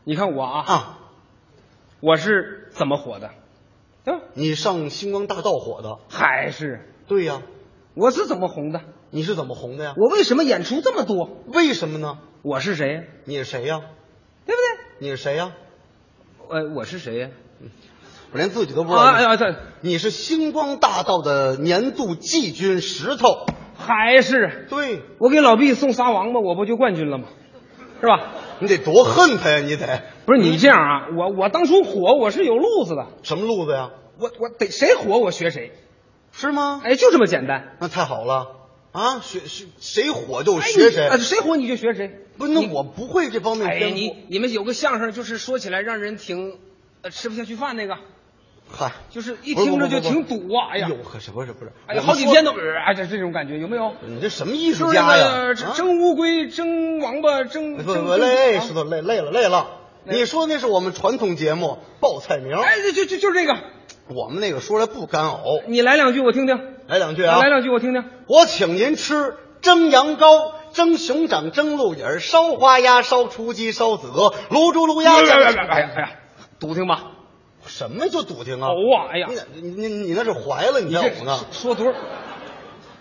[0.04, 0.98] 你看我啊，啊，
[2.00, 3.32] 我是怎么火的？
[4.06, 5.98] 啊，你上星光大道火的？
[6.08, 6.88] 还是？
[7.06, 7.42] 对呀，
[7.94, 8.80] 我是怎么红的？
[9.10, 9.94] 你是怎么红的呀？
[9.96, 11.28] 我为什么演出这么多？
[11.52, 12.18] 为什么呢？
[12.42, 13.02] 我是谁呀？
[13.24, 13.80] 你是谁呀？
[14.46, 15.08] 对不对？
[15.08, 15.52] 你是谁呀？
[16.48, 17.28] 呃，我是谁呀？
[18.32, 19.02] 我连自己都不知道。
[19.02, 23.46] 哎呀，这你是星光大道的年度季军石头，
[23.76, 24.66] 还是？
[24.70, 27.28] 对，我给老毕送仨王八，我不就冠军了吗？
[28.00, 28.32] 是吧？
[28.58, 29.58] 你得多恨他呀！
[29.58, 31.08] 你得不是你这样啊？
[31.16, 33.06] 我我当初火，我是有路子的。
[33.22, 33.90] 什么路子呀？
[34.18, 35.72] 我我得谁火我学谁，
[36.32, 36.80] 是吗？
[36.84, 37.76] 哎，就这么简单。
[37.78, 38.48] 那太好了
[38.92, 39.20] 啊！
[39.20, 42.18] 学学谁火就学谁，谁火你就学谁。
[42.36, 46.58] 不，那我不会这方面哎，你你们有个相声，就是说起来让人挺，
[47.02, 47.96] 呃，吃不下去饭那个。
[48.74, 50.72] 嗨，就是一听着就挺堵啊！
[50.72, 53.92] 哎呀，可是不是不是，哎呀，好几天都哎，这这种感觉有没有？
[54.06, 55.54] 你这什么艺术家呀？
[55.54, 59.78] 蒸乌龟、蒸王八、蒸不不累，石头累累了累了。
[60.04, 63.56] 你说那是我们传统节目报菜名，哎，就就就是这个。
[64.08, 68.04] 我们那个说来不干呕，你来两句我听听，来两句啊，来两句我听听。
[68.26, 70.52] 我请您吃蒸羊羔。
[70.72, 75.16] 蒸熊掌，蒸鹿眼烧花鸭，烧雏鸡，烧子鹅，卤猪卤鸭。
[75.16, 76.10] 哎呀哎呀哎呀，
[76.58, 77.12] 笃定吧？
[77.66, 78.68] 什么就笃定啊？
[78.68, 79.08] 呕啊！
[79.12, 80.80] 哎呀，你你你那是怀了？
[80.80, 81.38] 你我呢？
[81.50, 81.98] 说多少？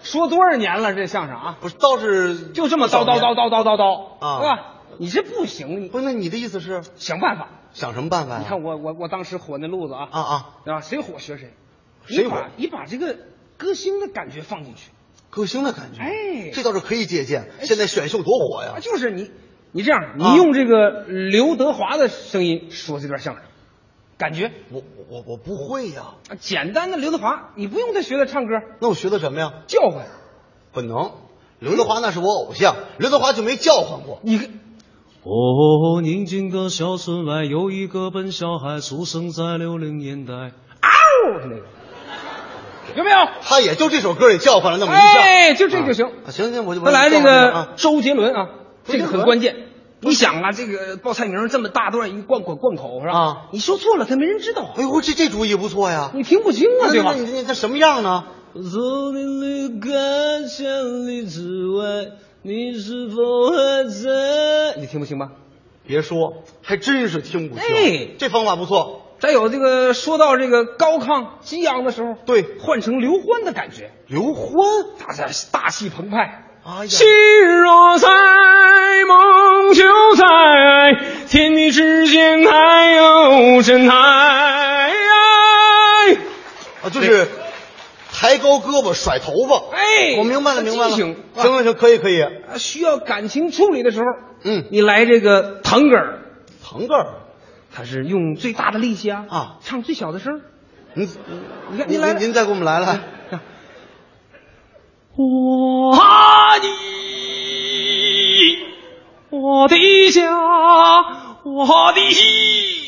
[0.04, 0.94] 说多少年了？
[0.94, 1.58] 这相声啊？
[1.62, 4.76] 不是，倒是就这么叨叨叨叨叨叨叨啊？
[4.98, 6.04] 你这不行，不是？
[6.04, 7.48] 那你的意思是想办法？
[7.74, 8.40] 想什么办法呀？
[8.40, 10.82] 你看我我我当时火那路子啊啊啊啊！
[10.82, 11.54] 谁火学谁，
[12.06, 12.46] 谁火？
[12.58, 13.16] 你把这个
[13.58, 14.90] 歌星的感觉放进去。
[15.30, 17.50] 歌星的感觉，哎，这倒是可以借鉴。
[17.62, 18.80] 现在选秀多火呀！
[18.82, 19.32] 就是你，
[19.72, 23.44] 你这样，你用这个刘德华的声音说这段相声，
[24.18, 26.16] 感觉我我我不会呀。
[26.40, 28.56] 简单的刘德华，你不用再学他唱歌。
[28.82, 29.54] 那我学的什么呀？
[29.68, 30.06] 叫唤。
[30.74, 31.14] 本能，
[31.60, 34.20] 刘德华那是我偶像，刘德华就没叫唤过。
[34.24, 34.38] 你
[35.24, 40.34] 哦，宁静的小村外有一个笨小孩，出生在六零年代。
[40.34, 40.50] 嗷，
[41.44, 41.62] 那个。
[42.98, 43.18] 有没有？
[43.44, 46.10] 他也就这首歌里叫唤了那么一下，哎，就这就行。
[46.30, 48.50] 行行，我就再来那个周杰伦啊，
[48.84, 49.68] 这个很关键。
[50.00, 53.14] 你想啊，这个报菜名这么大段一贯贯贯口是吧？
[53.16, 54.74] 啊，你说错了，他没人知道。
[54.76, 56.10] 哎呦，这这主意不错呀！
[56.16, 57.14] 你听不清啊，对吧？
[57.14, 58.24] 你你这什么样呢？
[58.54, 59.88] 若你离开
[60.50, 62.08] 千里之外，
[62.42, 64.10] 你是否还在？
[64.92, 65.32] 你听不清吧？
[65.88, 67.64] 别说，还真是听不清。
[67.74, 69.16] 哎，这方法不错。
[69.20, 73.92] 再有这个，说到这个高亢激昂的时候，对，换成刘欢的感觉。
[74.08, 74.54] 刘欢，
[75.00, 76.44] 大家大气澎湃。
[76.66, 77.08] 哎呀，心
[77.48, 78.10] 若在，
[79.08, 79.84] 梦就
[80.16, 80.26] 在，
[81.30, 84.92] 天地之间还有真爱。
[86.84, 87.28] 啊，就是
[88.22, 89.76] 抬高胳膊甩头发。
[89.76, 90.92] 哎，我明白了，明白了。
[90.92, 92.24] 行行行，可以可以。
[92.60, 94.06] 需要感情处理的时候，
[94.44, 96.20] 嗯，你来这个腾格尔，
[96.64, 97.16] 腾格尔。
[97.74, 100.42] 他是用最大的力气啊啊，唱最小的声。
[100.94, 101.10] 您
[101.72, 103.00] 你看，您来，您再给我们来来。
[105.18, 106.68] 我爱你，
[109.32, 109.76] 我的
[110.12, 110.38] 家，
[111.44, 112.02] 我的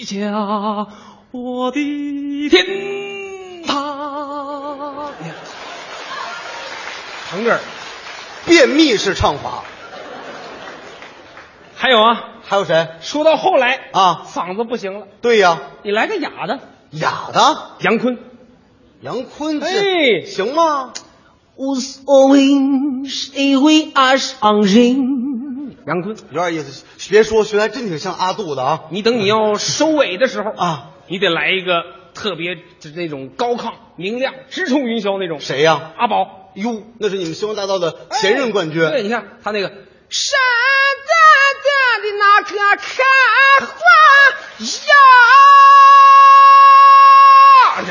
[0.05, 0.88] 家，
[1.31, 4.52] 我的天堂。
[7.34, 7.60] 疼这儿，
[8.45, 9.64] 便秘式唱法。
[11.76, 12.88] 还有啊，还有谁？
[13.01, 15.07] 说到后来啊，嗓子不行了。
[15.22, 16.60] 对呀，你来个哑的，
[16.91, 18.19] 哑的，杨坤，
[19.01, 20.93] 杨坤，哎，行吗？
[21.55, 22.39] 无所谓
[23.07, 24.95] 谁会爱上谁。
[25.85, 28.84] 杨坤有点意思，别说，学的还真挺像阿杜的啊。
[28.91, 31.81] 你等你要收尾的时候啊，你得来一个
[32.14, 35.39] 特别就是那种高亢、明亮、直冲云霄那种。
[35.39, 35.91] 谁呀？
[35.97, 36.43] 阿宝。
[36.55, 38.80] 哟，那是你们星光大道的前任冠军。
[38.89, 39.71] 对，你看他那个。
[40.09, 40.38] 山
[42.05, 42.85] 那个开
[43.65, 43.73] 花
[47.80, 47.84] 呀，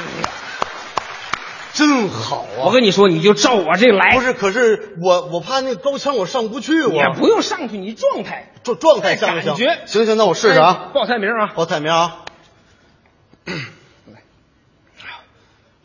[1.75, 2.63] 真好啊！
[2.67, 4.15] 我跟你说，你就照我这来。
[4.15, 9.57] 不是，可是我我怕那高腔我上不去，我也不用上去，你状态状状态像不像？
[9.57, 10.91] 感觉行行，那我试试啊。
[10.95, 12.25] 报菜名啊，报菜名啊。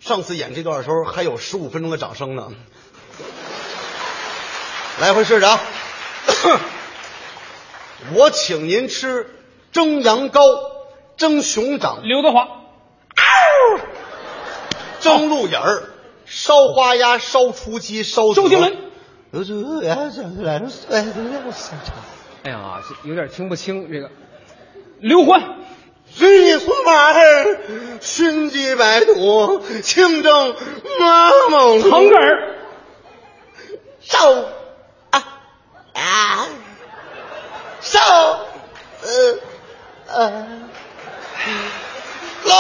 [0.07, 2.47] 上次演这段的时候还有十五分钟的掌声呢。
[5.01, 5.59] 来回试试啊！
[8.15, 9.29] 我请您吃
[9.73, 10.39] 蒸羊羔、
[11.17, 12.47] 蒸熊掌、刘德华、啊
[15.01, 15.83] 蒸鹿眼儿、
[16.25, 18.77] 烧花鸭、烧雏鸡、烧周杰伦。
[22.43, 24.09] 哎呀，有点听不清这个。
[24.99, 25.57] 刘欢。
[26.17, 27.59] 随你出马儿，
[28.01, 30.55] 寻迹百度，清蒸
[30.99, 31.81] 马梦。
[31.83, 32.55] 腾格尔。
[34.01, 34.33] 烧
[35.11, 35.23] 啊
[35.93, 36.47] 啊
[37.81, 37.99] 烧
[39.03, 39.39] 呃
[40.07, 40.47] 呃
[42.45, 42.55] 喽。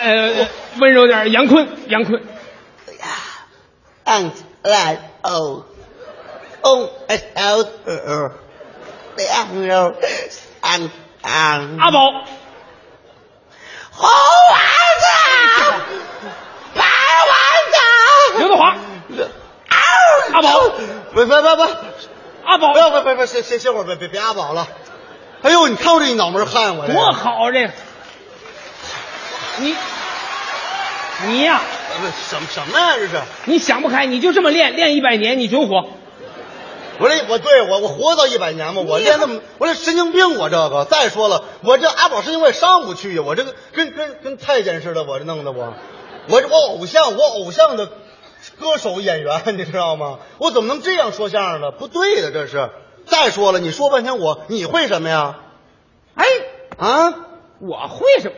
[0.00, 0.48] 呃，
[0.80, 2.20] 温柔点，杨坤，杨坤。
[4.04, 4.32] and
[4.62, 5.62] like oh
[6.60, 8.30] oh s l uh
[9.16, 9.94] uh
[10.62, 10.90] and
[11.24, 12.00] and 阿宝，
[13.92, 14.08] 红
[14.50, 14.60] 丸
[15.00, 15.06] 子，
[16.76, 16.84] 白
[17.30, 17.34] 丸
[17.72, 18.76] 子，刘德华，
[20.32, 20.68] 阿宝，
[21.14, 21.66] 别别别别，
[22.44, 24.68] 阿宝，不要别别别，歇歇歇会儿，别别别阿宝了。
[25.42, 27.72] 哎呦，你看我这一脑门汗，我这多好这个，
[29.58, 29.74] 你
[31.26, 31.60] 你呀，
[32.00, 33.20] 不什么什么呀这是？
[33.44, 35.88] 你想不开，你就这么练，练一百年，你准火。
[37.00, 38.82] 我这我对我我活到一百年嘛？
[38.82, 45.74] 我练那么我这神经病，我这个再说了，我这阿宝神经我也上不去呀，我这个跟跟跟太监似的，我这弄的我，
[46.28, 47.86] 我这我偶像我偶像的
[48.60, 50.20] 歌手演员，你知道吗？
[50.38, 51.72] 我怎么能这样说相声呢？
[51.72, 52.70] 不对的，这是。
[53.06, 55.40] 再说了，你说半天我你会什么呀？
[56.14, 56.24] 哎
[56.78, 57.14] 啊，
[57.58, 58.34] 我会什么？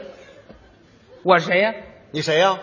[1.23, 1.74] 我谁呀？
[2.11, 2.59] 你谁呀？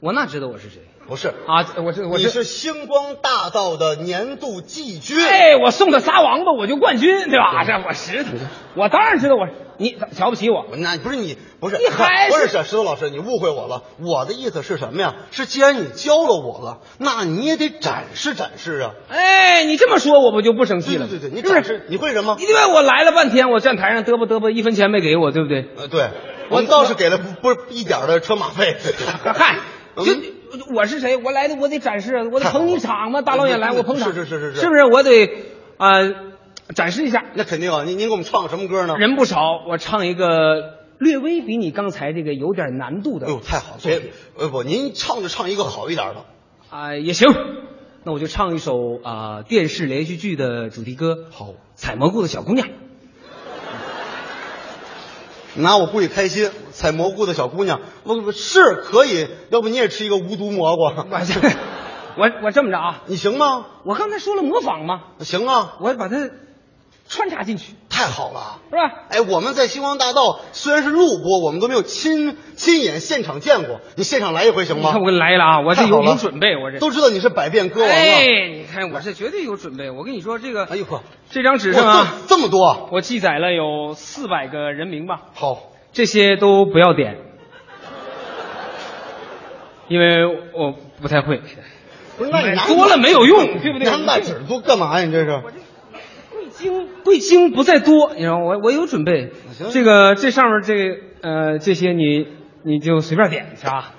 [0.00, 0.82] 我哪知道我是谁？
[1.08, 5.18] 不是啊，我是我你是星光大道的年度季军。
[5.18, 7.64] 哎，我送他仨王八，我就冠军，对吧？
[7.64, 8.30] 这我石头，
[8.76, 9.46] 我当然知道我
[9.78, 10.64] 你瞧不起我。
[10.76, 13.82] 那不是你，不是你还不是石石头老师，你误会我了。
[14.00, 15.14] 我的意思是什么呀？
[15.32, 18.92] 是既然你教了我了，那你也得展示展示啊。
[19.08, 21.08] 哎，你这么说，我不就不生气了？
[21.08, 22.36] 对对对，你展示你会什么？
[22.38, 25.68] 因为我来了半天，我站台上嘚啵嘚啵，一分钱没给我，对不对？
[25.76, 26.10] 呃，对，
[26.48, 28.76] 我们倒是给了不不是一点的车马费。
[29.34, 29.56] 嗨，
[29.96, 30.41] 就。
[30.74, 31.16] 我是谁？
[31.16, 33.22] 我来的，我得展示，我得捧你场嘛！
[33.22, 34.84] 大老远来，我捧场，是是是是是，是不是？
[34.84, 35.26] 我得
[35.76, 36.14] 啊、呃、
[36.74, 37.24] 展示一下。
[37.34, 37.84] 那肯定啊！
[37.84, 38.96] 您您给我们唱什么歌呢？
[38.96, 43.26] 人不少，我唱一个略微比你刚才这个有点难度的。
[43.26, 43.80] 哎呦，太好了！
[43.82, 44.02] 别
[44.38, 46.24] 呃不，您唱就唱一个好一点的
[46.70, 47.28] 啊、呃，也行。
[48.04, 52.66] 那我就唱一首啊、呃、电视连续剧的主题歌，好，《采蘑菇的小姑娘》。
[55.54, 60.82] 拿我故意开心，采蘑菇的小姑娘，我是可以，要不你也吃一个无毒蘑菇？
[62.14, 63.66] 我我这么着啊，你行吗？
[63.84, 65.02] 我刚才说了模仿吗？
[65.20, 66.30] 行啊，我把它
[67.12, 69.04] 穿插进去，太好了，是吧？
[69.10, 74.84] 哎，我们在星光大道虽然是录播，我们都没有亲亲眼现场见过，你现场来一回行吗？
[74.84, 77.94] 你看我给你来了啊，我这有有准备，我这都知道你是百变歌王了。
[77.94, 85.20] 哎，你看我是绝对有准备，我跟你说这个，哎呦呵，这张纸上啊这么多，我记载了有四百个人名吧。
[85.34, 85.68] 好。
[85.94, 87.18] 这些都不要点，
[89.88, 90.24] 因为
[90.54, 91.42] 我不太会。
[92.16, 93.90] 不是，那你多了没有用，对不对？
[93.90, 95.04] 拿大纸多干嘛呀？
[95.04, 95.42] 你这是？
[96.70, 99.32] 贵精贵精不在多，你知道我我有准备。
[99.70, 100.74] 这个这上面这
[101.22, 102.26] 呃这些你
[102.62, 103.92] 你就随便点是吧？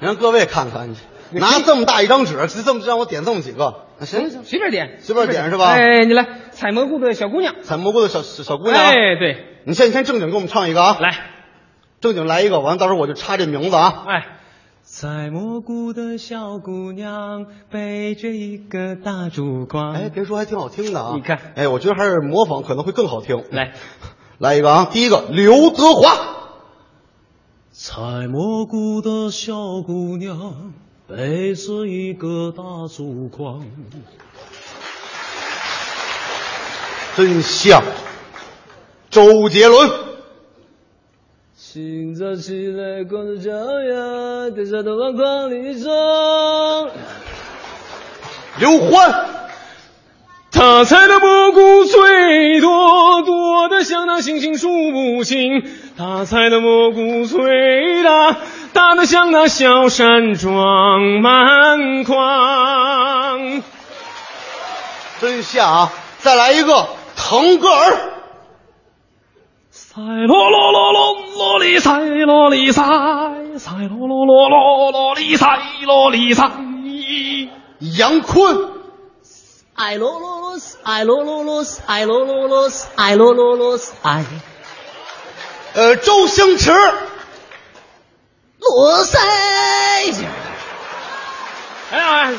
[0.00, 0.94] 让各位看看，
[1.30, 5.72] 你拿这么大一张纸，就这么让我点这么几个，行行，随便点，随便点是吧？
[5.72, 8.76] 哎，你来采蘑菇的小姑娘，采蘑菇的小小姑娘。
[8.76, 9.44] 哎，对。
[9.64, 10.96] 你先先正经给我们唱一个啊！
[10.98, 11.14] 来，
[12.00, 14.04] 正经来一个，完了到时候我就插这名字啊！
[14.06, 14.26] 哎，
[15.00, 19.92] 采蘑菇的小姑娘背着一个大竹筐。
[19.94, 21.12] 哎，别说还挺好听的啊！
[21.14, 23.44] 你看，哎，我觉得还是模仿可能会更好听。
[23.52, 23.74] 来，
[24.38, 24.88] 来一个啊！
[24.90, 26.16] 第一个刘德华，
[27.70, 30.72] 采蘑菇的小姑娘
[31.06, 33.64] 背着一个大竹筐。
[37.14, 37.84] 真像。
[39.10, 39.88] 周杰伦，
[41.70, 46.88] 清早起来光着脚丫，跌下的往筐里装。
[48.58, 49.26] 刘欢，
[50.50, 55.62] 他采的蘑菇最多，多的像那星星数不清。
[55.98, 58.38] 他采的蘑菇最大，
[58.72, 63.62] 大的像那小山装满筐。
[65.20, 65.92] 真像啊！
[66.20, 67.98] 再来一个腾格尔。
[69.98, 72.84] 赛罗罗罗罗罗里赛罗里赛，
[73.58, 76.52] 赛罗罗罗罗罗里赛罗里赛。
[77.80, 78.70] 杨坤，
[79.74, 84.24] 爱罗罗罗斯，爱罗罗罗斯，爱罗罗罗斯，爱罗罗罗斯，爱。
[85.74, 86.70] 呃，周星驰，
[88.60, 89.18] 罗塞。
[91.90, 92.32] 哎呀，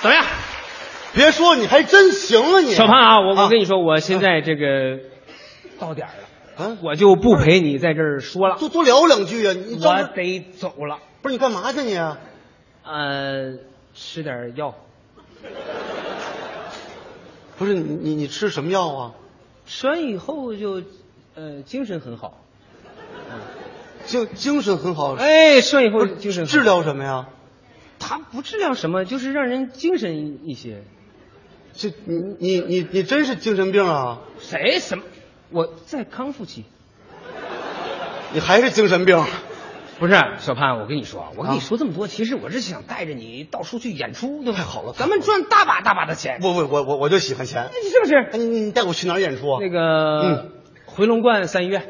[0.00, 0.24] 怎么样？
[1.12, 2.76] 别说，你还真行啊你！
[2.76, 5.00] 小潘啊，我我跟你说，我现在这个
[5.80, 6.27] 到点了。
[6.58, 9.52] 啊，我就不陪你在这儿说了，多多聊两句啊！
[9.52, 10.98] 你我得走了。
[11.22, 11.96] 不是你干嘛去你？
[12.82, 13.58] 呃，
[13.94, 14.74] 吃点药。
[17.56, 19.14] 不是你你你吃什么药啊？
[19.66, 20.82] 吃完以后就
[21.36, 22.40] 呃精神很好。
[24.04, 25.14] 精精神很好。
[25.14, 27.28] 哎，吃完以后精神治疗什么呀？
[28.00, 30.82] 他不治疗什么，就是让人精神一些。
[31.74, 34.22] 这你你你你真是精神病啊？
[34.40, 35.04] 谁什么？
[35.50, 36.64] 我在康复期，
[38.32, 39.24] 你还是精神病？
[39.98, 44.58] 不是小潘，我跟你说，我跟你说这么多，其实我是想带着你到处去演出，对吧？
[44.58, 46.38] 太好了，咱们赚大把大把的钱。
[46.40, 48.38] 不不，我我我就喜欢钱，你是不是？
[48.38, 49.58] 你你带我去哪儿演出啊？
[49.60, 50.52] 那个，嗯，
[50.86, 51.82] 回龙观三医院。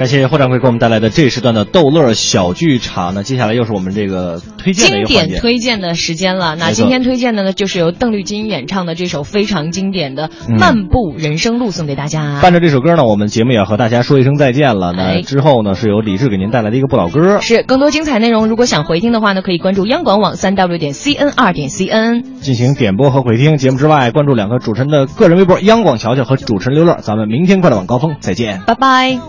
[0.00, 3.12] 感谢霍掌柜给我们带来的这时段的逗乐小剧场。
[3.14, 6.56] 那接下来又是我们这个推荐的经典推荐的时间了。
[6.56, 10.28] 那今天推荐的呢，就是由邓丽君演唱的这首非常经典的
[10.58, 12.40] 《漫步人生路》，送给大家。
[12.40, 14.94] 伴着这首歌呢，我们节目也要和大家说一声再见了。
[14.94, 17.38] 那之后呢，是由李志给您带来的一个不老歌。
[17.42, 23.58] 是更多精彩内容，如果想回听的话呢，可以关注央广网三 w 点 cn 二点 cn 进行点播和回听。
[23.58, 26.96] 节目之外，关注两个主持人的个人微博：央广乔乔和主持人刘乐。
[27.02, 29.20] 咱们明天快乐晚高峰再见，拜拜。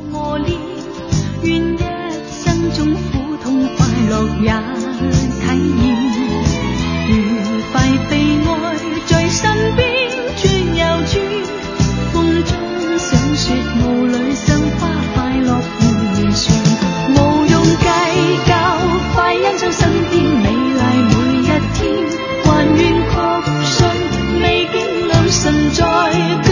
[26.12, 26.51] 神